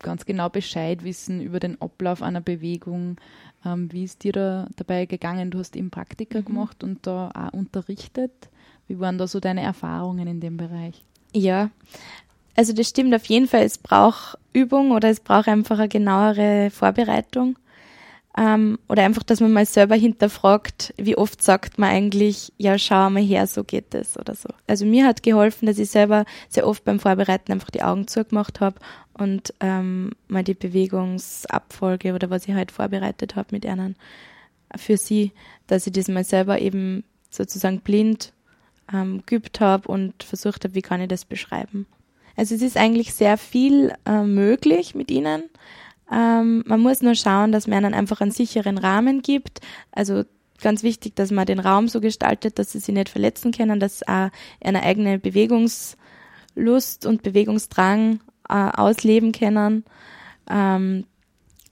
ganz 0.00 0.24
genau 0.26 0.48
Bescheid 0.48 1.02
wissen 1.04 1.40
über 1.40 1.60
den 1.60 1.80
Ablauf 1.80 2.22
einer 2.22 2.40
Bewegung. 2.40 3.16
Ähm, 3.64 3.92
wie 3.92 4.04
ist 4.04 4.24
dir 4.24 4.32
da 4.32 4.68
dabei 4.76 5.06
gegangen? 5.06 5.50
Du 5.50 5.58
hast 5.58 5.76
eben 5.76 5.90
Praktika 5.90 6.40
mhm. 6.40 6.44
gemacht 6.44 6.84
und 6.84 7.06
da 7.06 7.30
auch 7.34 7.52
unterrichtet. 7.52 8.32
Wie 8.88 8.98
waren 8.98 9.18
da 9.18 9.26
so 9.26 9.40
deine 9.40 9.62
Erfahrungen 9.62 10.26
in 10.26 10.40
dem 10.40 10.56
Bereich? 10.56 11.04
Ja, 11.34 11.70
also 12.56 12.72
das 12.72 12.88
stimmt 12.88 13.14
auf 13.14 13.24
jeden 13.26 13.48
Fall. 13.48 13.62
Es 13.62 13.78
braucht 13.78 14.38
Übung 14.52 14.90
oder 14.90 15.08
es 15.08 15.20
braucht 15.20 15.48
einfach 15.48 15.78
eine 15.78 15.88
genauere 15.88 16.70
Vorbereitung. 16.70 17.56
Ähm, 18.36 18.78
oder 18.88 19.04
einfach, 19.04 19.22
dass 19.22 19.40
man 19.40 19.52
mal 19.52 19.66
selber 19.66 19.94
hinterfragt, 19.94 20.94
wie 20.96 21.16
oft 21.18 21.42
sagt 21.42 21.78
man 21.78 21.90
eigentlich, 21.90 22.52
ja, 22.56 22.78
schau 22.78 23.10
mal 23.10 23.22
her, 23.22 23.46
so 23.46 23.62
geht 23.62 23.94
es 23.94 24.18
oder 24.18 24.34
so. 24.34 24.48
Also 24.66 24.86
mir 24.86 25.06
hat 25.06 25.22
geholfen, 25.22 25.66
dass 25.66 25.78
ich 25.78 25.90
selber 25.90 26.24
sehr 26.48 26.66
oft 26.66 26.84
beim 26.84 26.98
Vorbereiten 26.98 27.52
einfach 27.52 27.70
die 27.70 27.82
Augen 27.82 28.08
zugemacht 28.08 28.60
habe 28.60 28.80
und 29.12 29.52
ähm, 29.60 30.12
mal 30.28 30.44
die 30.44 30.54
Bewegungsabfolge 30.54 32.14
oder 32.14 32.30
was 32.30 32.48
ich 32.48 32.54
halt 32.54 32.72
vorbereitet 32.72 33.36
habe 33.36 33.48
mit 33.50 33.66
ihnen 33.66 33.96
für 34.76 34.96
sie, 34.96 35.32
dass 35.66 35.86
ich 35.86 35.92
das 35.92 36.08
mal 36.08 36.24
selber 36.24 36.60
eben 36.60 37.04
sozusagen 37.30 37.80
blind 37.80 38.32
ähm, 38.92 39.22
geübt 39.26 39.60
habe 39.60 39.88
und 39.88 40.22
versucht 40.22 40.64
habe, 40.64 40.74
wie 40.74 40.82
kann 40.82 41.00
ich 41.00 41.08
das 41.08 41.24
beschreiben. 41.24 41.86
Also 42.36 42.54
es 42.54 42.62
ist 42.62 42.76
eigentlich 42.76 43.12
sehr 43.14 43.36
viel 43.36 43.92
äh, 44.06 44.22
möglich 44.22 44.94
mit 44.94 45.10
ihnen. 45.10 45.44
Ähm, 46.12 46.62
man 46.66 46.80
muss 46.80 47.00
nur 47.00 47.14
schauen, 47.14 47.52
dass 47.52 47.66
man 47.66 47.84
ihnen 47.84 47.94
einfach 47.94 48.20
einen 48.20 48.32
sicheren 48.32 48.76
Rahmen 48.78 49.22
gibt. 49.22 49.60
Also 49.92 50.24
ganz 50.60 50.82
wichtig, 50.82 51.16
dass 51.16 51.30
man 51.30 51.46
den 51.46 51.58
Raum 51.58 51.88
so 51.88 52.00
gestaltet, 52.00 52.58
dass 52.58 52.72
sie 52.72 52.78
sich 52.78 52.94
nicht 52.94 53.08
verletzen 53.08 53.52
können, 53.52 53.80
dass 53.80 54.06
auch 54.06 54.28
eine 54.62 54.82
eigene 54.82 55.18
Bewegungslust 55.18 57.06
und 57.06 57.22
Bewegungsdrang 57.22 58.20
äh, 58.48 58.54
ausleben 58.54 59.32
können. 59.32 59.84
Ähm, 60.48 61.04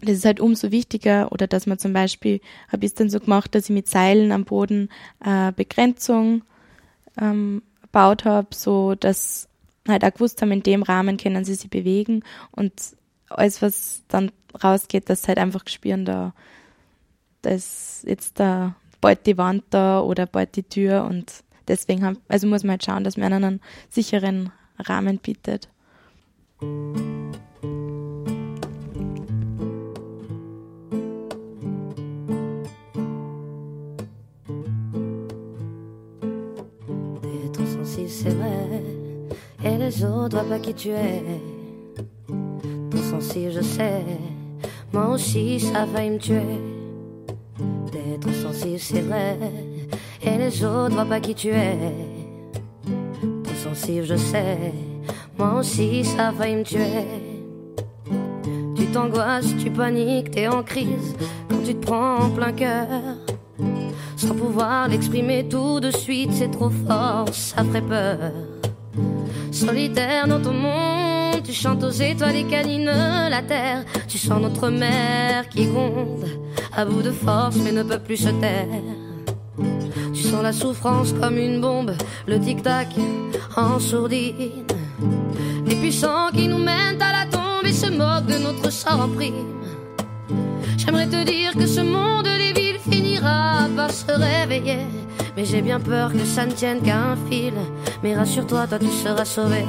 das 0.01 0.17
ist 0.17 0.25
halt 0.25 0.41
umso 0.41 0.71
wichtiger 0.71 1.31
oder 1.31 1.47
dass 1.47 1.67
man 1.67 1.79
zum 1.79 1.93
Beispiel, 1.93 2.41
habe 2.73 2.87
ich 2.87 2.93
es 2.93 2.95
dann 2.95 3.11
so 3.11 3.21
gemacht, 3.21 3.55
dass 3.55 3.65
ich 3.65 3.71
mit 3.71 3.89
Seilen 3.89 4.33
am 4.33 4.45
Boden 4.45 4.89
äh, 5.23 5.53
Begrenzung 5.53 6.43
ähm, 7.21 7.63
gebaut 7.83 8.25
habe, 8.25 8.49
so 8.55 8.95
dass 8.95 9.49
halt 9.87 10.05
auch 10.05 10.15
gewusst 10.15 10.41
haben, 10.41 10.53
in 10.53 10.63
dem 10.63 10.83
Rahmen 10.83 11.19
können 11.19 11.45
sie 11.45 11.55
sich 11.55 11.69
bewegen 11.69 12.23
und 12.53 12.73
alles, 13.31 13.63
was 13.63 14.03
dann 14.09 14.31
rausgeht, 14.63 15.09
das 15.09 15.27
halt 15.29 15.39
einfach 15.39 15.63
spüren, 15.67 16.05
da, 16.05 16.35
da 17.43 17.51
ist 17.51 18.05
jetzt 18.07 18.39
da 18.41 18.75
bald 19.01 19.27
die 19.27 19.39
Wand 19.39 19.65
da 19.71 20.01
oder 20.01 20.27
bald 20.27 20.57
die 20.57 20.63
Tür 20.63 21.05
und 21.05 21.45
deswegen 21.69 22.05
haben, 22.05 22.19
also 22.29 22.47
muss 22.47 22.65
man 22.65 22.73
halt 22.73 22.85
schauen, 22.85 23.05
dass 23.05 23.17
man 23.17 23.33
einen 23.33 23.61
sicheren 23.89 24.53
Rahmen 24.79 25.19
bietet. 25.19 25.69
c'est 38.11 38.31
vrai, 38.31 38.83
et 39.65 39.79
les 39.79 40.05
autres 40.05 40.37
voient 40.37 40.45
pas 40.45 40.59
qui 40.59 40.75
tu 40.75 40.91
es. 40.91 41.60
Sensible, 43.21 43.53
je 43.53 43.61
sais. 43.61 44.05
Moi 44.93 45.09
aussi, 45.09 45.61
ça 45.61 45.85
va 45.85 46.09
me 46.09 46.19
tuer. 46.19 46.59
D'être 47.93 48.33
sensible, 48.33 48.79
c'est 48.79 49.01
vrai. 49.03 49.39
Et 50.23 50.39
les 50.39 50.65
autres 50.65 50.95
voient 50.95 51.05
pas 51.05 51.21
qui 51.21 51.35
tu 51.35 51.49
es. 51.49 51.77
Trop 53.45 53.55
sensible, 53.55 54.05
je 54.05 54.17
sais. 54.17 54.73
Moi 55.39 55.55
aussi, 55.59 56.05
ça 56.05 56.31
va 56.31 56.47
me 56.47 56.63
tuer. 56.63 57.07
Tu 58.75 58.87
t'angoisses, 58.87 59.55
tu 59.59 59.71
paniques, 59.71 60.31
t'es 60.31 60.49
en 60.49 60.63
crise 60.63 61.15
quand 61.49 61.63
tu 61.65 61.75
te 61.75 61.87
prends 61.87 62.17
en 62.25 62.31
plein 62.31 62.53
cœur. 62.53 62.89
Sans 64.17 64.35
pouvoir 64.35 64.89
l'exprimer 64.89 65.47
tout 65.49 65.81
de 65.81 65.91
suite, 65.91 66.33
c'est 66.33 66.51
trop 66.51 66.71
fort, 66.71 67.29
ça 67.33 67.65
ferait 67.65 67.83
peur. 67.83 68.33
Solitaire 69.51 70.27
dans 70.27 70.41
ton 70.41 70.53
monde 70.53 71.10
tu 71.51 71.57
chantes 71.57 71.83
aux 71.83 71.91
étoiles 71.91 72.37
et 72.37 72.45
canines 72.45 72.85
la 72.85 73.43
terre. 73.43 73.85
Tu 74.07 74.19
sens 74.19 74.41
notre 74.41 74.69
mère 74.69 75.49
qui 75.49 75.67
gronde, 75.67 76.25
à 76.77 76.85
bout 76.85 77.03
de 77.03 77.11
force 77.11 77.57
mais 77.57 77.73
ne 77.73 77.83
peut 77.83 77.99
plus 77.99 78.19
se 78.19 78.29
taire. 78.29 78.69
Tu 80.15 80.23
sens 80.23 80.45
la 80.45 80.53
souffrance 80.53 81.13
comme 81.13 81.39
une 81.39 81.61
bombe, 81.61 81.93
le 82.29 82.39
tic-tac 82.39 82.87
en 83.57 83.81
sourdine. 83.81 84.65
Les 85.67 85.75
puissants 85.75 86.31
qui 86.33 86.47
nous 86.47 86.59
mènent 86.59 87.03
à 87.03 87.13
la 87.19 87.27
tombe 87.27 87.67
et 87.67 87.73
se 87.73 87.87
moquent 87.87 88.27
de 88.27 88.39
notre 88.39 88.71
sort 88.71 89.01
en 89.01 89.09
prime. 89.09 89.57
J'aimerais 90.79 91.09
te 91.09 91.25
dire 91.25 91.55
que 91.55 91.67
ce 91.67 91.81
monde 91.81 92.29
des 92.55 92.79
finira 92.79 93.67
par 93.75 93.91
se 93.91 94.13
réveiller. 94.13 94.87
Mais 95.37 95.45
j'ai 95.45 95.63
bien 95.63 95.81
peur 95.81 96.13
que 96.13 96.25
ça 96.25 96.47
ne 96.47 96.53
tienne 96.53 96.81
qu'à 96.81 96.97
un 96.97 97.17
fil. 97.29 97.55
Mais 98.05 98.15
rassure-toi, 98.15 98.69
toi 98.69 98.79
tu 98.79 98.91
seras 99.03 99.25
sauvé 99.25 99.65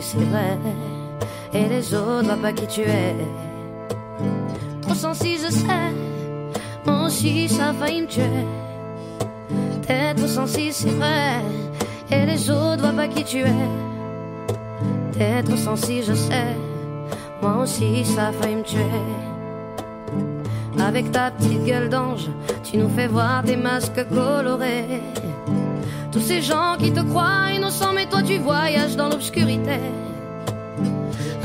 c'est 0.00 0.18
vrai. 0.18 0.58
Et 1.52 1.68
les 1.68 1.94
autres 1.94 2.24
voient 2.24 2.36
pas 2.36 2.52
qui 2.52 2.66
tu 2.66 2.82
es. 2.82 3.14
Trop 4.82 4.94
sensible, 4.94 5.40
je 5.44 5.50
sais. 5.52 5.92
Moi 6.86 7.06
aussi, 7.06 7.48
ça 7.48 7.72
va 7.72 7.86
me 7.86 8.06
tuer. 8.06 8.22
T'es 9.86 10.14
trop 10.14 10.26
sensible, 10.26 10.72
c'est 10.72 10.90
vrai. 10.90 11.42
Et 12.10 12.26
les 12.26 12.50
autres 12.50 12.80
voient 12.82 12.92
pas 12.92 13.08
qui 13.08 13.24
tu 13.24 13.38
es. 13.38 13.68
T'es 15.12 15.42
trop 15.42 15.56
sensible, 15.56 16.04
je 16.08 16.14
sais. 16.14 16.56
Moi 17.42 17.56
aussi, 17.62 18.04
ça 18.04 18.30
va 18.30 18.48
me 18.48 18.62
tuer. 18.62 18.80
Avec 20.78 21.10
ta 21.12 21.30
petite 21.30 21.64
gueule 21.64 21.88
d'ange, 21.88 22.28
tu 22.62 22.78
nous 22.78 22.88
fais 22.88 23.06
voir 23.06 23.42
des 23.42 23.56
masques 23.56 24.06
colorés. 24.08 25.02
Tous 26.12 26.20
ces 26.20 26.42
gens 26.42 26.76
qui 26.78 26.92
te 26.92 27.00
croient 27.00 27.52
innocents, 27.54 27.92
mais 27.92 28.06
toi 28.06 28.22
tu 28.22 28.38
voyages 28.38 28.96
dans 28.96 29.08
l'obscurité. 29.08 29.78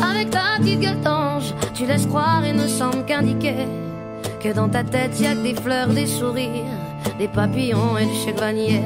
Avec 0.01 0.31
ta 0.31 0.57
petite 0.57 0.79
gueule 0.79 1.01
d'ange, 1.01 1.53
tu 1.73 1.85
laisses 1.85 2.07
croire 2.07 2.43
et 2.43 2.53
ne 2.53 2.67
semble 2.67 3.05
qu'indiquer 3.05 3.67
que 4.39 4.53
dans 4.53 4.69
ta 4.69 4.83
tête 4.83 5.19
y 5.19 5.27
a 5.27 5.35
que 5.35 5.43
des 5.43 5.53
fleurs, 5.53 5.87
des 5.87 6.07
sourires, 6.07 6.49
des 7.19 7.27
papillons 7.27 7.97
et 7.97 8.05
du 8.05 8.15
chevalier. 8.15 8.81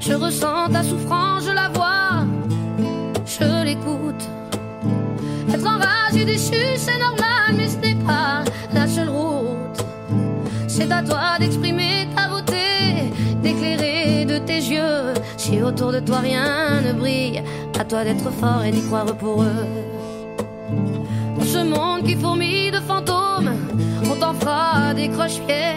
Je 0.00 0.14
ressens 0.14 0.70
ta 0.72 0.82
souffrance, 0.82 1.44
je 1.44 1.52
la 1.52 1.68
vois, 1.68 2.24
je 3.26 3.64
l'écoute. 3.64 4.24
Être 5.52 5.66
enragé, 5.66 6.24
déchu, 6.24 6.76
c'est 6.76 6.98
normal, 6.98 7.54
mais 7.54 7.68
ce 7.68 7.76
n'est 7.78 8.02
pas 8.06 8.44
la 8.72 8.86
seule 8.86 9.10
route. 9.10 9.84
C'est 10.68 10.90
à 10.90 11.02
toi 11.02 11.38
d'exprimer 11.38 11.79
Si 15.50 15.60
autour 15.60 15.90
de 15.90 15.98
toi 15.98 16.18
rien 16.20 16.80
ne 16.80 16.92
brille, 16.92 17.42
à 17.76 17.84
toi 17.84 18.04
d'être 18.04 18.30
fort 18.30 18.62
et 18.64 18.70
d'y 18.70 18.82
croire 18.82 19.16
pour 19.16 19.42
eux. 19.42 19.66
Dans 21.36 21.44
ce 21.44 21.58
monde 21.58 22.04
qui 22.04 22.14
fourmille 22.14 22.70
de 22.70 22.78
fantômes, 22.78 23.50
on 24.08 24.14
t'en 24.14 24.32
fera 24.34 24.94
des 24.94 25.08
croche-pieds. 25.08 25.74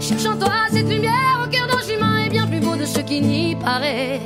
Cherche 0.00 0.24
en 0.24 0.38
toi 0.38 0.54
cette 0.72 0.88
lumière 0.88 1.44
au 1.44 1.50
cœur 1.50 1.66
d'un 1.66 1.94
humain 1.94 2.24
est 2.24 2.30
bien 2.30 2.46
plus 2.46 2.60
beau 2.60 2.74
de 2.74 2.86
ce 2.86 3.00
qui 3.00 3.20
n'y 3.20 3.54
paraît. 3.54 4.18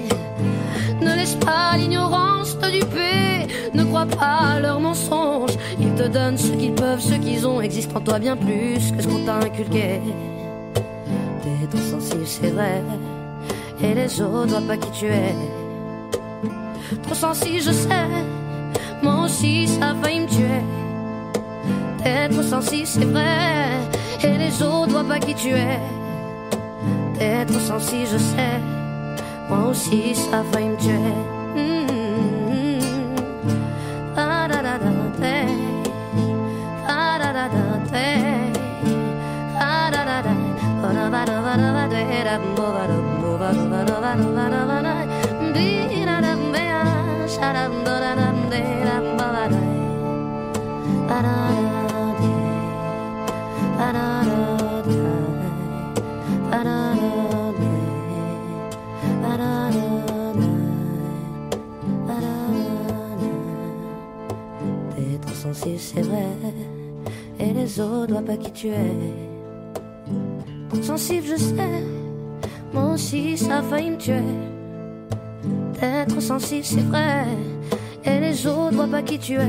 Ne 1.00 1.16
laisse 1.16 1.34
pas 1.34 1.76
l'ignorance 1.76 2.56
te 2.56 2.70
duper, 2.70 3.52
ne 3.74 3.82
crois 3.82 4.06
pas 4.06 4.60
leurs 4.60 4.78
mensonges. 4.78 5.58
Ils 5.80 5.94
te 5.96 6.06
donnent 6.06 6.38
ce 6.38 6.52
qu'ils 6.52 6.74
peuvent, 6.74 7.00
ce 7.00 7.14
qu'ils 7.14 7.44
ont, 7.44 7.60
existe 7.60 7.90
en 7.96 8.00
toi 8.00 8.20
bien 8.20 8.36
plus 8.36 8.92
que 8.92 9.02
ce 9.02 9.08
qu'on 9.08 9.24
t'a 9.24 9.34
inculqué. 9.34 10.00
T'es 11.42 11.66
trop 11.76 11.98
sensible, 11.98 12.24
c'est 12.24 12.50
vrai, 12.50 12.84
et 13.80 13.94
les 13.94 14.20
autres 14.20 14.48
voient 14.48 14.66
pas 14.66 14.76
qui 14.76 14.90
tu 14.90 15.06
es. 15.06 15.34
Trop 17.02 17.14
sensible, 17.14 17.60
je 17.60 17.72
sais, 17.72 18.06
moi 19.02 19.24
aussi 19.24 19.66
ça 19.66 19.94
va 19.94 20.08
me 20.08 20.26
tuer. 20.26 20.62
T'es 22.02 22.28
trop 22.28 22.42
sensible, 22.42 22.86
c'est 22.86 23.04
vrai, 23.04 23.68
et 24.22 24.38
les 24.38 24.62
autres 24.62 24.90
voient 24.90 25.04
pas 25.04 25.18
qui 25.18 25.34
tu 25.34 25.48
es. 25.48 25.80
T'es 27.18 27.44
trop 27.46 27.60
sensible, 27.60 28.08
je 28.12 28.18
sais, 28.18 28.60
moi 29.48 29.68
aussi 29.70 30.14
ça 30.14 30.42
va 30.52 30.60
me 30.60 30.76
tuer. 30.76 31.14
C'est 65.94 66.02
vrai, 66.02 66.26
et 67.38 67.52
les 67.52 67.80
autres 67.80 68.12
voient 68.12 68.22
pas 68.22 68.36
qui 68.36 68.50
tu 68.52 68.68
es. 68.68 68.92
Sensible, 70.82 71.26
je 71.26 71.36
sais, 71.36 71.84
moi 72.74 72.94
aussi 72.94 73.38
ça 73.38 73.58
a 73.58 73.62
failli 73.62 73.90
me 73.92 73.96
tuer. 73.96 74.20
D'être 75.80 76.20
sensible, 76.20 76.64
c'est 76.64 76.82
vrai, 76.82 77.24
et 78.04 78.20
les 78.20 78.46
autres 78.46 78.74
voient 78.74 78.88
pas 78.88 79.02
qui 79.02 79.18
tu 79.18 79.34
es. 79.34 79.48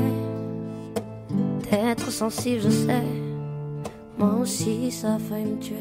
D'être 1.69 2.11
sensible, 2.11 2.61
je 2.61 2.69
sais, 2.69 3.03
moi 4.17 4.35
aussi 4.35 4.91
ça 4.91 5.15
a 5.15 5.19
failli 5.19 5.45
me 5.45 5.59
tuer. 5.59 5.75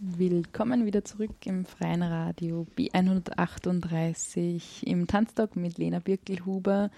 Willkommen 0.00 0.84
wieder 0.84 1.04
zurück 1.04 1.46
im 1.46 1.64
Freien 1.64 2.02
Radio 2.02 2.66
B138 2.76 4.84
im 4.84 5.06
Tanztag 5.06 5.56
mit 5.56 5.78
Lena 5.78 5.98
Birkelhuber. 5.98 6.90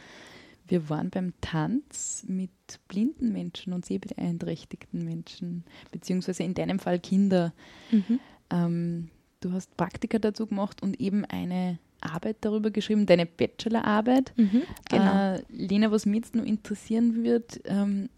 Wir 0.68 0.88
waren 0.88 1.10
beim 1.10 1.32
Tanz 1.40 2.24
mit 2.28 2.50
blinden 2.88 3.32
Menschen 3.32 3.72
und 3.72 3.84
sehbeeinträchtigten 3.84 5.04
Menschen, 5.04 5.64
beziehungsweise 5.92 6.42
in 6.42 6.54
deinem 6.54 6.78
Fall 6.78 6.98
Kinder. 6.98 7.52
Mhm. 7.90 8.20
Ähm, 8.50 9.08
du 9.40 9.52
hast 9.52 9.76
Praktika 9.76 10.18
dazu 10.18 10.46
gemacht 10.46 10.82
und 10.82 11.00
eben 11.00 11.24
eine 11.24 11.78
Arbeit 12.00 12.38
darüber 12.40 12.70
geschrieben, 12.70 13.06
deine 13.06 13.26
Bachelorarbeit. 13.26 14.32
Mhm, 14.36 14.62
genau. 14.90 15.34
Äh, 15.34 15.42
Lena, 15.50 15.90
was 15.90 16.04
mich 16.06 16.16
jetzt 16.16 16.34
noch 16.34 16.44
interessieren 16.44 17.22
wird, 17.24 17.60
ähm, 17.64 18.08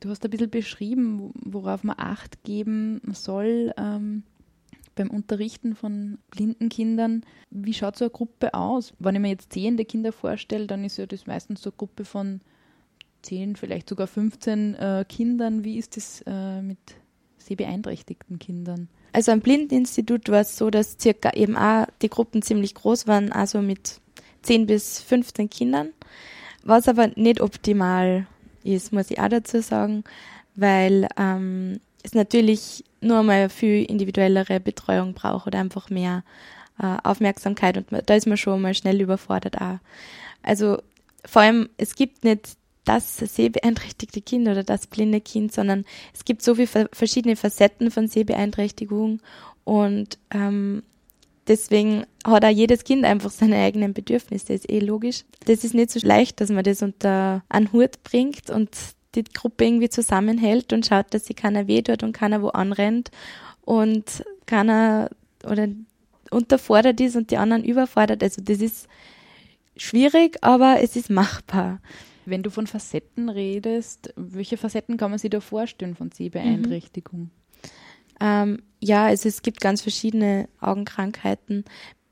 du 0.00 0.08
hast 0.10 0.24
ein 0.24 0.30
bisschen 0.30 0.50
beschrieben, 0.50 1.18
wo- 1.20 1.32
worauf 1.34 1.84
man 1.84 1.96
Acht 1.98 2.42
geben 2.44 3.00
soll 3.12 3.72
ähm, 3.76 4.22
beim 4.96 5.10
Unterrichten 5.10 5.76
von 5.76 6.18
blinden 6.30 6.68
Kindern. 6.68 7.22
Wie 7.50 7.74
schaut 7.74 7.96
so 7.96 8.06
eine 8.06 8.10
Gruppe 8.10 8.54
aus? 8.54 8.92
Wenn 8.98 9.14
ich 9.14 9.20
mir 9.20 9.28
jetzt 9.28 9.52
sehende 9.52 9.84
Kinder 9.84 10.12
vorstelle, 10.12 10.66
dann 10.66 10.84
ist 10.84 10.96
ja 10.96 11.06
das 11.06 11.26
meistens 11.26 11.62
so 11.62 11.70
eine 11.70 11.76
Gruppe 11.76 12.04
von 12.04 12.40
10, 13.22 13.56
vielleicht 13.56 13.88
sogar 13.88 14.06
15 14.08 14.74
äh, 14.74 15.04
Kindern. 15.08 15.64
Wie 15.64 15.78
ist 15.78 15.96
das 15.96 16.22
äh, 16.26 16.62
mit 16.62 16.78
sehbeeinträchtigten 17.38 18.38
Kindern? 18.38 18.88
Also 19.12 19.32
am 19.32 19.40
Blindeninstitut 19.40 20.28
war 20.28 20.40
es 20.40 20.56
so, 20.56 20.70
dass 20.70 20.96
circa 21.00 21.30
eben 21.34 21.56
auch 21.56 21.86
die 22.02 22.10
Gruppen 22.10 22.42
ziemlich 22.42 22.74
groß 22.74 23.06
waren, 23.06 23.32
also 23.32 23.62
mit 23.62 24.00
10 24.42 24.66
bis 24.66 25.00
15 25.00 25.48
Kindern, 25.50 25.90
was 26.62 26.88
aber 26.88 27.08
nicht 27.16 27.40
optimal 27.40 28.26
ist, 28.62 28.92
muss 28.92 29.10
ich 29.10 29.18
auch 29.18 29.28
dazu 29.28 29.60
sagen, 29.60 30.04
weil 30.54 31.08
ähm, 31.16 31.80
es 32.06 32.14
natürlich 32.14 32.84
nur 33.00 33.22
mal 33.22 33.48
viel 33.48 33.84
individuellere 33.84 34.60
Betreuung 34.60 35.14
braucht 35.14 35.46
oder 35.46 35.58
einfach 35.58 35.90
mehr 35.90 36.24
äh, 36.80 36.96
Aufmerksamkeit 37.02 37.76
und 37.76 37.86
da 38.06 38.14
ist 38.14 38.26
man 38.26 38.36
schon 38.36 38.62
mal 38.62 38.74
schnell 38.74 39.00
überfordert 39.00 39.60
auch. 39.60 39.78
Also 40.42 40.78
vor 41.24 41.42
allem, 41.42 41.68
es 41.76 41.94
gibt 41.94 42.24
nicht 42.24 42.56
das 42.84 43.16
sehbeeinträchtigte 43.16 44.20
Kind 44.22 44.46
oder 44.46 44.62
das 44.62 44.86
blinde 44.86 45.20
Kind, 45.20 45.52
sondern 45.52 45.84
es 46.14 46.24
gibt 46.24 46.42
so 46.42 46.54
viele 46.54 46.68
ver- 46.68 46.88
verschiedene 46.92 47.34
Facetten 47.34 47.90
von 47.90 48.06
Sehbeeinträchtigung 48.06 49.20
und 49.64 50.18
ähm, 50.30 50.84
deswegen 51.48 52.06
hat 52.24 52.44
auch 52.44 52.50
jedes 52.50 52.84
Kind 52.84 53.04
einfach 53.04 53.30
seine 53.30 53.56
eigenen 53.56 53.92
Bedürfnisse, 53.92 54.52
das 54.52 54.60
ist 54.60 54.70
eh 54.70 54.78
logisch. 54.78 55.24
Das 55.46 55.64
ist 55.64 55.74
nicht 55.74 55.90
so 55.90 56.00
leicht, 56.06 56.40
dass 56.40 56.50
man 56.50 56.62
das 56.62 56.82
unter 56.82 57.42
einen 57.48 57.72
Hut 57.72 58.02
bringt 58.04 58.50
und 58.50 58.70
die 59.22 59.32
Gruppe 59.32 59.64
irgendwie 59.64 59.88
zusammenhält 59.88 60.72
und 60.72 60.86
schaut, 60.86 61.06
dass 61.10 61.26
sie 61.26 61.34
keiner 61.34 61.66
weh 61.66 61.82
tut 61.82 62.02
und 62.02 62.12
keiner 62.12 62.42
wo 62.42 62.48
anrennt 62.48 63.10
und 63.62 64.24
keiner 64.46 65.10
oder 65.44 65.68
unterfordert 66.30 67.00
ist 67.00 67.16
und 67.16 67.30
die 67.30 67.36
anderen 67.36 67.64
überfordert. 67.64 68.22
Also 68.22 68.42
das 68.42 68.60
ist 68.60 68.88
schwierig, 69.76 70.38
aber 70.42 70.78
es 70.82 70.96
ist 70.96 71.10
machbar. 71.10 71.80
Wenn 72.24 72.42
du 72.42 72.50
von 72.50 72.66
Facetten 72.66 73.28
redest, 73.28 74.12
welche 74.16 74.56
Facetten 74.56 74.96
kann 74.96 75.10
man 75.10 75.18
sich 75.18 75.30
da 75.30 75.40
vorstellen 75.40 75.94
von 75.94 76.10
Sehbeeinträchtigung? 76.10 77.30
Ähm, 78.20 78.62
ja, 78.80 79.06
also 79.06 79.28
es 79.28 79.42
gibt 79.42 79.60
ganz 79.60 79.82
verschiedene 79.82 80.48
Augenkrankheiten. 80.60 81.64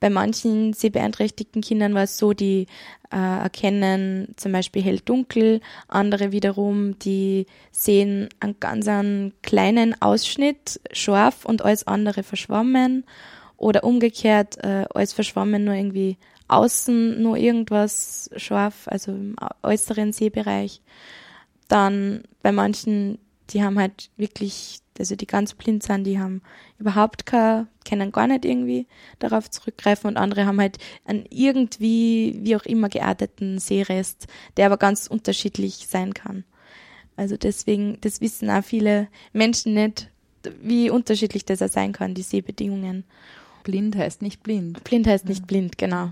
Bei 0.04 0.10
manchen 0.10 0.74
sehbeeinträchtigten 0.74 1.62
Kindern 1.62 1.94
war 1.94 2.02
es 2.02 2.18
so, 2.18 2.34
die 2.34 2.66
äh, 3.10 3.16
erkennen 3.16 4.34
zum 4.36 4.52
Beispiel 4.52 4.82
hell-dunkel, 4.82 5.62
andere 5.88 6.30
wiederum, 6.30 6.98
die 6.98 7.46
sehen 7.72 8.28
einen 8.38 8.60
ganz 8.60 8.86
einen 8.86 9.32
kleinen 9.40 9.98
Ausschnitt 10.02 10.78
scharf 10.92 11.46
und 11.46 11.62
alles 11.62 11.86
andere 11.86 12.22
verschwommen 12.22 13.06
oder 13.56 13.82
umgekehrt, 13.82 14.62
äh, 14.62 14.84
alles 14.92 15.14
verschwommen 15.14 15.64
nur 15.64 15.72
irgendwie 15.72 16.18
außen 16.48 17.22
nur 17.22 17.38
irgendwas 17.38 18.28
scharf, 18.36 18.86
also 18.88 19.10
im 19.10 19.36
äußeren 19.62 20.12
Sehbereich. 20.12 20.82
Dann 21.68 22.24
bei 22.42 22.52
manchen, 22.52 23.18
die 23.48 23.64
haben 23.64 23.78
halt 23.78 24.10
wirklich, 24.18 24.80
also 24.98 25.16
die 25.16 25.26
ganz 25.26 25.54
blind 25.54 25.82
sind, 25.82 26.04
die 26.04 26.18
haben 26.18 26.42
überhaupt 26.78 27.26
kein, 27.26 27.66
können 27.88 28.12
gar 28.12 28.26
nicht 28.26 28.44
irgendwie 28.44 28.86
darauf 29.18 29.50
zurückgreifen 29.50 30.08
und 30.08 30.16
andere 30.16 30.46
haben 30.46 30.60
halt 30.60 30.78
einen 31.04 31.26
irgendwie, 31.30 32.38
wie 32.42 32.56
auch 32.56 32.64
immer 32.64 32.88
gearteten 32.88 33.58
Sehrest, 33.58 34.26
der 34.56 34.66
aber 34.66 34.76
ganz 34.76 35.06
unterschiedlich 35.06 35.86
sein 35.88 36.14
kann. 36.14 36.44
Also 37.16 37.36
deswegen, 37.36 37.98
das 38.00 38.20
wissen 38.20 38.50
auch 38.50 38.64
viele 38.64 39.08
Menschen 39.32 39.74
nicht, 39.74 40.10
wie 40.60 40.90
unterschiedlich 40.90 41.44
das 41.44 41.62
auch 41.62 41.68
sein 41.68 41.92
kann, 41.92 42.14
die 42.14 42.22
Sehbedingungen. 42.22 43.04
Blind 43.62 43.96
heißt 43.96 44.22
nicht 44.22 44.42
blind. 44.42 44.82
Blind 44.84 45.06
heißt 45.06 45.26
nicht 45.26 45.46
blind, 45.46 45.78
genau. 45.78 46.10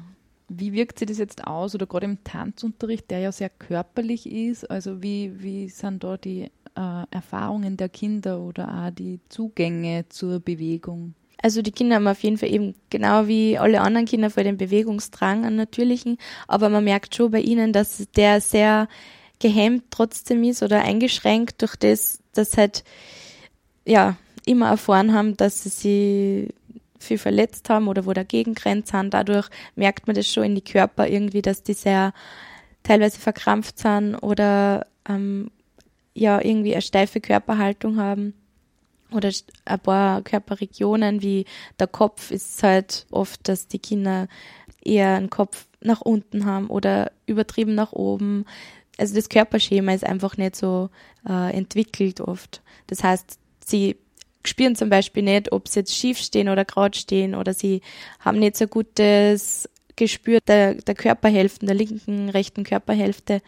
Wie 0.48 0.72
wirkt 0.72 0.98
sich 0.98 1.08
das 1.08 1.18
jetzt 1.18 1.46
aus 1.46 1.74
oder 1.74 1.86
gerade 1.86 2.06
im 2.06 2.24
Tanzunterricht, 2.24 3.10
der 3.10 3.20
ja 3.20 3.32
sehr 3.32 3.48
körperlich 3.48 4.26
ist? 4.26 4.70
Also 4.70 5.02
wie, 5.02 5.42
wie 5.42 5.68
sind 5.68 6.04
da 6.04 6.16
die 6.16 6.50
äh, 6.76 7.04
Erfahrungen 7.10 7.76
der 7.76 7.88
Kinder 7.88 8.40
oder 8.40 8.86
auch 8.86 8.90
die 8.90 9.20
Zugänge 9.28 10.06
zur 10.08 10.40
Bewegung? 10.40 11.14
Also 11.42 11.60
die 11.60 11.72
Kinder 11.72 11.96
haben 11.96 12.06
auf 12.06 12.22
jeden 12.22 12.38
Fall 12.38 12.50
eben 12.50 12.74
genau 12.88 13.26
wie 13.26 13.58
alle 13.58 13.80
anderen 13.80 14.06
Kinder 14.06 14.30
vor 14.30 14.44
den 14.44 14.56
Bewegungsdrang, 14.56 15.44
einen 15.44 15.56
natürlichen, 15.56 16.18
aber 16.46 16.68
man 16.68 16.84
merkt 16.84 17.14
schon 17.14 17.32
bei 17.32 17.40
ihnen, 17.40 17.72
dass 17.72 18.06
der 18.16 18.40
sehr 18.40 18.88
gehemmt 19.40 19.84
trotzdem 19.90 20.44
ist 20.44 20.62
oder 20.62 20.82
eingeschränkt 20.82 21.62
durch 21.62 21.74
das, 21.74 22.20
dass 22.32 22.56
halt 22.56 22.84
ja 23.84 24.16
immer 24.46 24.68
erfahren 24.68 25.12
haben, 25.12 25.36
dass 25.36 25.64
sie 25.64 25.68
sich 25.68 26.54
viel 27.02 27.18
verletzt 27.18 27.68
haben 27.68 27.88
oder 27.88 28.06
wo 28.06 28.12
dagegen 28.12 28.54
grenzt 28.54 28.92
haben. 28.92 29.10
Dadurch 29.10 29.48
merkt 29.74 30.06
man 30.06 30.14
das 30.14 30.28
schon 30.28 30.44
in 30.44 30.54
die 30.54 30.64
Körper 30.64 31.08
irgendwie, 31.08 31.42
dass 31.42 31.64
die 31.64 31.74
sehr 31.74 32.12
teilweise 32.84 33.18
verkrampft 33.18 33.78
sind 33.78 34.14
oder 34.16 34.86
ähm, 35.08 35.50
ja 36.14 36.40
irgendwie 36.42 36.72
eine 36.72 36.82
steife 36.82 37.20
Körperhaltung 37.20 37.98
haben 37.98 38.34
oder 39.12 39.30
ein 39.64 39.80
paar 39.80 40.22
Körperregionen 40.22 41.22
wie 41.22 41.44
der 41.78 41.86
Kopf 41.86 42.30
ist 42.30 42.62
halt 42.62 43.06
oft, 43.10 43.48
dass 43.48 43.68
die 43.68 43.78
Kinder 43.78 44.28
eher 44.84 45.14
einen 45.14 45.30
Kopf 45.30 45.66
nach 45.80 46.00
unten 46.00 46.44
haben 46.44 46.68
oder 46.68 47.12
übertrieben 47.26 47.74
nach 47.74 47.92
oben. 47.92 48.44
Also 48.98 49.14
das 49.14 49.28
Körperschema 49.28 49.92
ist 49.94 50.04
einfach 50.04 50.36
nicht 50.36 50.56
so 50.56 50.90
äh, 51.28 51.54
entwickelt 51.54 52.20
oft. 52.20 52.62
Das 52.86 53.02
heißt, 53.02 53.38
sie 53.64 53.96
spüren 54.44 54.76
zum 54.76 54.90
Beispiel 54.90 55.22
nicht, 55.22 55.52
ob 55.52 55.68
sie 55.68 55.80
jetzt 55.80 55.96
schief 55.96 56.18
stehen 56.18 56.48
oder 56.48 56.64
gerade 56.64 56.98
stehen 56.98 57.34
oder 57.34 57.54
sie 57.54 57.80
haben 58.18 58.38
nicht 58.38 58.56
so 58.56 58.66
gutes 58.66 59.68
Gespür 59.96 60.40
der, 60.46 60.74
der 60.74 60.94
Körperhälften, 60.94 61.66
der 61.66 61.76
linken, 61.76 62.28
rechten 62.30 62.64
Körperhälfte 62.64 63.42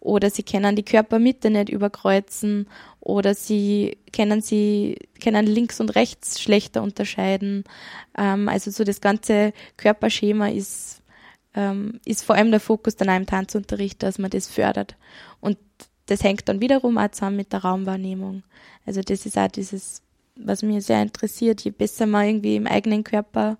oder 0.00 0.30
sie 0.30 0.42
können 0.42 0.76
die 0.76 0.84
Körpermitte 0.84 1.50
nicht 1.50 1.68
überkreuzen 1.68 2.68
oder 3.00 3.34
sie 3.34 3.98
können 4.12 4.40
sie 4.40 4.96
können 5.22 5.46
links 5.46 5.80
und 5.80 5.94
rechts 5.94 6.40
schlechter 6.40 6.82
unterscheiden. 6.82 7.64
Ähm, 8.16 8.48
also 8.48 8.70
so 8.70 8.84
das 8.84 9.00
ganze 9.00 9.52
Körperschema 9.76 10.48
ist 10.48 11.02
ähm, 11.54 12.00
ist 12.04 12.24
vor 12.24 12.36
allem 12.36 12.50
der 12.50 12.60
Fokus 12.60 12.96
dann 12.96 13.10
auch 13.10 13.16
im 13.16 13.26
Tanzunterricht, 13.26 14.02
dass 14.02 14.18
man 14.18 14.30
das 14.30 14.48
fördert 14.48 14.96
und 15.40 15.58
das 16.06 16.24
hängt 16.24 16.48
dann 16.48 16.60
wiederum 16.60 16.98
auch 16.98 17.10
zusammen 17.10 17.36
mit 17.36 17.52
der 17.52 17.62
Raumwahrnehmung. 17.62 18.42
Also 18.84 19.00
das 19.00 19.26
ist 19.26 19.38
auch 19.38 19.48
dieses, 19.48 20.02
was 20.34 20.62
mich 20.62 20.84
sehr 20.84 21.02
interessiert. 21.02 21.60
Je 21.60 21.70
besser 21.70 22.06
man 22.06 22.26
irgendwie 22.26 22.56
im 22.56 22.66
eigenen 22.66 23.04
Körper 23.04 23.58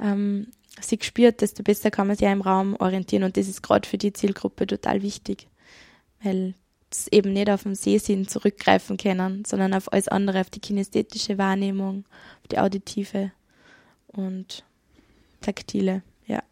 ähm, 0.00 0.48
sich 0.80 1.04
spürt, 1.04 1.40
desto 1.40 1.62
besser 1.62 1.90
kann 1.90 2.06
man 2.06 2.16
sich 2.16 2.26
auch 2.26 2.32
im 2.32 2.40
Raum 2.40 2.76
orientieren. 2.78 3.24
Und 3.24 3.36
das 3.36 3.48
ist 3.48 3.62
gerade 3.62 3.88
für 3.88 3.98
die 3.98 4.12
Zielgruppe 4.12 4.66
total 4.66 5.02
wichtig, 5.02 5.48
weil 6.22 6.54
es 6.90 7.08
eben 7.08 7.32
nicht 7.32 7.50
auf 7.50 7.64
den 7.64 7.74
Sehsinn 7.74 8.28
zurückgreifen 8.28 8.96
können, 8.96 9.44
sondern 9.44 9.74
auf 9.74 9.92
alles 9.92 10.08
andere, 10.08 10.40
auf 10.40 10.50
die 10.50 10.60
kinästhetische 10.60 11.38
Wahrnehmung, 11.38 12.04
auf 12.42 12.48
die 12.48 12.58
auditive. 12.58 13.32
Und 14.06 14.64
Taktile, 15.40 16.02
ja. 16.26 16.42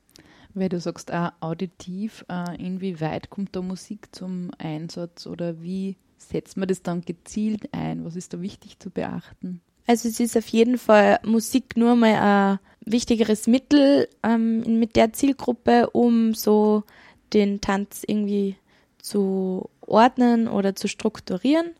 Weil 0.55 0.69
du 0.69 0.81
sagst 0.81 1.13
auch 1.13 1.33
auditiv, 1.41 2.25
äh, 2.29 2.57
inwieweit 2.57 3.31
kommt 3.31 3.55
da 3.57 3.63
Musik 3.63 4.15
zum 4.15 4.51
Einsatz 4.59 5.27
oder 5.27 5.63
wie 5.63 5.97
setzt 6.19 6.57
man 6.57 6.69
das 6.69 6.83
dann 6.83 7.03
gezielt 7.03 7.73
ein? 7.73 8.05
Was 8.05 8.17
ist 8.17 8.35
da 8.35 8.41
wichtig 8.41 8.79
zu 8.79 8.91
beachten? 8.91 9.61
Also 9.87 10.09
es 10.09 10.21
ist 10.21 10.37
auf 10.37 10.47
jeden 10.49 10.79
Fall 10.79 11.19
Musik 11.25 11.77
nur 11.77 11.97
mal 11.97 12.15
ein 12.15 12.59
wichtigeres 12.85 13.47
Mittel 13.47 14.09
ähm, 14.23 14.79
mit 14.79 14.97
der 14.97 15.13
Zielgruppe, 15.13 15.91
um 15.91 16.35
so 16.35 16.85
den 17.33 17.61
Tanz 17.61 18.03
irgendwie 18.07 18.57
zu 18.99 19.69
ordnen 19.81 20.49
oder 20.49 20.75
zu 20.75 20.89
strukturieren. 20.89 21.73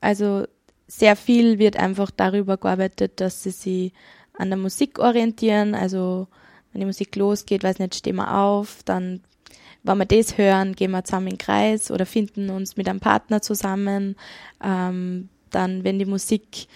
Also 0.00 0.46
sehr 0.86 1.16
viel 1.16 1.58
wird 1.58 1.76
einfach 1.76 2.10
darüber 2.10 2.56
gearbeitet, 2.56 3.20
dass 3.20 3.42
sie 3.42 3.50
sich 3.50 3.92
an 4.34 4.48
der 4.48 4.58
Musik 4.58 4.98
orientieren. 4.98 5.74
Also 5.74 6.28
wenn 6.72 6.80
die 6.80 6.86
Musik 6.86 7.14
losgeht, 7.16 7.64
weiß 7.64 7.78
nicht, 7.78 7.96
stehen 7.96 8.16
wir 8.16 8.34
auf, 8.34 8.82
dann 8.84 9.20
wenn 9.82 9.98
wir 9.98 10.06
das 10.06 10.36
hören, 10.38 10.74
gehen 10.74 10.90
wir 10.90 11.04
zusammen 11.04 11.28
in 11.28 11.34
den 11.34 11.38
Kreis 11.38 11.90
oder 11.90 12.04
finden 12.04 12.50
uns 12.50 12.76
mit 12.76 12.88
einem 12.88 13.00
Partner 13.00 13.40
zusammen. 13.40 14.16
Ähm, 14.62 15.28
dann, 15.50 15.84
wenn 15.84 15.98
die 15.98 16.04
Musik, 16.04 16.66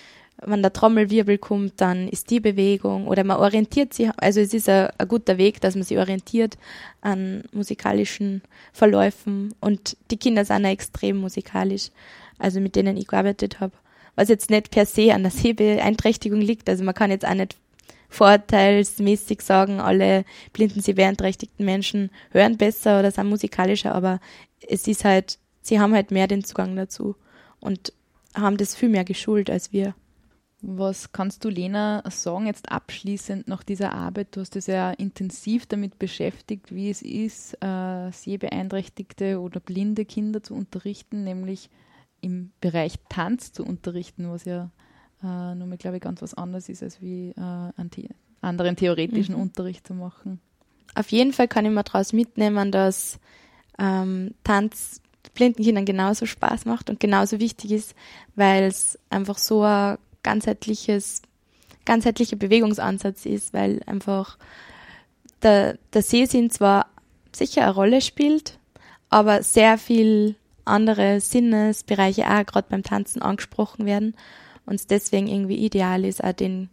wenn 0.45 0.63
der 0.63 0.73
Trommelwirbel 0.73 1.39
kommt, 1.39 1.81
dann 1.81 2.09
ist 2.09 2.31
die 2.31 2.41
Bewegung 2.41 3.07
oder 3.07 3.25
man 3.25 3.39
orientiert 3.39 3.95
sich, 3.95 4.11
also 4.17 4.41
es 4.41 4.53
ist 4.53 4.69
ein, 4.69 4.91
guter 5.09 5.39
Weg, 5.39 5.61
dass 5.61 5.75
man 5.75 5.85
sich 5.85 5.99
orientiert 5.99 6.59
an 7.01 7.45
musikalischen 7.53 8.43
Verläufen 8.73 9.55
und 9.61 9.97
die 10.11 10.17
Kinder 10.17 10.45
sind 10.45 10.65
auch 10.65 10.71
extrem 10.71 11.19
musikalisch, 11.19 11.91
also 12.39 12.61
mit 12.61 12.77
denen 12.77 12.97
ich 12.97 13.07
gearbeitet 13.07 13.61
habe. 13.61 13.73
Was 14.15 14.29
jetzt 14.29 14.51
nicht 14.51 14.71
per 14.71 14.85
se 14.85 15.15
an 15.15 15.23
der 15.23 15.33
Sehbeeinträchtigung 15.33 16.41
liegt, 16.41 16.69
also 16.69 16.85
man 16.85 16.95
kann 16.95 17.11
jetzt 17.11 17.27
auch 17.27 17.35
nicht 17.35 17.57
vorteilsmäßig 18.09 19.41
sagen, 19.41 19.81
alle 19.81 20.25
blinden, 20.53 20.83
sie 20.83 20.93
beeinträchtigten 20.93 21.65
Menschen 21.65 22.11
hören 22.31 22.59
besser 22.59 22.99
oder 22.99 23.11
sind 23.11 23.29
musikalischer, 23.29 23.95
aber 23.95 24.21
es 24.69 24.87
ist 24.87 25.05
halt, 25.05 25.39
sie 25.63 25.81
haben 25.81 25.95
halt 25.95 26.11
mehr 26.11 26.27
den 26.27 26.45
Zugang 26.45 26.77
dazu 26.77 27.17
und 27.61 27.93
haben 28.35 28.57
das 28.57 28.75
viel 28.75 28.89
mehr 28.89 29.05
geschult 29.05 29.49
als 29.49 29.73
wir. 29.73 29.95
Was 30.65 31.11
kannst 31.11 31.45
du, 31.45 31.49
Lena, 31.49 32.05
sagen, 32.09 32.47
jetzt 32.47 32.71
abschließend 32.71 33.49
nach 33.49 33.65
dieser 33.65 33.93
Arbeit? 33.93 34.29
Du 34.31 34.41
hast 34.41 34.55
dich 34.55 34.69
ja 34.69 34.93
intensiv 34.93 35.67
damit 35.67 35.99
beschäftigt, 35.99 36.73
wie 36.73 36.89
es 36.89 37.03
ist, 37.03 37.55
äh, 37.61 38.13
sehbeeinträchtigte 38.13 39.41
oder 39.41 39.59
blinde 39.59 40.05
Kinder 40.05 40.41
zu 40.41 40.55
unterrichten, 40.55 41.25
nämlich 41.25 41.69
im 42.21 42.53
Bereich 42.61 42.95
Tanz 43.09 43.53
zu 43.53 43.65
unterrichten, 43.65 44.31
was 44.31 44.45
ja 44.45 44.71
äh, 45.25 45.57
nur, 45.57 45.77
glaube 45.79 45.97
ich, 45.97 46.03
ganz 46.03 46.23
was 46.23 46.35
anderes 46.35 46.69
ist, 46.69 46.85
als 46.85 47.01
wie 47.01 47.31
äh, 47.31 47.41
einen 47.41 47.91
the 47.93 48.09
anderen 48.41 48.77
theoretischen 48.77 49.35
mhm. 49.35 49.41
Unterricht 49.43 49.87
zu 49.87 49.95
machen. 49.95 50.41
Auf 50.95 51.11
jeden 51.11 51.33
Fall 51.33 51.49
kann 51.49 51.65
ich 51.65 51.73
mir 51.73 51.83
daraus 51.83 52.13
mitnehmen, 52.13 52.71
dass 52.71 53.19
ähm, 53.81 54.35
Tanz 54.45 55.01
blinden 55.35 55.65
Kindern 55.65 55.87
genauso 55.87 56.27
Spaß 56.27 56.67
macht 56.67 56.89
und 56.89 57.01
genauso 57.01 57.41
wichtig 57.41 57.73
ist, 57.73 57.95
weil 58.37 58.65
es 58.65 58.99
einfach 59.11 59.39
so 59.39 59.63
ein 59.63 59.99
ganzheitliches, 60.23 61.23
ganzheitlicher 61.85 62.37
Bewegungsansatz 62.37 63.27
ist, 63.27 63.53
weil 63.53 63.81
einfach 63.87 64.39
der, 65.43 65.79
der 65.93 66.03
Sehsinn 66.03 66.51
zwar 66.51 66.87
sicher 67.33 67.63
eine 67.63 67.75
Rolle 67.75 68.01
spielt, 68.01 68.59
aber 69.11 69.43
sehr 69.43 69.79
viel 69.79 70.37
andere 70.65 71.21
Sinnesbereiche 71.21 72.29
auch 72.31 72.47
gerade 72.47 72.69
beim 72.71 72.83
Tanzen 72.83 73.23
angesprochen 73.23 73.85
werden 73.85 74.15
und 74.65 74.77
es 74.77 74.87
deswegen 74.87 75.27
irgendwie 75.27 75.57
ideal 75.57 76.05
ist, 76.05 76.23
auch 76.23 76.33
den, 76.33 76.71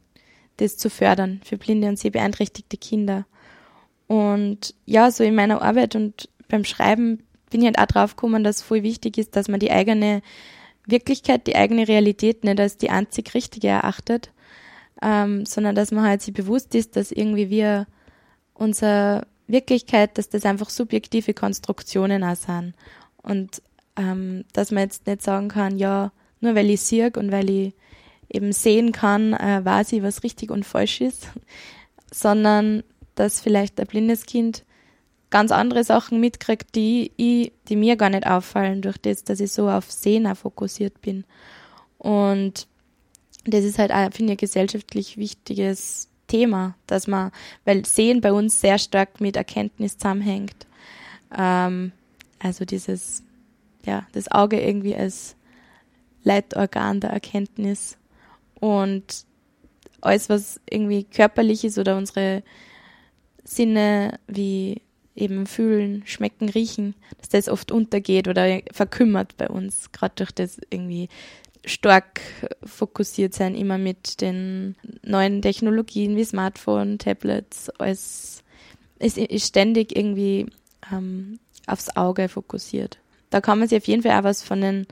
das 0.57 0.77
zu 0.77 0.89
fördern 0.89 1.41
für 1.43 1.57
blinde 1.57 1.87
und 1.87 1.97
sehbeeinträchtigte 1.97 2.77
Kinder. 2.77 3.25
Und 4.07 4.75
ja, 4.85 5.11
so 5.11 5.23
in 5.23 5.35
meiner 5.35 5.61
Arbeit 5.61 5.95
und 5.95 6.29
beim 6.47 6.65
Schreiben 6.65 7.23
bin 7.49 7.61
ich 7.61 7.67
halt 7.67 7.79
auch 7.79 7.85
drauf 7.85 8.15
gekommen, 8.15 8.43
dass 8.43 8.57
es 8.57 8.61
voll 8.63 8.83
wichtig 8.83 9.17
ist, 9.17 9.35
dass 9.35 9.47
man 9.47 9.59
die 9.59 9.71
eigene 9.71 10.21
Wirklichkeit, 10.91 11.47
die 11.47 11.55
eigene 11.55 11.87
Realität 11.87 12.43
nicht 12.43 12.59
als 12.59 12.77
die 12.77 12.89
einzig 12.89 13.33
richtige 13.33 13.67
erachtet, 13.67 14.31
ähm, 15.01 15.45
sondern 15.45 15.75
dass 15.75 15.91
man 15.91 16.05
halt 16.05 16.21
sich 16.21 16.33
bewusst 16.33 16.75
ist, 16.75 16.95
dass 16.95 17.11
irgendwie 17.11 17.49
wir 17.49 17.87
unsere 18.53 19.25
Wirklichkeit, 19.47 20.17
dass 20.17 20.29
das 20.29 20.45
einfach 20.45 20.69
subjektive 20.69 21.33
Konstruktionen 21.33 22.23
auch 22.23 22.35
sind. 22.35 22.73
Und 23.21 23.61
ähm, 23.95 24.45
dass 24.53 24.71
man 24.71 24.83
jetzt 24.83 25.07
nicht 25.07 25.21
sagen 25.21 25.49
kann, 25.49 25.77
ja, 25.77 26.11
nur 26.39 26.55
weil 26.55 26.69
ich 26.69 26.81
sehe 26.81 27.11
und 27.15 27.31
weil 27.31 27.49
ich 27.49 27.73
eben 28.29 28.51
sehen 28.51 28.91
kann, 28.91 29.33
äh, 29.33 29.63
weiß 29.63 29.93
ich, 29.93 30.03
was 30.03 30.23
richtig 30.23 30.51
und 30.51 30.65
falsch 30.65 31.01
ist, 31.01 31.27
sondern 32.11 32.83
dass 33.15 33.41
vielleicht 33.41 33.79
ein 33.79 33.87
blindes 33.87 34.25
Kind 34.25 34.63
ganz 35.29 35.51
andere 35.51 35.83
Sachen 35.83 36.19
mitkriegt, 36.19 36.75
die, 36.75 37.11
ich, 37.17 37.51
die 37.67 37.75
mir 37.75 37.95
gar 37.95 38.09
nicht 38.09 38.25
auffallen, 38.25 38.81
durch 38.81 38.97
das, 38.97 39.23
dass 39.23 39.39
ich 39.39 39.51
so 39.51 39.69
auf 39.69 39.87
auch 39.91 40.35
fokussiert 40.35 41.01
bin. 41.01 41.23
Und 41.97 42.67
das 43.45 43.63
ist 43.63 43.79
halt 43.79 43.91
auch, 43.91 44.11
finde 44.11 44.33
ich, 44.33 44.37
ein 44.37 44.45
gesellschaftlich 44.45 45.17
wichtiges 45.17 46.09
Thema, 46.27 46.75
dass 46.87 47.07
man, 47.07 47.31
weil 47.65 47.85
Sehen 47.85 48.21
bei 48.21 48.31
uns 48.31 48.61
sehr 48.61 48.77
stark 48.77 49.21
mit 49.21 49.35
Erkenntnis 49.35 49.97
zusammenhängt. 49.97 50.67
Ähm, 51.37 51.91
also 52.39 52.65
dieses, 52.65 53.23
ja, 53.85 54.07
das 54.13 54.31
Auge 54.31 54.61
irgendwie 54.61 54.95
als 54.95 55.35
Leitorgan 56.23 56.99
der 56.99 57.11
Erkenntnis. 57.11 57.97
Und 58.59 59.25
alles, 60.01 60.29
was 60.29 60.59
irgendwie 60.69 61.03
körperlich 61.03 61.63
ist 61.63 61.77
oder 61.77 61.97
unsere 61.97 62.43
Sinne 63.43 64.19
wie 64.27 64.81
eben 65.19 65.45
fühlen, 65.45 66.03
schmecken, 66.05 66.49
riechen, 66.49 66.95
dass 67.17 67.29
das 67.29 67.49
oft 67.49 67.71
untergeht 67.71 68.27
oder 68.27 68.61
verkümmert 68.71 69.37
bei 69.37 69.47
uns, 69.47 69.91
gerade 69.91 70.15
durch 70.15 70.31
das 70.31 70.59
irgendwie 70.69 71.09
stark 71.65 72.21
fokussiert 72.63 73.33
sein, 73.33 73.55
immer 73.55 73.77
mit 73.77 74.21
den 74.21 74.75
neuen 75.03 75.41
Technologien 75.41 76.15
wie 76.15 76.23
Smartphone, 76.23 76.97
Tablets, 76.97 77.69
alles 77.71 78.43
ist, 78.99 79.17
ist 79.17 79.47
ständig 79.47 79.95
irgendwie 79.95 80.47
ähm, 80.91 81.39
aufs 81.67 81.95
Auge 81.95 82.29
fokussiert. 82.29 82.99
Da 83.29 83.41
kann 83.41 83.59
man 83.59 83.67
sich 83.67 83.77
auf 83.77 83.87
jeden 83.87 84.03
Fall 84.03 84.19
auch 84.19 84.23
was 84.23 84.43
von 84.43 84.61
den 84.61 84.87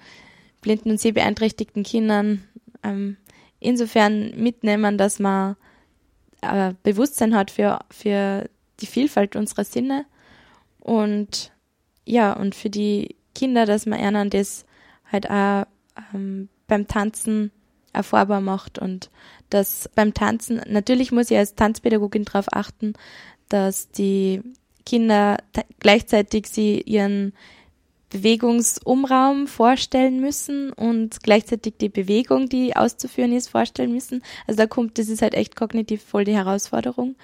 blinden 0.62 0.92
und 0.92 1.00
sehbeeinträchtigten 1.00 1.84
Kindern 1.84 2.44
ähm, 2.84 3.18
insofern 3.60 4.34
mitnehmen, 4.36 4.98
dass 4.98 5.20
man 5.20 5.56
äh, 6.42 6.74
Bewusstsein 6.84 7.36
hat 7.36 7.52
für, 7.52 7.80
für 7.90 8.50
die 8.80 8.86
Vielfalt 8.86 9.36
unserer 9.36 9.64
Sinne 9.64 10.06
und 10.88 11.52
ja, 12.06 12.32
und 12.32 12.56
für 12.56 12.70
die 12.70 13.18
Kinder, 13.36 13.66
dass 13.66 13.86
man 13.86 14.00
ihnen 14.00 14.30
das 14.30 14.66
halt 15.12 15.30
auch 15.30 15.66
ähm, 16.14 16.48
beim 16.68 16.88
Tanzen 16.88 17.52
erfahrbar 17.92 18.40
macht 18.40 18.80
und 18.80 19.10
dass 19.50 19.90
beim 19.96 20.14
Tanzen, 20.14 20.62
natürlich 20.66 21.12
muss 21.12 21.30
ich 21.30 21.38
als 21.38 21.56
Tanzpädagogin 21.56 22.24
darauf 22.24 22.46
achten, 22.54 22.94
dass 23.50 23.92
die 23.92 24.42
Kinder 24.86 25.38
gleichzeitig 25.80 26.48
sie 26.48 26.80
ihren 26.80 27.34
Bewegungsumraum 28.10 29.48
vorstellen 29.48 30.22
müssen 30.22 30.72
und 30.72 31.22
gleichzeitig 31.22 31.74
die 31.82 31.90
Bewegung, 31.90 32.48
die 32.48 32.78
auszuführen 32.78 33.34
ist, 33.34 33.50
vorstellen 33.50 33.92
müssen. 33.92 34.24
Also 34.48 34.60
da 34.60 34.68
kommt, 34.68 34.98
das 34.98 35.10
ist 35.10 35.22
halt 35.22 35.34
echt 35.34 35.58
kognitiv 35.58 36.02
voll 36.02 36.24
die 36.24 36.36
Herausforderung. 36.36 37.18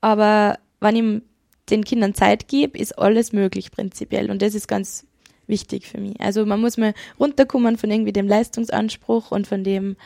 Aber 0.00 0.58
wenn 0.80 0.96
ich 0.96 1.22
den 1.70 1.84
Kindern 1.84 2.14
Zeit 2.14 2.48
gebe, 2.48 2.78
ist 2.78 2.98
alles 2.98 3.32
möglich 3.32 3.70
prinzipiell 3.70 4.30
und 4.30 4.42
das 4.42 4.54
ist 4.54 4.68
ganz 4.68 5.06
wichtig 5.46 5.86
für 5.86 5.98
mich. 5.98 6.20
Also 6.20 6.46
man 6.46 6.60
muss 6.60 6.76
mal 6.76 6.94
runterkommen 7.18 7.76
von 7.76 7.90
irgendwie 7.90 8.12
dem 8.12 8.28
Leistungsanspruch 8.28 9.30
und 9.30 9.46
von 9.46 9.64
dem, 9.64 9.96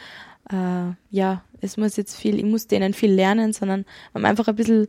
äh, 0.50 0.92
ja, 1.10 1.44
es 1.60 1.76
muss 1.76 1.96
jetzt 1.96 2.16
viel, 2.16 2.38
ich 2.38 2.44
muss 2.44 2.66
denen 2.66 2.94
viel 2.94 3.12
lernen, 3.12 3.52
sondern 3.52 3.84
man 4.12 4.24
einfach 4.24 4.48
ein 4.48 4.56
bisschen 4.56 4.88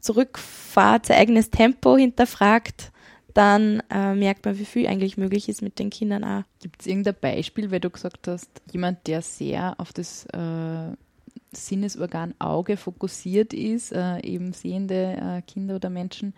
zurückfahrt, 0.00 1.06
sein 1.06 1.18
eigenes 1.18 1.50
Tempo 1.50 1.96
hinterfragt 1.96 2.92
dann 3.34 3.82
äh, 3.90 4.14
merkt 4.14 4.44
man, 4.46 4.58
wie 4.58 4.64
viel 4.64 4.86
eigentlich 4.86 5.16
möglich 5.16 5.48
ist 5.48 5.60
mit 5.60 5.80
den 5.80 5.90
Kindern 5.90 6.24
auch. 6.24 6.44
Gibt 6.60 6.80
es 6.80 6.86
irgendein 6.86 7.16
Beispiel, 7.20 7.70
weil 7.70 7.80
du 7.80 7.90
gesagt 7.90 8.28
hast, 8.28 8.48
jemand, 8.70 9.06
der 9.08 9.22
sehr 9.22 9.74
auf 9.78 9.92
das 9.92 10.24
äh, 10.26 10.96
Sinnesorgan 11.54 12.34
Auge 12.38 12.76
fokussiert 12.76 13.52
ist, 13.52 13.92
äh, 13.92 14.20
eben 14.20 14.52
sehende 14.52 15.16
äh, 15.20 15.42
Kinder 15.42 15.76
oder 15.76 15.90
Menschen, 15.90 16.34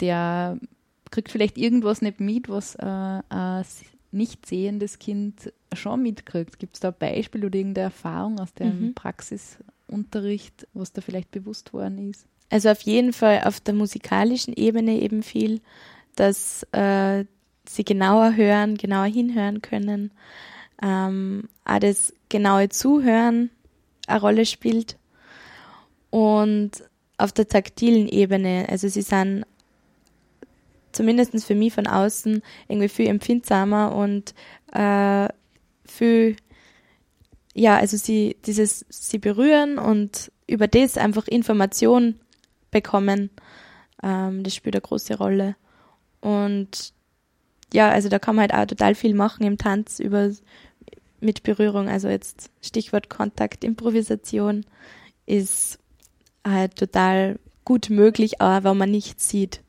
der 0.00 0.58
kriegt 1.10 1.30
vielleicht 1.30 1.58
irgendwas 1.58 2.02
nicht 2.02 2.20
mit, 2.20 2.48
was 2.48 2.74
äh, 2.76 2.84
ein 2.84 3.64
nicht 4.12 4.46
sehendes 4.46 4.98
Kind 4.98 5.52
schon 5.72 6.02
mitkriegt. 6.02 6.58
Gibt 6.58 6.74
es 6.74 6.80
da 6.80 6.88
ein 6.88 6.94
Beispiel 6.98 7.44
oder 7.44 7.56
irgendeine 7.58 7.84
Erfahrung 7.84 8.40
aus 8.40 8.52
dem 8.54 8.86
mhm. 8.86 8.94
Praxisunterricht, 8.94 10.66
was 10.74 10.92
da 10.92 11.00
vielleicht 11.00 11.30
bewusst 11.30 11.72
worden 11.72 12.10
ist? 12.10 12.26
Also 12.48 12.70
auf 12.70 12.82
jeden 12.82 13.12
Fall 13.12 13.42
auf 13.44 13.60
der 13.60 13.74
musikalischen 13.74 14.54
Ebene 14.54 15.00
eben 15.00 15.22
viel 15.22 15.60
dass 16.16 16.64
äh, 16.72 17.24
sie 17.66 17.84
genauer 17.84 18.36
hören, 18.36 18.76
genauer 18.76 19.06
hinhören 19.06 19.62
können, 19.62 20.10
ähm, 20.82 21.48
auch 21.64 21.78
das 21.78 22.12
genaue 22.28 22.68
Zuhören 22.68 23.50
eine 24.10 24.20
Rolle 24.20 24.46
spielt. 24.46 24.96
Und 26.10 26.72
auf 27.18 27.32
der 27.32 27.48
taktilen 27.48 28.08
Ebene. 28.08 28.66
Also 28.68 28.88
sie 28.88 29.02
sind 29.02 29.44
zumindest 30.92 31.44
für 31.44 31.54
mich 31.54 31.72
von 31.72 31.86
außen 31.86 32.42
irgendwie 32.68 32.88
viel 32.88 33.06
empfindsamer 33.06 33.94
und 33.94 34.34
äh, 34.72 35.28
viel, 35.84 36.36
ja, 37.54 37.76
also 37.76 37.96
sie, 37.96 38.36
dieses, 38.46 38.84
sie 38.88 39.18
berühren 39.18 39.78
und 39.78 40.32
über 40.46 40.66
das 40.66 40.96
einfach 40.96 41.28
Information 41.28 42.18
bekommen, 42.70 43.30
ähm, 44.02 44.42
das 44.42 44.54
spielt 44.54 44.74
eine 44.74 44.82
große 44.82 45.16
Rolle. 45.16 45.56
Und 46.20 46.92
ja, 47.72 47.90
also 47.90 48.08
da 48.08 48.18
kann 48.18 48.34
man 48.34 48.50
halt 48.50 48.54
auch 48.54 48.66
total 48.66 48.94
viel 48.94 49.14
machen 49.14 49.44
im 49.44 49.58
Tanz 49.58 50.00
über 50.00 50.30
mit 51.20 51.42
Berührung. 51.42 51.88
Also 51.88 52.08
jetzt 52.08 52.50
Stichwort 52.62 53.10
Kontakt, 53.10 53.64
Improvisation 53.64 54.64
ist 55.26 55.78
halt 56.46 56.76
total 56.76 57.38
gut 57.64 57.90
möglich, 57.90 58.40
auch 58.40 58.64
wenn 58.64 58.76
man 58.76 58.90
nichts 58.90 59.28
sieht, 59.28 59.62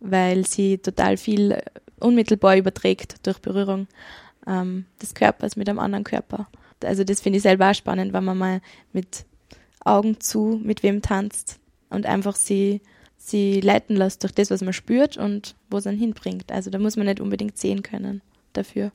weil 0.00 0.46
sie 0.46 0.78
total 0.78 1.16
viel 1.16 1.60
unmittelbar 2.00 2.56
überträgt 2.56 3.26
durch 3.26 3.38
Berührung 3.40 3.88
ähm, 4.46 4.86
des 5.02 5.14
Körpers 5.14 5.56
mit 5.56 5.68
einem 5.68 5.78
anderen 5.78 6.04
Körper. 6.04 6.48
Also 6.84 7.04
das 7.04 7.20
finde 7.20 7.38
ich 7.38 7.42
selber 7.42 7.70
auch 7.70 7.74
spannend, 7.74 8.12
wenn 8.12 8.24
man 8.24 8.38
mal 8.38 8.60
mit 8.92 9.24
Augen 9.84 10.20
zu 10.20 10.60
mit 10.62 10.82
wem 10.82 11.02
tanzt 11.02 11.58
und 11.90 12.06
einfach 12.06 12.36
sie 12.36 12.80
sie 13.16 13.60
leiten 13.60 13.96
lässt 13.96 14.22
durch 14.22 14.32
das, 14.32 14.50
was 14.50 14.62
man 14.62 14.72
spürt 14.72 15.16
und 15.16 15.56
wo 15.70 15.78
es 15.78 15.86
einen 15.86 15.98
hinbringt. 15.98 16.50
Also 16.52 16.70
da 16.70 16.78
muss 16.78 16.96
man 16.96 17.06
nicht 17.06 17.20
unbedingt 17.20 17.58
sehen 17.58 17.82
können 17.82 18.22
dafür. 18.52 18.92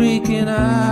freaking 0.00 0.48
out. 0.48 0.89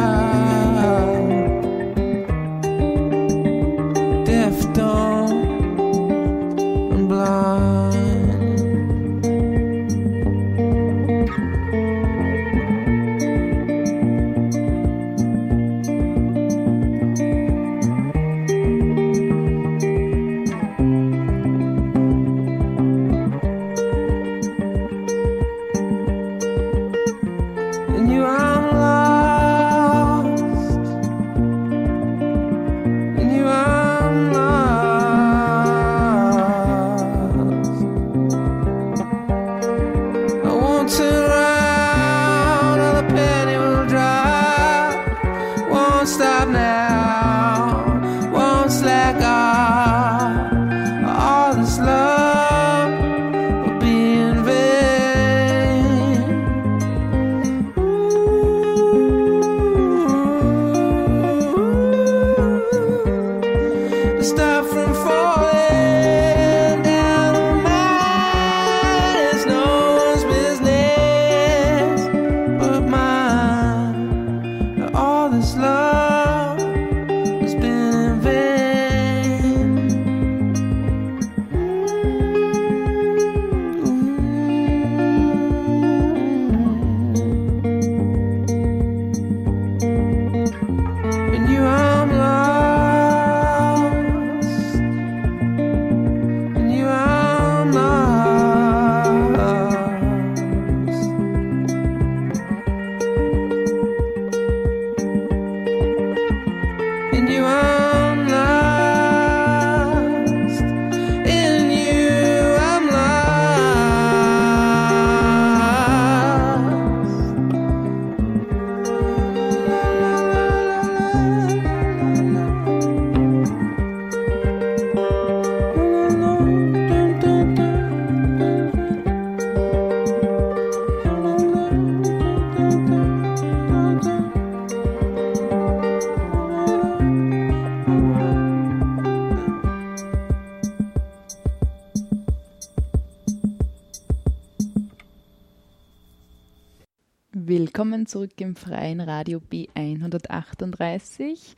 Zurück 148.09 148.41
im 148.41 148.57
freien 148.57 149.03
Radio 149.03 149.39
B138. 149.53 151.57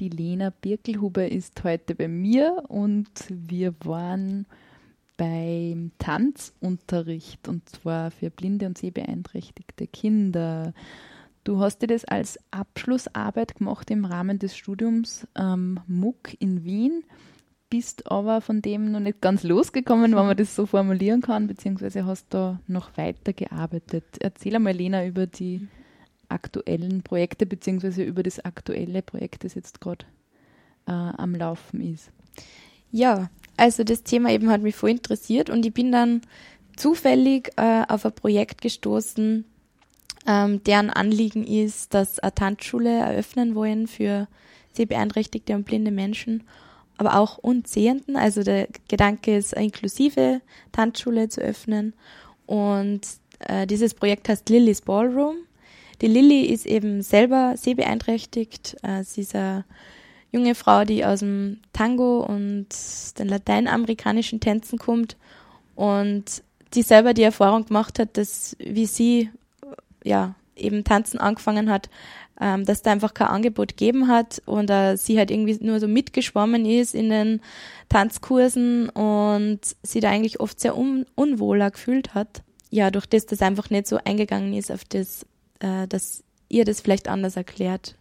Die 0.00 0.10
Lena 0.10 0.50
Birkelhuber 0.50 1.26
ist 1.26 1.64
heute 1.64 1.94
bei 1.94 2.08
mir 2.08 2.64
und 2.68 3.08
wir 3.30 3.74
waren 3.84 4.44
beim 5.16 5.92
Tanzunterricht 5.98 7.48
und 7.48 7.66
zwar 7.70 8.10
für 8.10 8.28
blinde 8.28 8.66
und 8.66 8.76
sehbeeinträchtigte 8.76 9.86
Kinder. 9.86 10.74
Du 11.42 11.60
hast 11.60 11.78
dir 11.78 11.86
das 11.86 12.04
als 12.04 12.38
Abschlussarbeit 12.50 13.56
gemacht 13.56 13.90
im 13.90 14.04
Rahmen 14.04 14.38
des 14.38 14.56
Studiums 14.56 15.26
ähm, 15.36 15.80
MUC 15.86 16.36
in 16.38 16.64
Wien, 16.64 17.02
bist 17.70 18.10
aber 18.10 18.42
von 18.42 18.60
dem 18.60 18.92
noch 18.92 19.00
nicht 19.00 19.22
ganz 19.22 19.42
losgekommen, 19.42 20.14
wenn 20.14 20.26
man 20.26 20.36
das 20.36 20.54
so 20.54 20.66
formulieren 20.66 21.22
kann, 21.22 21.46
beziehungsweise 21.46 22.04
hast 22.04 22.26
da 22.28 22.60
noch 22.66 22.98
weiter 22.98 23.32
gearbeitet. 23.32 24.04
Erzähl 24.20 24.54
einmal, 24.54 24.74
Lena, 24.74 25.06
über 25.06 25.26
die 25.26 25.66
aktuellen 26.28 27.02
Projekte, 27.02 27.46
beziehungsweise 27.46 28.02
über 28.02 28.22
das 28.22 28.44
aktuelle 28.44 29.02
Projekt, 29.02 29.44
das 29.44 29.54
jetzt 29.54 29.80
gerade 29.80 30.04
äh, 30.86 30.92
am 30.92 31.34
Laufen 31.34 31.80
ist. 31.80 32.10
Ja, 32.90 33.30
also 33.56 33.84
das 33.84 34.02
Thema 34.02 34.30
eben 34.30 34.50
hat 34.50 34.62
mich 34.62 34.76
voll 34.76 34.90
interessiert 34.90 35.50
und 35.50 35.66
ich 35.66 35.74
bin 35.74 35.92
dann 35.92 36.22
zufällig 36.76 37.50
äh, 37.56 37.82
auf 37.88 38.06
ein 38.06 38.12
Projekt 38.12 38.62
gestoßen, 38.62 39.44
ähm, 40.26 40.62
deren 40.64 40.90
Anliegen 40.90 41.46
ist, 41.46 41.94
dass 41.94 42.18
eine 42.18 42.34
Tanzschule 42.34 42.90
eröffnen 42.90 43.54
wollen 43.54 43.86
für 43.86 44.28
sehbeeinträchtigte 44.74 45.54
und 45.54 45.64
blinde 45.64 45.90
Menschen, 45.90 46.44
aber 46.98 47.18
auch 47.18 47.38
Unsehenden. 47.38 48.16
Also 48.16 48.42
der 48.42 48.68
Gedanke 48.88 49.36
ist, 49.36 49.56
eine 49.56 49.66
inklusive 49.66 50.40
Tanzschule 50.72 51.28
zu 51.28 51.40
öffnen. 51.40 51.94
Und 52.46 53.00
äh, 53.40 53.66
dieses 53.66 53.94
Projekt 53.94 54.28
heißt 54.28 54.48
Lily's 54.48 54.82
Ballroom. 54.82 55.36
Die 56.00 56.06
Lilly 56.06 56.46
ist 56.46 56.66
eben 56.66 57.02
selber 57.02 57.54
sehbeeinträchtigt. 57.56 58.76
Äh, 58.82 59.02
sie 59.02 59.22
ist 59.22 59.34
eine 59.34 59.64
junge 60.30 60.54
Frau, 60.54 60.84
die 60.84 61.04
aus 61.04 61.20
dem 61.20 61.60
Tango 61.72 62.20
und 62.20 62.68
den 63.18 63.28
lateinamerikanischen 63.28 64.40
Tänzen 64.40 64.78
kommt 64.78 65.16
und 65.74 66.42
die 66.74 66.82
selber 66.82 67.14
die 67.14 67.22
Erfahrung 67.22 67.64
gemacht 67.64 67.98
hat, 67.98 68.16
dass 68.16 68.56
wie 68.58 68.86
sie 68.86 69.30
ja 70.04 70.34
eben 70.54 70.84
tanzen 70.84 71.18
angefangen 71.18 71.70
hat, 71.70 71.88
ähm, 72.40 72.64
dass 72.64 72.82
da 72.82 72.92
einfach 72.92 73.14
kein 73.14 73.28
Angebot 73.28 73.70
gegeben 73.70 74.08
hat 74.08 74.42
und 74.44 74.70
äh, 74.70 74.96
sie 74.96 75.18
halt 75.18 75.30
irgendwie 75.30 75.56
nur 75.60 75.80
so 75.80 75.88
mitgeschwommen 75.88 76.66
ist 76.66 76.94
in 76.94 77.10
den 77.10 77.40
Tanzkursen 77.88 78.88
und 78.90 79.60
sie 79.82 80.00
da 80.00 80.10
eigentlich 80.10 80.40
oft 80.40 80.60
sehr 80.60 80.76
un 80.76 81.06
unwohler 81.14 81.70
gefühlt 81.70 82.14
hat. 82.14 82.42
Ja, 82.70 82.90
durch 82.90 83.06
das, 83.06 83.26
dass 83.26 83.40
einfach 83.40 83.70
nicht 83.70 83.86
so 83.86 83.98
eingegangen 84.04 84.52
ist 84.52 84.70
auf 84.70 84.84
das, 84.84 85.24
äh, 85.60 85.86
dass 85.88 86.24
ihr 86.48 86.64
das 86.64 86.80
vielleicht 86.80 87.08
anders 87.08 87.36
erklärt 87.36 87.96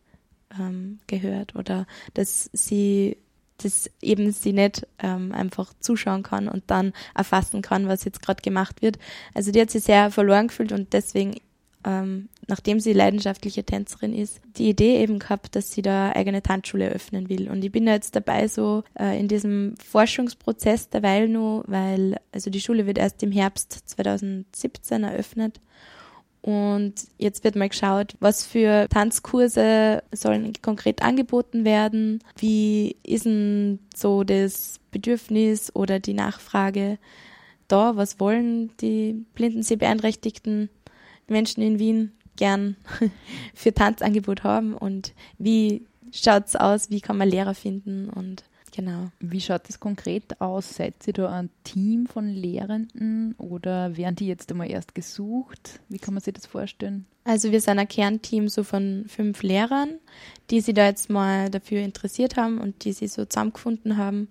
ähm, 0.60 1.00
gehört 1.08 1.56
oder 1.56 1.86
dass 2.14 2.50
sie 2.54 3.18
dass 3.58 3.90
eben 4.04 4.32
sie 4.32 4.54
nicht 4.54 4.86
ähm, 5.00 5.32
einfach 5.32 5.74
zuschauen 5.80 6.22
kann 6.22 6.48
und 6.48 6.66
dann 6.68 6.94
erfassen 7.16 7.64
kann, 7.64 7.88
was 7.88 8.04
jetzt 8.04 8.22
gerade 8.22 8.42
gemacht 8.44 8.84
wird. 8.84 9.00
Also 9.34 9.52
die 9.52 9.60
hat 9.60 9.72
sich 9.72 9.84
sehr 9.84 10.12
verloren 10.12 10.50
gefühlt 10.50 10.72
und 10.72 10.94
deswegen, 10.94 11.38
ähm, 11.84 12.30
nachdem 12.48 12.80
sie 12.80 12.94
leidenschaftliche 12.94 13.64
Tänzerin 13.64 14.14
ist, 14.14 14.42
die 14.58 14.70
Idee 14.70 15.02
eben 15.02 15.18
gehabt, 15.18 15.56
dass 15.56 15.72
sie 15.72 15.82
da 15.82 16.12
eigene 16.12 16.44
Tanzschule 16.44 16.86
eröffnen 16.86 17.30
will. 17.30 17.50
Und 17.50 17.66
ich 17.66 17.72
bin 17.72 17.88
jetzt 17.88 18.16
dabei 18.16 18.48
so 18.48 18.84
äh, 18.94 19.20
in 19.20 19.28
diesem 19.28 19.74
Forschungsprozess 19.84 20.90
derweil 20.90 21.28
nur, 21.28 21.64
weil 21.66 22.18
also 22.32 22.52
die 22.52 22.62
Schule 22.62 22.86
wird 22.86 23.00
erst 23.00 23.24
im 23.24 23.32
Herbst 23.32 23.90
2017 23.90 25.04
eröffnet 25.04 25.60
und 26.48 26.94
jetzt 27.18 27.44
wird 27.44 27.58
mal 27.58 27.68
geschaut, 27.68 28.16
was 28.22 28.46
für 28.46 28.88
Tanzkurse 28.88 30.02
sollen 30.14 30.54
konkret 30.62 31.02
angeboten 31.02 31.66
werden. 31.66 32.24
Wie 32.38 32.96
ist 33.04 33.26
denn 33.26 33.80
so 33.94 34.24
das 34.24 34.80
Bedürfnis 34.90 35.76
oder 35.76 36.00
die 36.00 36.14
Nachfrage 36.14 37.00
da? 37.68 37.98
Was 37.98 38.22
wollen 38.22 38.72
die 38.78 39.26
blinden, 39.36 39.62
sehbeeinträchtigten 39.62 40.70
Menschen 41.28 41.62
in 41.64 41.80
Wien 41.80 42.14
gern 42.38 42.78
für 43.54 43.74
Tanzangebot 43.74 44.46
haben? 44.46 44.74
Und 44.74 45.14
wie 45.38 45.86
schaut's 46.14 46.56
aus? 46.56 46.90
Wie 46.90 47.02
kann 47.02 47.18
man 47.18 47.28
Lehrer 47.28 47.56
finden? 47.56 48.08
Und 48.10 48.46
Genau. 48.78 49.10
Wie 49.20 49.42
schaut 49.42 49.68
das 49.68 49.80
konkret 49.80 50.40
aus? 50.40 50.76
Seid 50.76 51.08
ihr 51.08 51.14
da 51.14 51.32
ein 51.32 51.50
Team 51.64 52.06
von 52.06 52.28
Lehrenden 52.28 53.34
oder 53.40 53.98
werden 53.98 54.16
die 54.16 54.28
jetzt 54.28 54.52
einmal 54.52 54.70
erst 54.70 54.94
gesucht? 54.94 55.80
Wie 55.90 55.98
kann 55.98 56.14
man 56.14 56.22
sich 56.22 56.36
das 56.36 56.46
vorstellen? 56.46 57.08
Also 57.24 57.52
wir 57.52 57.60
sind 57.60 57.80
ein 57.80 57.88
Kernteam 57.88 58.50
so 58.50 58.64
von 58.64 59.06
fünf 59.08 59.42
Lehrern, 59.42 59.98
die 60.52 60.62
sich 60.62 60.76
da 60.76 60.86
jetzt 60.86 61.10
mal 61.10 61.50
dafür 61.50 61.82
interessiert 61.82 62.38
haben 62.38 62.60
und 62.60 62.86
die 62.86 62.94
sich 62.94 63.12
so 63.12 63.26
zusammengefunden 63.26 63.98
haben. 63.98 64.28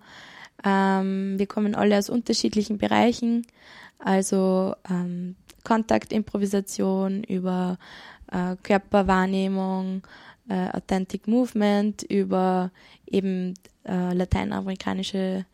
Ähm, 0.64 1.40
wir 1.40 1.46
kommen 1.48 1.74
alle 1.74 1.98
aus 1.98 2.08
unterschiedlichen 2.08 2.78
Bereichen, 2.78 3.48
also 3.98 4.76
ähm, 4.88 5.34
Kontaktimprovisation 5.64 7.24
über 7.24 7.78
äh, 8.30 8.54
Körperwahrnehmung, 8.62 10.02
äh, 10.48 10.68
Authentic 10.70 11.26
Movement, 11.26 12.02
über 12.02 12.70
eben 13.06 13.54
äh, 13.84 14.12
lateinamerikanische 14.12 15.44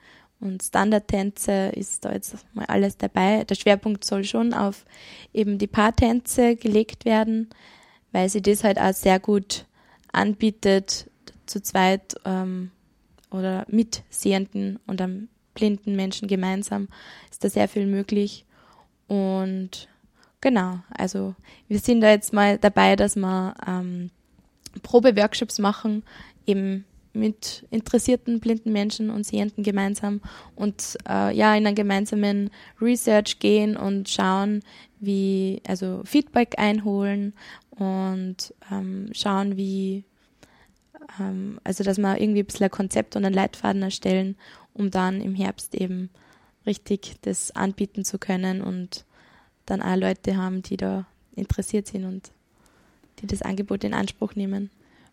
und 0.40 0.60
Standardtänze 0.60 1.70
ist 1.76 2.04
da 2.04 2.12
jetzt 2.12 2.34
mal 2.52 2.64
alles 2.66 2.96
dabei. 2.96 3.44
Der 3.44 3.54
Schwerpunkt 3.54 4.04
soll 4.04 4.24
schon 4.24 4.52
auf 4.52 4.84
eben 5.32 5.56
die 5.56 5.68
Paartänze 5.68 6.56
gelegt 6.56 7.04
werden, 7.04 7.48
weil 8.10 8.28
sie 8.28 8.42
das 8.42 8.64
halt 8.64 8.78
auch 8.80 8.92
sehr 8.92 9.20
gut 9.20 9.66
anbietet, 10.10 11.08
zu 11.46 11.62
zweit 11.62 12.16
ähm, 12.24 12.72
oder 13.30 13.64
mit 13.68 14.02
Sehenden 14.10 14.80
und 14.86 15.00
einem 15.00 15.28
blinden 15.54 15.94
Menschen 15.96 16.28
gemeinsam 16.28 16.88
ist 17.30 17.44
da 17.44 17.48
sehr 17.48 17.68
viel 17.68 17.86
möglich. 17.86 18.44
Und 19.06 19.88
genau, 20.40 20.80
also 20.90 21.34
wir 21.68 21.78
sind 21.78 22.00
da 22.00 22.10
jetzt 22.10 22.32
mal 22.32 22.58
dabei, 22.58 22.96
dass 22.96 23.16
wir 23.16 23.54
ähm, 23.66 24.10
Probeworkshops 24.82 25.58
machen, 25.58 26.02
eben 26.46 26.84
mit 27.14 27.66
interessierten 27.70 28.40
blinden 28.40 28.72
Menschen 28.72 29.10
und 29.10 29.26
Sehenden 29.26 29.62
gemeinsam 29.62 30.20
und 30.54 30.96
äh, 31.08 31.34
ja 31.36 31.54
in 31.54 31.66
einen 31.66 31.74
gemeinsamen 31.74 32.50
Research 32.80 33.38
gehen 33.38 33.76
und 33.76 34.08
schauen, 34.08 34.62
wie 34.98 35.60
also 35.66 36.02
Feedback 36.04 36.54
einholen 36.58 37.34
und 37.70 38.54
ähm, 38.70 39.10
schauen, 39.12 39.56
wie 39.56 40.04
ähm, 41.20 41.60
also 41.64 41.84
dass 41.84 41.98
wir 41.98 42.20
irgendwie 42.20 42.42
ein 42.42 42.46
bisschen 42.46 42.64
ein 42.64 42.70
Konzept 42.70 43.16
und 43.16 43.24
einen 43.24 43.34
Leitfaden 43.34 43.82
erstellen, 43.82 44.36
um 44.72 44.90
dann 44.90 45.20
im 45.20 45.34
Herbst 45.34 45.74
eben 45.74 46.10
richtig 46.66 47.16
das 47.22 47.50
anbieten 47.54 48.04
zu 48.04 48.18
können 48.18 48.62
und 48.62 49.04
dann 49.66 49.82
auch 49.82 49.96
Leute 49.96 50.36
haben, 50.36 50.62
die 50.62 50.76
da 50.76 51.06
interessiert 51.34 51.86
sind 51.86 52.04
und 52.04 52.30
die 53.22 53.26
das 53.26 53.42
Angebot 53.42 53.84
in 53.84 53.94
Anspruch 53.94 54.34
nehmen. 54.34 54.70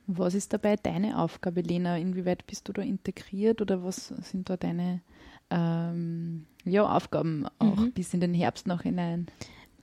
Was 0.07 0.33
ist 0.33 0.53
dabei 0.53 0.75
deine 0.75 1.19
Aufgabe, 1.19 1.61
Lena? 1.61 1.97
Inwieweit 1.97 2.47
bist 2.47 2.67
du 2.67 2.73
da 2.73 2.81
integriert 2.81 3.61
oder 3.61 3.83
was 3.83 4.07
sind 4.07 4.49
da 4.49 4.57
deine 4.57 5.01
ähm, 5.51 6.45
ja, 6.65 6.83
Aufgaben 6.83 7.45
auch 7.59 7.75
mhm. 7.77 7.91
bis 7.91 8.13
in 8.13 8.19
den 8.19 8.33
Herbst 8.33 8.65
noch 8.65 8.81
hinein? 8.81 9.27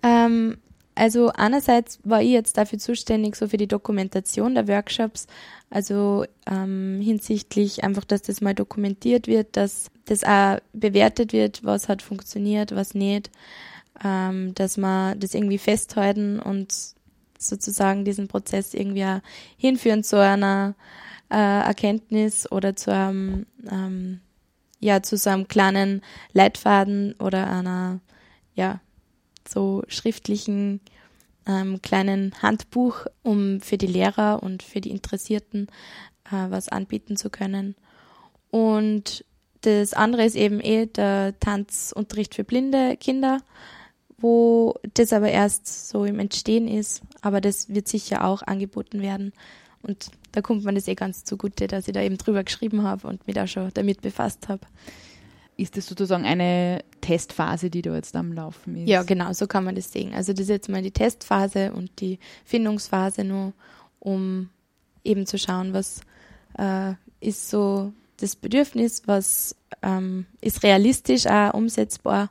Ähm, 0.02 0.58
also 0.96 1.28
einerseits 1.28 2.00
war 2.04 2.22
ich 2.22 2.30
jetzt 2.30 2.56
dafür 2.56 2.78
zuständig, 2.78 3.36
so 3.36 3.48
für 3.48 3.58
die 3.58 3.68
Dokumentation 3.68 4.54
der 4.54 4.66
Workshops, 4.66 5.26
also 5.68 6.24
ähm, 6.46 7.00
hinsichtlich 7.02 7.84
einfach, 7.84 8.04
dass 8.04 8.22
das 8.22 8.40
mal 8.40 8.54
dokumentiert 8.54 9.26
wird, 9.26 9.56
dass 9.56 9.90
das 10.06 10.24
auch 10.24 10.58
bewertet 10.72 11.32
wird, 11.34 11.64
was 11.64 11.88
hat 11.88 12.00
funktioniert, 12.00 12.74
was 12.74 12.94
nicht, 12.94 13.30
ähm, 14.02 14.54
dass 14.54 14.78
man 14.78 15.20
das 15.20 15.34
irgendwie 15.34 15.58
festhalten 15.58 16.40
und 16.40 16.95
sozusagen 17.38 18.04
diesen 18.04 18.28
Prozess 18.28 18.74
irgendwie 18.74 19.20
hinführen 19.56 20.02
zu 20.02 20.20
einer 20.20 20.74
äh, 21.30 21.36
Erkenntnis 21.36 22.50
oder 22.50 22.76
zu 22.76 22.92
einem, 22.92 23.46
ähm, 23.70 24.20
ja, 24.80 25.02
zu 25.02 25.16
so 25.16 25.30
einem 25.30 25.48
kleinen 25.48 26.02
Leitfaden 26.32 27.14
oder 27.18 27.50
einer, 27.50 28.00
ja, 28.54 28.80
so 29.48 29.82
schriftlichen 29.88 30.80
ähm, 31.46 31.80
kleinen 31.82 32.34
Handbuch, 32.42 33.06
um 33.22 33.60
für 33.60 33.78
die 33.78 33.86
Lehrer 33.86 34.42
und 34.42 34.62
für 34.62 34.80
die 34.80 34.90
Interessierten 34.90 35.68
äh, 36.24 36.50
was 36.50 36.68
anbieten 36.68 37.16
zu 37.16 37.30
können. 37.30 37.76
Und 38.50 39.24
das 39.62 39.94
andere 39.94 40.24
ist 40.24 40.36
eben 40.36 40.60
eh 40.60 40.86
der 40.86 41.38
Tanzunterricht 41.40 42.34
für 42.34 42.44
blinde 42.44 42.96
Kinder 42.96 43.40
wo 44.18 44.74
das 44.94 45.12
aber 45.12 45.30
erst 45.30 45.88
so 45.88 46.04
im 46.04 46.18
Entstehen 46.18 46.68
ist. 46.68 47.02
Aber 47.20 47.40
das 47.40 47.68
wird 47.68 47.88
sicher 47.88 48.24
auch 48.24 48.42
angeboten 48.42 49.00
werden. 49.02 49.32
Und 49.82 50.10
da 50.32 50.40
kommt 50.40 50.64
man 50.64 50.74
das 50.74 50.88
eh 50.88 50.94
ganz 50.94 51.24
zugute, 51.24 51.66
dass 51.66 51.86
ich 51.86 51.94
da 51.94 52.00
eben 52.00 52.18
drüber 52.18 52.42
geschrieben 52.42 52.82
habe 52.82 53.06
und 53.06 53.26
mich 53.26 53.36
da 53.36 53.46
schon 53.46 53.70
damit 53.74 54.00
befasst 54.02 54.48
habe. 54.48 54.62
Ist 55.56 55.76
das 55.76 55.86
sozusagen 55.86 56.24
eine 56.24 56.82
Testphase, 57.00 57.70
die 57.70 57.82
da 57.82 57.94
jetzt 57.94 58.16
am 58.16 58.32
Laufen 58.32 58.76
ist. 58.76 58.88
Ja, 58.88 59.02
genau, 59.02 59.32
so 59.32 59.46
kann 59.46 59.64
man 59.64 59.74
das 59.74 59.92
sehen. 59.92 60.12
Also 60.12 60.32
das 60.32 60.42
ist 60.42 60.48
jetzt 60.48 60.68
mal 60.68 60.82
die 60.82 60.90
Testphase 60.90 61.72
und 61.72 62.00
die 62.00 62.18
Findungsphase 62.44 63.24
nur, 63.24 63.52
um 64.00 64.50
eben 65.04 65.24
zu 65.24 65.38
schauen, 65.38 65.72
was 65.72 66.00
äh, 66.58 66.94
ist 67.20 67.48
so 67.48 67.92
das 68.18 68.36
Bedürfnis, 68.36 69.02
was 69.06 69.56
ähm, 69.82 70.26
ist 70.40 70.62
realistisch 70.62 71.26
auch 71.26 71.54
umsetzbar 71.54 72.30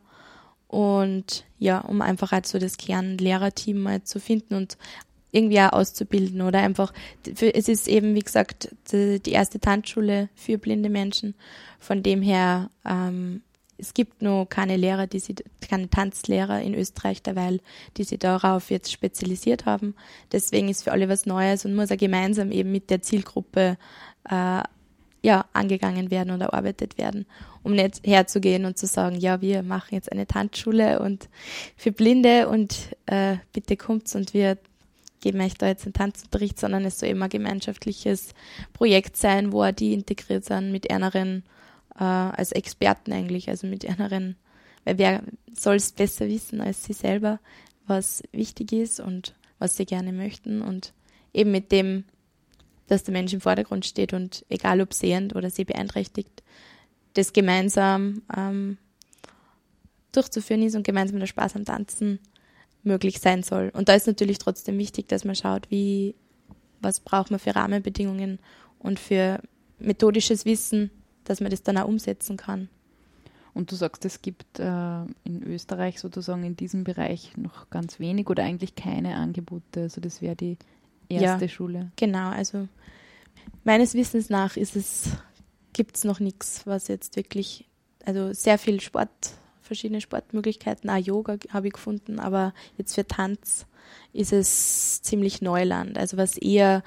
und 0.67 1.45
ja, 1.59 1.79
um 1.79 2.01
einfach 2.01 2.31
halt 2.31 2.47
so 2.47 2.59
das 2.59 2.77
Kernlehrerteam 2.77 3.81
mal 3.81 4.03
zu 4.03 4.19
finden 4.19 4.55
und 4.55 4.77
irgendwie 5.31 5.59
auch 5.59 5.73
auszubilden 5.73 6.41
oder 6.41 6.59
einfach, 6.59 6.93
für, 7.35 7.53
es 7.53 7.67
ist 7.67 7.87
eben, 7.87 8.15
wie 8.15 8.21
gesagt, 8.21 8.69
die, 8.91 9.19
die 9.19 9.31
erste 9.31 9.59
Tanzschule 9.59 10.29
für 10.33 10.57
blinde 10.57 10.89
Menschen. 10.89 11.35
Von 11.77 12.03
dem 12.03 12.21
her, 12.21 12.69
ähm, 12.85 13.41
es 13.77 13.93
gibt 13.93 14.21
nur 14.21 14.47
keine 14.47 14.77
Lehrer, 14.77 15.07
die 15.07 15.19
sie, 15.19 15.35
keine 15.69 15.89
Tanzlehrer 15.89 16.61
in 16.61 16.73
Österreich 16.73 17.21
derweil, 17.21 17.59
die 17.97 18.05
sich 18.05 18.19
darauf 18.19 18.71
jetzt 18.71 18.91
spezialisiert 18.93 19.65
haben. 19.65 19.95
Deswegen 20.31 20.69
ist 20.69 20.83
für 20.83 20.93
alle 20.93 21.09
was 21.09 21.25
Neues 21.25 21.65
und 21.65 21.75
muss 21.75 21.91
er 21.91 21.97
gemeinsam 21.97 22.51
eben 22.51 22.71
mit 22.71 22.89
der 22.89 23.01
Zielgruppe 23.01 23.77
äh, 24.29 24.63
ja, 25.25 25.45
angegangen 25.53 26.11
werden 26.11 26.31
oder 26.31 26.45
erarbeitet 26.45 26.99
werden, 26.99 27.25
um 27.63 27.71
nicht 27.71 28.05
herzugehen 28.05 28.65
und 28.65 28.77
zu 28.77 28.85
sagen, 28.85 29.15
ja, 29.15 29.41
wir 29.41 29.63
machen 29.63 29.95
jetzt 29.95 30.11
eine 30.11 30.27
Tanzschule 30.27 30.99
und 30.99 31.29
für 31.75 31.91
Blinde 31.91 32.47
und 32.47 32.95
äh, 33.07 33.37
bitte 33.51 33.75
kommt's 33.75 34.13
und 34.13 34.35
wir 34.35 34.59
geben 35.21 35.41
euch 35.41 35.55
da 35.55 35.65
jetzt 35.65 35.85
einen 35.85 35.93
Tanzunterricht, 35.93 36.59
sondern 36.59 36.85
es 36.85 36.99
soll 36.99 37.09
immer 37.09 37.25
ein 37.25 37.31
gemeinschaftliches 37.31 38.35
Projekt 38.71 39.17
sein, 39.17 39.51
wo 39.51 39.63
auch 39.63 39.71
die 39.71 39.93
integriert 39.93 40.45
sind 40.45 40.71
mit 40.71 40.91
anderen, 40.91 41.41
äh, 41.99 42.03
als 42.03 42.51
Experten 42.51 43.11
eigentlich, 43.11 43.49
also 43.49 43.65
mit 43.65 43.89
anderen, 43.89 44.35
weil 44.83 44.99
wer 44.99 45.23
soll 45.57 45.77
es 45.77 45.91
besser 45.91 46.27
wissen 46.27 46.61
als 46.61 46.83
sie 46.83 46.93
selber, 46.93 47.39
was 47.87 48.21
wichtig 48.31 48.73
ist 48.73 48.99
und 48.99 49.33
was 49.57 49.75
sie 49.75 49.87
gerne 49.87 50.13
möchten 50.13 50.61
und 50.61 50.93
eben 51.33 51.49
mit 51.49 51.71
dem 51.71 52.03
dass 52.87 53.03
der 53.03 53.13
Mensch 53.13 53.33
im 53.33 53.41
Vordergrund 53.41 53.85
steht 53.85 54.13
und 54.13 54.45
egal 54.49 54.81
ob 54.81 54.93
sehend 54.93 55.35
oder 55.35 55.49
sie 55.49 55.65
beeinträchtigt, 55.65 56.43
das 57.13 57.33
gemeinsam 57.33 58.21
ähm, 58.35 58.77
durchzuführen 60.11 60.63
ist 60.63 60.75
und 60.75 60.85
gemeinsam 60.85 61.19
der 61.19 61.27
Spaß 61.27 61.55
am 61.55 61.65
Tanzen 61.65 62.19
möglich 62.83 63.19
sein 63.19 63.43
soll. 63.43 63.71
Und 63.73 63.89
da 63.89 63.93
ist 63.95 64.07
natürlich 64.07 64.37
trotzdem 64.37 64.77
wichtig, 64.77 65.07
dass 65.07 65.25
man 65.25 65.35
schaut, 65.35 65.69
wie, 65.71 66.15
was 66.81 66.99
braucht 66.99 67.31
man 67.31 67.39
für 67.39 67.55
Rahmenbedingungen 67.55 68.39
und 68.79 68.99
für 68.99 69.41
methodisches 69.79 70.45
Wissen, 70.45 70.91
dass 71.23 71.41
man 71.41 71.49
das 71.49 71.63
dann 71.63 71.77
auch 71.77 71.87
umsetzen 71.87 72.37
kann. 72.37 72.69
Und 73.53 73.71
du 73.71 73.75
sagst, 73.75 74.03
es 74.05 74.21
gibt 74.21 74.59
äh, 74.59 75.03
in 75.23 75.41
Österreich 75.43 75.99
sozusagen 75.99 76.43
in 76.43 76.57
diesem 76.57 76.83
Bereich 76.83 77.37
noch 77.37 77.69
ganz 77.69 77.99
wenig 77.99 78.29
oder 78.29 78.43
eigentlich 78.43 78.75
keine 78.75 79.15
Angebote. 79.15 79.81
Also 79.81 80.01
das 80.01 80.21
wäre 80.21 80.35
die 80.35 80.57
erste 81.09 81.45
ja, 81.45 81.49
Schule. 81.49 81.91
Genau, 81.95 82.29
also 82.29 82.67
meines 83.63 83.93
Wissens 83.93 84.29
nach 84.29 84.55
ist 84.57 84.75
es, 84.75 85.09
gibt 85.73 85.97
es 85.97 86.03
noch 86.03 86.19
nichts, 86.19 86.61
was 86.65 86.87
jetzt 86.87 87.15
wirklich, 87.15 87.65
also 88.05 88.33
sehr 88.33 88.57
viel 88.57 88.79
Sport, 88.79 89.09
verschiedene 89.61 90.01
Sportmöglichkeiten, 90.01 90.89
auch 90.89 90.97
Yoga 90.97 91.37
habe 91.49 91.67
ich 91.67 91.73
gefunden, 91.73 92.19
aber 92.19 92.53
jetzt 92.77 92.95
für 92.95 93.05
Tanz 93.05 93.65
ist 94.13 94.31
es 94.31 95.01
ziemlich 95.01 95.41
Neuland. 95.41 95.97
Also 95.97 96.17
was 96.17 96.37
eher 96.37 96.83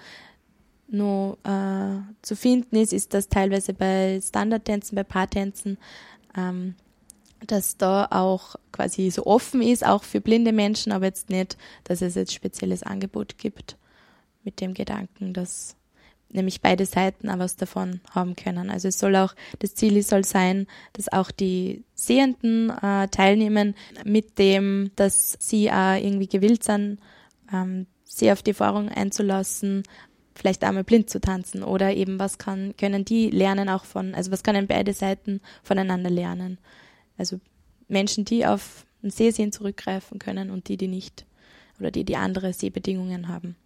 nur 0.89 1.36
äh, 1.45 2.01
zu 2.23 2.35
finden 2.36 2.77
ist, 2.77 2.93
ist 2.93 3.12
das 3.12 3.28
teilweise 3.28 3.74
bei 3.74 4.20
Standardtänzen, 4.23 4.97
bei 4.97 5.05
Paartänzen, 5.05 5.77
ähm, 6.36 6.77
dass 7.47 7.77
da 7.77 8.07
auch 8.11 8.57
quasi 8.73 9.11
so 9.11 9.27
offen 9.27 9.61
ist, 9.61 9.85
auch 9.85 10.03
für 10.03 10.20
blinde 10.20 10.53
Menschen, 10.53 10.93
aber 10.93 11.07
jetzt 11.07 11.31
nicht, 11.31 11.57
dass 11.85 12.01
es 12.01 12.15
jetzt 12.15 12.32
spezielles 12.32 12.82
Angebot 12.82 13.39
gibt 13.39 13.77
mit 14.49 14.62
dem 14.62 14.73
Gedanken, 14.73 15.35
dass 15.35 15.77
nämlich 16.31 16.62
beide 16.62 16.87
Seiten 16.87 17.29
auch 17.29 17.39
was 17.39 17.57
davon 17.57 18.01
haben 18.11 18.35
können. 18.35 18.70
Also 18.70 18.89
es 18.89 18.99
soll 18.99 19.15
auch, 19.16 19.35
das 19.59 19.75
Ziel 19.75 20.03
soll 20.03 20.25
sein, 20.25 20.66
dass 20.95 21.12
auch 21.12 21.31
die 21.31 21.85
Sehenden 21.95 22.70
äh, 22.70 23.09
teilnehmen 23.09 23.75
mit 24.05 24.39
dem, 24.39 24.91
dass 24.97 25.37
sie 25.39 25.70
auch 25.70 25.97
irgendwie 25.97 26.29
gewillt 26.29 26.65
sind, 26.65 26.99
ähm, 27.53 27.87
sie 28.05 28.33
auf 28.33 28.43
die 28.43 28.53
Erfahrung 28.53 28.89
einzulassen, 28.89 29.83
vielleicht 30.35 30.65
einmal 30.65 30.85
blind 30.85 31.11
zu 31.11 31.20
tanzen 31.20 31.62
oder 31.62 31.95
eben 31.95 32.19
was 32.19 32.39
kann, 32.39 32.75
können 32.79 33.05
die 33.05 33.29
lernen 33.29 33.69
auch 33.69 33.85
von, 33.85 34.15
also 34.15 34.31
was 34.31 34.43
können 34.43 34.66
beide 34.66 34.95
Seiten 34.95 35.43
voneinander 35.62 36.11
lernen. 36.11 36.57
Also 37.19 37.39
Menschen, 37.87 38.25
die 38.25 38.47
auf 38.47 38.87
ein 39.03 39.11
Sehsehen 39.11 39.53
zurückgreifen 39.53 40.19
können 40.19 40.51
und 40.51 40.69
die, 40.69 40.79
die 40.79 40.89
nicht 40.89 41.27
oder 41.79 41.91
die, 41.91 42.05
die 42.05 42.16
andere 42.16 42.55
Sehbedingungen 42.55 43.29
haben. 43.29 43.57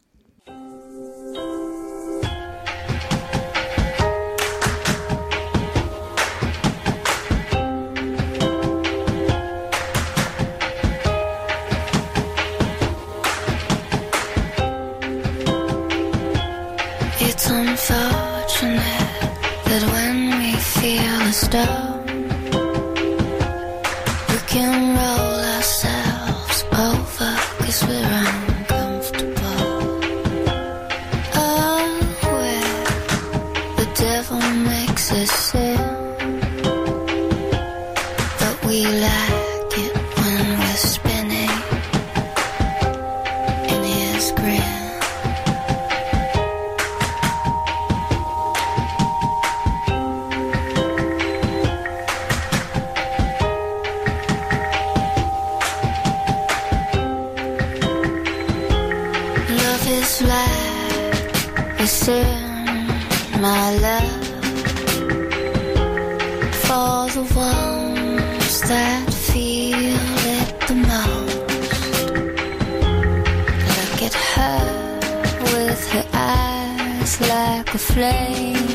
Flame. 77.95 78.69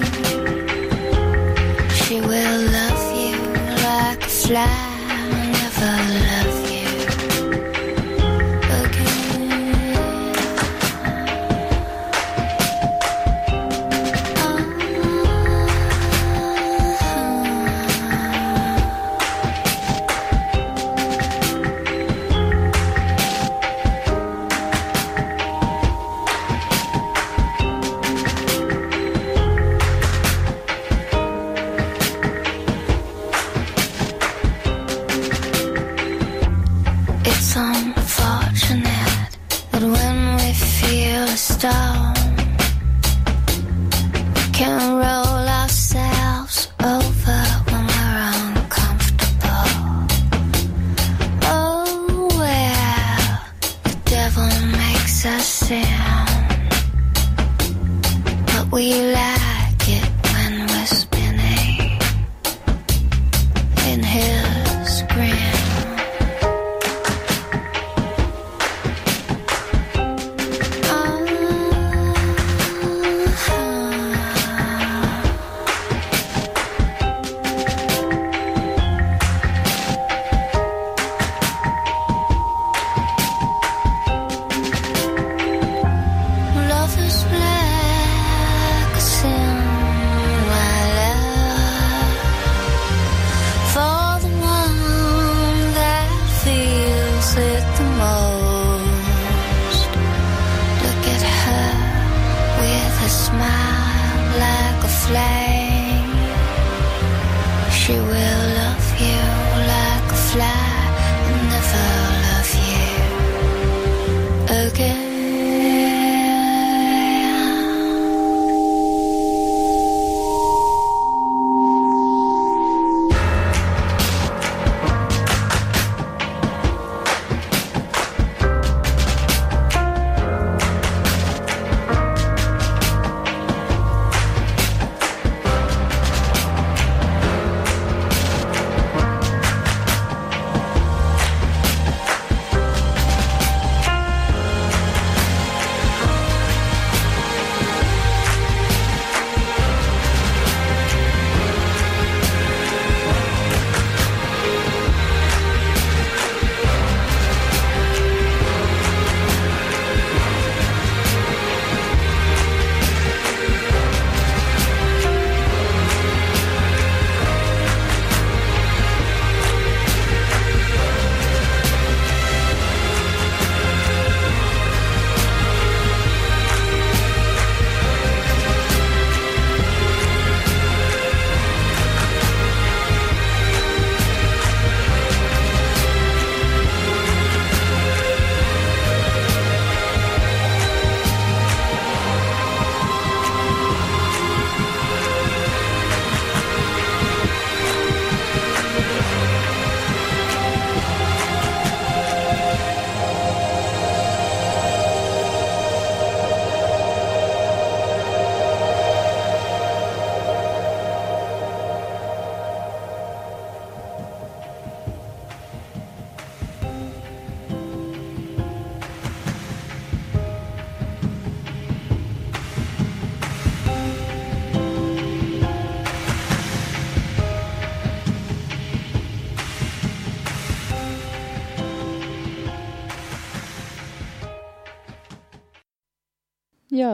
She 2.01 2.21
will 2.21 2.61
love 2.77 3.03
you 3.21 3.37
like 3.83 4.23
a 4.23 4.29
fly, 4.29 4.96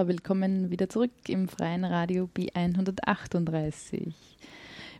Willkommen 0.08 0.70
wieder 0.70 0.90
zurück 0.90 1.12
im 1.30 1.48
freien 1.48 1.86
Radio 1.86 2.30
B138. 2.36 4.12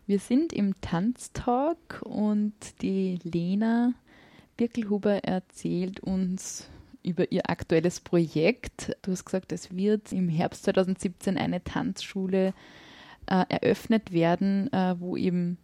Wir 0.08 0.20
sind 0.20 0.54
im 0.54 0.80
Tanztalk 0.80 2.02
und 2.06 2.54
die 2.82 3.20
Lena 3.24 3.94
Birkelhuber 4.56 5.26
erzählt 5.26 6.00
uns 6.00 6.70
über 7.04 7.30
ihr 7.34 7.50
aktuelles 7.50 8.00
Projekt. 8.00 8.96
Du 9.02 9.12
hast 9.12 9.26
gesagt, 9.26 9.52
es 9.52 9.76
wird 9.76 10.14
im 10.14 10.30
Herbst 10.30 10.64
2017 10.64 11.38
eine 11.38 11.62
Tanzschule 11.62 12.54
äh, 13.26 13.44
eröffnet 13.50 14.14
werden, 14.14 14.72
äh, 14.72 14.96
wo 15.00 15.18
eben 15.18 15.58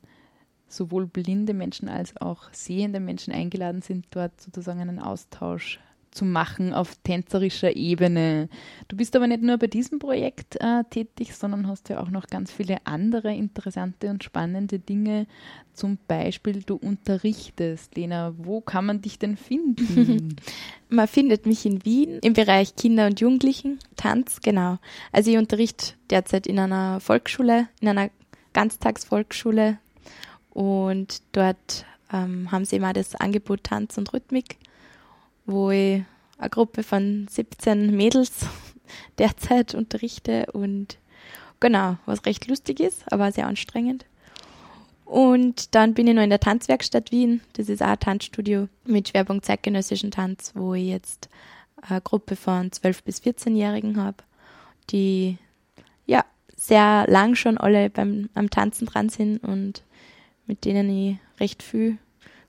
sowohl 0.68 1.08
blinde 1.08 1.54
Menschen 1.54 1.88
als 1.88 2.18
auch 2.18 2.52
sehende 2.52 3.00
Menschen 3.00 3.34
eingeladen 3.34 3.82
sind, 3.82 4.08
dort 4.12 4.42
sozusagen 4.42 4.82
einen 4.82 5.00
Austausch 5.00 5.80
zu 6.12 6.26
machen 6.26 6.74
auf 6.74 6.96
tänzerischer 7.04 7.76
Ebene. 7.76 8.50
Du 8.88 8.98
bist 8.98 9.16
aber 9.16 9.28
nicht 9.28 9.42
nur 9.42 9.58
bei 9.58 9.68
diesem 9.68 10.00
Projekt 10.00 10.58
äh, 10.60 10.84
tätig, 10.90 11.36
sondern 11.36 11.68
hast 11.68 11.90
ja 11.90 12.02
auch 12.02 12.10
noch 12.10 12.28
ganz 12.28 12.52
viele 12.52 12.78
andere 12.86 13.34
interessante 13.34 14.10
und 14.10 14.24
spannende 14.24 14.80
Dinge. 14.80 15.28
Zum 15.74 15.98
Beispiel, 16.08 16.62
du 16.66 16.76
unterrichtest. 16.76 17.96
Lena, 17.96 18.34
wo 18.38 18.62
kann 18.62 18.86
man 18.86 19.02
dich 19.02 19.20
denn 19.20 19.38
finden? 19.38 20.36
man 20.90 21.08
findet 21.08 21.46
mich 21.46 21.66
in 21.66 21.86
Wien 21.86 22.20
im 22.22 22.34
Bereich 22.34 22.76
Kinder- 22.76 23.08
und 23.08 23.20
Jugendlichen, 23.20 23.80
Tanz, 23.96 24.42
genau. 24.42 24.78
Also 25.12 25.32
ich 25.32 25.38
unterrichte 25.38 25.94
derzeit 26.10 26.48
in 26.48 26.60
einer 26.60 27.00
Volksschule, 27.00 27.68
in 27.80 27.88
einer 27.88 28.10
Ganztagsvolksschule 28.54 29.78
und 30.50 31.22
dort 31.32 31.86
ähm, 32.12 32.52
haben 32.52 32.66
sie 32.66 32.78
immer 32.78 32.94
das 32.94 33.16
Angebot 33.16 33.64
Tanz 33.64 33.98
und 33.98 34.12
Rhythmik 34.14 34.58
wo 35.50 35.72
ich 35.72 36.04
eine 36.38 36.50
Gruppe 36.50 36.84
von 36.84 37.28
17 37.30 37.96
Mädels 37.96 38.46
derzeit 39.18 39.74
unterrichte 39.76 40.46
und 40.54 40.98
genau, 41.60 41.98
was 42.06 42.26
recht 42.26 42.48
lustig 42.48 42.80
ist, 42.80 43.12
aber 43.12 43.32
sehr 43.32 43.48
anstrengend. 43.48 44.06
Und 45.06 45.74
dann 45.74 45.96
bin 45.96 46.08
ich 46.08 46.14
noch 46.14 46.22
in 46.22 46.30
der 46.30 46.40
Tanzwerkstatt 46.40 47.12
Wien. 47.12 47.42
Das 47.54 47.68
ist 47.68 47.82
auch 47.82 47.88
ein 47.88 48.00
Tanzstudio 48.00 48.68
mit 48.86 49.10
Schwerpunkt 49.10 49.44
zeitgenössischen 49.44 50.12
Tanz, 50.12 50.52
wo 50.54 50.76
ich 50.76 50.88
jetzt 50.88 51.30
eine 51.82 52.02
Gruppe 52.02 52.36
von 52.36 52.70
12- 52.70 53.04
bis 53.04 53.20
14-Jährigen 53.22 53.98
habe, 53.98 54.18
die 54.92 55.40
ja 56.06 56.24
sehr 56.56 57.06
lang 57.08 57.34
schon 57.34 57.58
alle 57.58 57.90
beim, 57.90 58.30
am 58.36 58.52
Tanzen 58.52 58.86
dran 58.86 59.10
sind 59.10 59.40
und 59.40 59.84
mit 60.46 60.64
denen 60.66 60.90
ich 60.90 61.18
recht 61.40 61.64
viel 61.64 61.98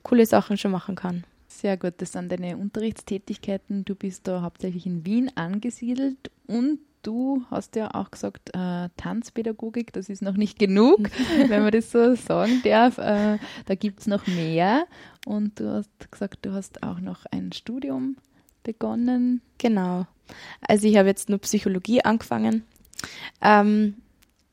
coole 0.03 0.27
Sachen 0.27 0.59
schon 0.59 0.71
machen 0.71 0.97
kann. 0.97 1.25
Sehr 1.61 1.77
gut, 1.77 1.93
das 1.99 2.13
sind 2.13 2.33
deine 2.33 2.57
Unterrichtstätigkeiten. 2.57 3.85
Du 3.85 3.95
bist 3.95 4.27
da 4.27 4.41
hauptsächlich 4.41 4.87
in 4.87 5.05
Wien 5.05 5.31
angesiedelt 5.35 6.31
und 6.47 6.79
du 7.03 7.45
hast 7.51 7.77
ja 7.77 7.95
auch 7.95 8.11
gesagt, 8.11 8.49
äh, 8.55 8.89
Tanzpädagogik, 8.97 9.93
das 9.93 10.09
ist 10.09 10.23
noch 10.23 10.39
nicht 10.39 10.59
genug, 10.59 11.11
wenn 11.49 11.63
man 11.63 11.71
das 11.71 11.91
so 11.91 12.15
sagen 12.15 12.63
darf. 12.65 12.97
Äh, 12.97 13.37
da 13.67 13.75
gibt 13.75 14.01
es 14.01 14.07
noch 14.07 14.27
mehr. 14.27 14.87
Und 15.27 15.61
du 15.61 15.71
hast 15.71 16.11
gesagt, 16.11 16.39
du 16.47 16.55
hast 16.55 16.83
auch 16.83 16.99
noch 16.99 17.27
ein 17.31 17.53
Studium 17.53 18.17
begonnen. 18.63 19.43
Genau. 19.59 20.07
Also 20.63 20.89
ich 20.89 20.97
habe 20.97 21.09
jetzt 21.09 21.29
nur 21.29 21.41
Psychologie 21.41 22.03
angefangen. 22.03 22.65
Ähm, 23.43 23.97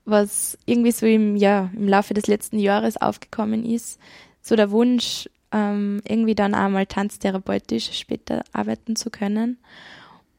was 0.04 0.58
irgendwie 0.66 0.92
so 0.92 1.06
im, 1.06 1.38
ja, 1.38 1.72
im 1.74 1.88
Laufe 1.88 2.14
des 2.14 2.28
letzten 2.28 2.60
Jahres 2.60 2.98
aufgekommen 2.98 3.64
ist, 3.64 3.98
so 4.42 4.58
der 4.58 4.72
Wunsch, 4.72 5.30
ähm, 5.58 6.02
irgendwie 6.08 6.36
dann 6.36 6.56
auch 6.56 6.70
mal 6.70 6.86
tanztherapeutisch 6.86 7.92
später 7.94 8.44
arbeiten 8.54 8.96
zu 8.96 9.10
können. 9.10 9.58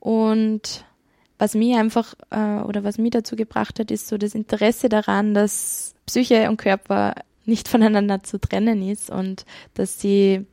Und 0.01 0.85
was 1.39 1.55
mich 1.55 1.77
einfach 1.77 2.15
äh, 2.31 2.63
oder 2.63 2.85
was 2.85 2.99
mich 2.99 3.11
dazu 3.11 3.37
gebracht 3.37 3.79
hat, 3.79 3.91
ist 3.91 4.09
so 4.09 4.19
das 4.19 4.35
Interesse 4.35 4.89
daran, 4.89 5.35
dass 5.35 5.95
Psyche 6.07 6.49
und 6.49 6.57
Körper 6.57 7.15
nicht 7.45 7.69
voneinander 7.69 8.23
zu 8.23 8.39
trennen 8.39 8.89
ist 8.89 9.11
und 9.11 9.45
dass 9.75 10.01
sie 10.01 10.47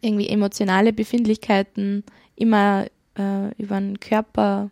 irgendwie 0.00 0.28
emotionale 0.28 0.92
Befindlichkeiten 0.92 2.04
immer 2.36 2.86
äh, 3.18 3.54
über 3.56 3.80
den 3.80 4.00
Körper 4.00 4.70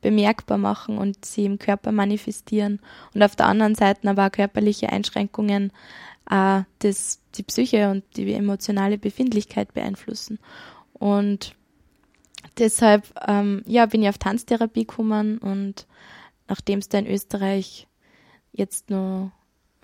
bemerkbar 0.00 0.58
machen 0.58 0.96
und 0.96 1.24
sie 1.24 1.44
im 1.44 1.58
Körper 1.58 1.90
manifestieren 1.90 2.78
und 3.14 3.22
auf 3.22 3.34
der 3.34 3.46
anderen 3.46 3.74
Seite 3.74 4.08
aber 4.08 4.26
auch 4.26 4.32
körperliche 4.32 4.90
Einschränkungen 4.90 5.72
äh, 6.30 6.62
das, 6.80 7.20
die 7.34 7.42
Psyche 7.42 7.90
und 7.90 8.04
die 8.16 8.32
emotionale 8.32 8.98
Befindlichkeit 8.98 9.74
beeinflussen. 9.74 10.38
Und 10.92 11.54
deshalb 12.58 13.04
ähm, 13.26 13.62
ja, 13.66 13.86
bin 13.86 14.02
ich 14.02 14.08
auf 14.08 14.18
Tanztherapie 14.18 14.86
gekommen 14.86 15.38
und 15.38 15.86
nachdem 16.48 16.78
es 16.78 16.88
da 16.88 16.98
in 16.98 17.06
Österreich 17.06 17.86
jetzt 18.52 18.90
noch 18.90 19.30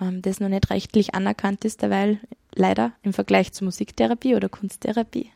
ähm, 0.00 0.22
das 0.22 0.40
noch 0.40 0.48
nicht 0.48 0.70
rechtlich 0.70 1.14
anerkannt 1.14 1.64
ist, 1.64 1.82
derweil 1.82 2.20
leider 2.54 2.92
im 3.02 3.12
Vergleich 3.12 3.52
zur 3.52 3.66
Musiktherapie 3.66 4.34
oder 4.34 4.48
Kunsttherapie. 4.48 5.30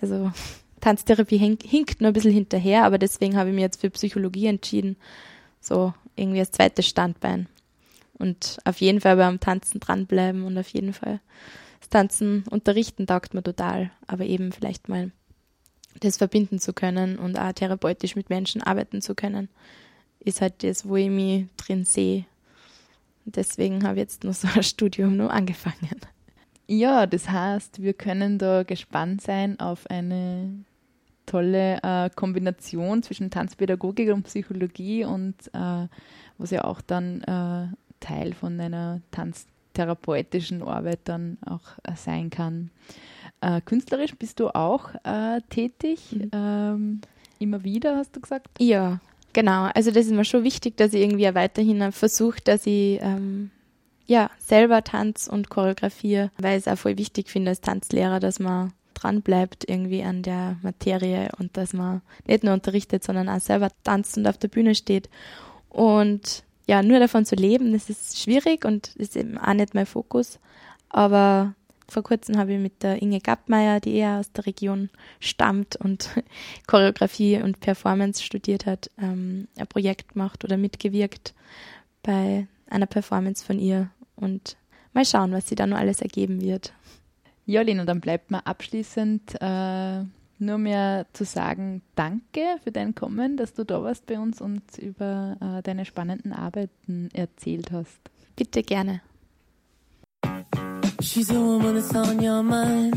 Also 0.00 0.32
Tanztherapie 0.80 1.38
hink, 1.38 1.62
hinkt 1.62 2.00
nur 2.00 2.10
ein 2.10 2.14
bisschen 2.14 2.32
hinterher, 2.32 2.84
aber 2.84 2.98
deswegen 2.98 3.36
habe 3.36 3.50
ich 3.50 3.54
mich 3.54 3.62
jetzt 3.62 3.80
für 3.80 3.90
Psychologie 3.90 4.46
entschieden. 4.46 4.96
So 5.60 5.92
irgendwie 6.16 6.40
als 6.40 6.52
zweites 6.52 6.86
Standbein. 6.86 7.46
Und 8.20 8.58
auf 8.64 8.80
jeden 8.80 9.00
Fall 9.00 9.16
beim 9.16 9.40
Tanzen 9.40 9.80
dranbleiben 9.80 10.44
und 10.44 10.56
auf 10.58 10.68
jeden 10.68 10.92
Fall 10.92 11.20
das 11.80 11.88
Tanzen 11.88 12.44
unterrichten 12.50 13.06
taugt 13.06 13.34
mir 13.34 13.42
total. 13.42 13.90
Aber 14.06 14.24
eben 14.24 14.52
vielleicht 14.52 14.88
mal 14.88 15.10
das 16.00 16.18
verbinden 16.18 16.58
zu 16.58 16.72
können 16.72 17.18
und 17.18 17.38
auch 17.38 17.52
therapeutisch 17.52 18.14
mit 18.14 18.30
Menschen 18.30 18.62
arbeiten 18.62 19.02
zu 19.02 19.14
können, 19.14 19.48
ist 20.20 20.40
halt 20.40 20.62
das, 20.62 20.86
wo 20.86 20.96
ich 20.96 21.10
mich 21.10 21.46
drin 21.56 21.84
sehe. 21.84 22.26
Deswegen 23.24 23.84
habe 23.84 23.96
ich 23.96 24.02
jetzt 24.02 24.24
nur 24.24 24.32
so 24.32 24.48
ein 24.54 24.62
Studium 24.62 25.16
nur 25.16 25.32
angefangen. 25.32 26.00
Ja, 26.66 27.06
das 27.06 27.28
heißt, 27.28 27.82
wir 27.82 27.94
können 27.94 28.38
da 28.38 28.62
gespannt 28.62 29.22
sein 29.22 29.58
auf 29.58 29.88
eine 29.90 30.64
tolle 31.26 31.80
äh, 31.82 32.10
Kombination 32.10 33.02
zwischen 33.02 33.30
Tanzpädagogik 33.30 34.12
und 34.12 34.24
Psychologie 34.24 35.04
und 35.04 35.34
äh, 35.52 35.86
was 36.38 36.50
ja 36.50 36.64
auch 36.64 36.80
dann 36.80 37.22
äh, 37.22 37.89
Teil 38.00 38.34
von 38.34 38.58
einer 38.60 39.00
tanztherapeutischen 39.10 40.62
Arbeit 40.62 41.00
dann 41.04 41.38
auch 41.46 41.78
äh, 41.84 41.96
sein 41.96 42.30
kann. 42.30 42.70
Äh, 43.40 43.60
künstlerisch 43.60 44.16
bist 44.16 44.40
du 44.40 44.54
auch 44.54 44.94
äh, 45.04 45.40
tätig, 45.48 46.12
mhm. 46.12 46.30
ähm, 46.32 47.00
immer 47.38 47.64
wieder, 47.64 47.96
hast 47.96 48.16
du 48.16 48.20
gesagt? 48.20 48.48
Ja, 48.58 49.00
genau. 49.32 49.70
Also 49.74 49.90
das 49.90 50.06
ist 50.06 50.12
mir 50.12 50.24
schon 50.24 50.44
wichtig, 50.44 50.76
dass 50.76 50.92
ich 50.92 51.00
irgendwie 51.00 51.34
weiterhin 51.34 51.92
versuche, 51.92 52.40
dass 52.42 52.66
ich 52.66 52.98
ähm, 53.00 53.50
ja, 54.06 54.28
selber 54.38 54.82
Tanz 54.82 55.28
und 55.28 55.50
choreografiere, 55.50 56.32
weil 56.36 56.58
ich 56.58 56.66
es 56.66 56.72
auch 56.72 56.78
voll 56.78 56.98
wichtig 56.98 57.30
finde 57.30 57.50
als 57.50 57.60
Tanzlehrer, 57.60 58.18
dass 58.18 58.40
man 58.40 58.72
dran 58.92 59.22
bleibt 59.22 59.68
irgendwie 59.68 60.02
an 60.02 60.22
der 60.22 60.56
Materie 60.62 61.30
und 61.38 61.56
dass 61.56 61.72
man 61.72 62.02
nicht 62.26 62.44
nur 62.44 62.52
unterrichtet, 62.52 63.04
sondern 63.04 63.28
auch 63.28 63.40
selber 63.40 63.70
tanzt 63.84 64.18
und 64.18 64.26
auf 64.26 64.36
der 64.36 64.48
Bühne 64.48 64.74
steht. 64.74 65.08
Und 65.68 66.42
ja, 66.70 66.84
nur 66.84 67.00
davon 67.00 67.24
zu 67.26 67.34
leben, 67.34 67.72
das 67.72 67.90
ist 67.90 68.20
schwierig 68.20 68.64
und 68.64 68.94
ist 68.94 69.16
eben 69.16 69.36
auch 69.38 69.54
nicht 69.54 69.74
mein 69.74 69.86
Fokus. 69.86 70.38
Aber 70.88 71.56
vor 71.88 72.04
kurzem 72.04 72.38
habe 72.38 72.52
ich 72.52 72.60
mit 72.60 72.84
der 72.84 73.02
Inge 73.02 73.18
Gappmeier, 73.18 73.80
die 73.80 73.96
eher 73.96 74.20
aus 74.20 74.30
der 74.30 74.46
Region 74.46 74.88
stammt 75.18 75.74
und 75.74 76.10
Choreografie 76.68 77.42
und 77.42 77.58
Performance 77.58 78.22
studiert 78.22 78.66
hat, 78.66 78.88
ähm, 79.02 79.48
ein 79.58 79.66
Projekt 79.66 80.12
gemacht 80.12 80.44
oder 80.44 80.56
mitgewirkt 80.56 81.34
bei 82.04 82.46
einer 82.68 82.86
Performance 82.86 83.44
von 83.44 83.58
ihr. 83.58 83.90
Und 84.14 84.56
mal 84.92 85.04
schauen, 85.04 85.32
was 85.32 85.48
sie 85.48 85.56
da 85.56 85.66
noch 85.66 85.76
alles 85.78 86.00
ergeben 86.00 86.40
wird. 86.40 86.72
Ja, 87.46 87.62
Lena, 87.62 87.84
dann 87.84 88.00
bleibt 88.00 88.30
mir 88.30 88.46
abschließend 88.46 89.42
äh, 89.42 90.04
nur 90.40 90.58
mehr 90.58 91.06
zu 91.12 91.24
sagen, 91.24 91.82
danke 91.94 92.58
für 92.64 92.72
dein 92.72 92.94
Kommen, 92.94 93.36
dass 93.36 93.54
du 93.54 93.64
da 93.64 93.82
warst 93.82 94.06
bei 94.06 94.18
uns 94.18 94.40
und 94.40 94.62
über 94.78 95.36
äh, 95.40 95.62
deine 95.62 95.84
spannenden 95.84 96.32
Arbeiten 96.32 97.08
erzählt 97.12 97.70
hast. 97.72 98.00
Bitte 98.36 98.62
gerne. 98.62 99.02
She's 101.00 101.30
a 101.30 101.34
woman 101.34 101.74
that's 101.74 101.94
on 101.94 102.20
your 102.20 102.42
mind. 102.42 102.94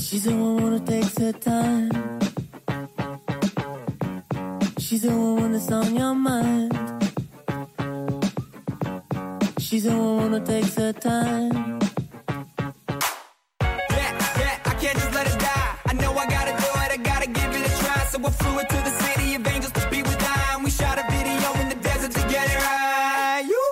She's 0.00 0.26
a 0.26 0.30
woman 0.30 0.72
who 0.72 0.78
takes 0.80 1.18
her 1.18 1.32
time. 1.32 1.90
She's 4.78 5.04
a 5.04 5.10
woman 5.10 5.52
that's 5.52 5.70
on 5.70 5.94
your 5.94 6.14
mind. 6.14 6.72
She's 9.58 9.86
a 9.86 9.96
woman 9.96 10.32
who 10.32 10.40
takes 10.40 10.76
her 10.76 10.92
time. 10.92 11.78
Flew 18.40 18.58
it 18.58 18.68
to 18.68 18.76
the 18.76 18.94
city 19.04 19.34
of 19.34 19.46
angels 19.46 19.72
to 19.72 19.88
be 19.90 20.02
with 20.02 20.18
I. 20.20 20.60
We 20.64 20.70
shot 20.70 20.98
a 20.98 21.04
video 21.10 21.48
in 21.60 21.68
the 21.68 21.78
desert 21.88 22.12
to 22.12 22.22
get 22.28 22.44
it 22.54 22.58
right. 22.66 23.42
You, 23.52 23.62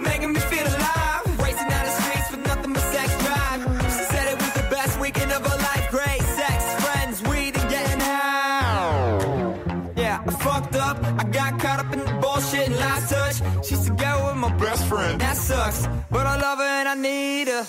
making 0.00 0.32
me 0.32 0.40
feel 0.40 0.66
alive. 0.66 1.22
Racing 1.44 1.68
down 1.68 1.84
the 1.84 1.94
streets 2.00 2.30
with 2.32 2.46
nothing 2.46 2.72
but 2.72 2.82
sex 2.94 3.08
drive. 3.24 3.60
She 3.96 4.04
said 4.12 4.24
it 4.32 4.38
was 4.42 4.52
the 4.60 4.66
best 4.70 5.00
weekend 5.00 5.32
of 5.32 5.42
her 5.46 5.58
life. 5.68 5.84
Great 5.90 6.22
sex, 6.38 6.56
friends, 6.84 7.22
weed, 7.28 7.56
and 7.58 7.70
getting 7.70 8.00
high. 8.00 9.92
Yeah, 9.96 10.22
I 10.26 10.30
fucked 10.44 10.76
up. 10.76 10.96
I 11.20 11.24
got 11.24 11.58
caught 11.60 11.80
up 11.84 11.92
in 11.92 12.00
the 12.00 12.12
bullshit 12.22 12.68
and 12.68 12.76
last 12.76 13.10
touch. 13.10 13.36
She's 13.66 13.84
together 13.84 14.24
with 14.26 14.36
my 14.36 14.52
best 14.56 14.86
friend. 14.86 15.20
That 15.20 15.36
sucks, 15.36 15.86
but 16.10 16.26
I 16.26 16.36
love 16.40 16.58
her 16.58 16.64
and 16.80 16.88
I 16.88 16.94
need 16.94 17.48
her. 17.48 17.66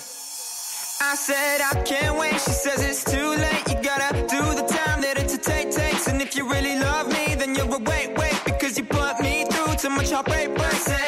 I 1.01 1.15
said 1.15 1.61
I 1.61 1.81
can't 1.84 2.17
wait. 2.19 2.34
She 2.34 2.51
says 2.51 2.84
it's 2.84 3.03
too 3.03 3.30
late. 3.30 3.63
You 3.69 3.76
gotta 3.81 4.11
do 4.27 4.41
the 4.59 4.68
much 9.99 10.13
I 10.13 10.21
pay, 10.21 10.47
but 10.47 10.98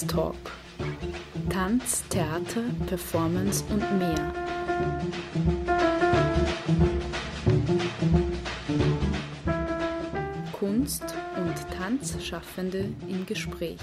Tanztalk. 0.00 0.34
Tanz, 1.50 2.02
Theater, 2.08 2.62
Performance 2.86 3.62
und 3.68 3.98
mehr. 3.98 4.32
Kunst 10.52 11.04
und 11.36 11.54
Tanzschaffende 11.76 12.88
im 13.08 13.26
Gespräch. 13.26 13.78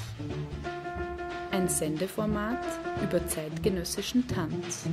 Ein 1.51 1.69
Sendeformat 1.69 2.65
über 3.03 3.25
zeitgenössischen 3.27 4.27
Tanz. 4.27 4.85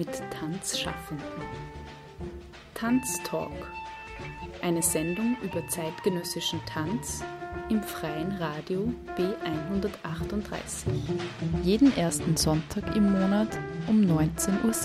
mit 0.00 0.22
Tanzschaffenden. 0.30 1.26
Tanztalk, 2.72 3.52
eine 4.62 4.80
Sendung 4.80 5.36
über 5.42 5.68
zeitgenössischen 5.68 6.58
Tanz 6.64 7.22
im 7.68 7.82
freien 7.82 8.32
Radio 8.38 8.94
B138. 9.18 10.86
Jeden 11.62 11.94
ersten 11.98 12.34
Sonntag 12.34 12.96
im 12.96 13.12
Monat 13.12 13.58
um 13.88 14.00
19.07 14.00 14.64
Uhr. 14.64 14.80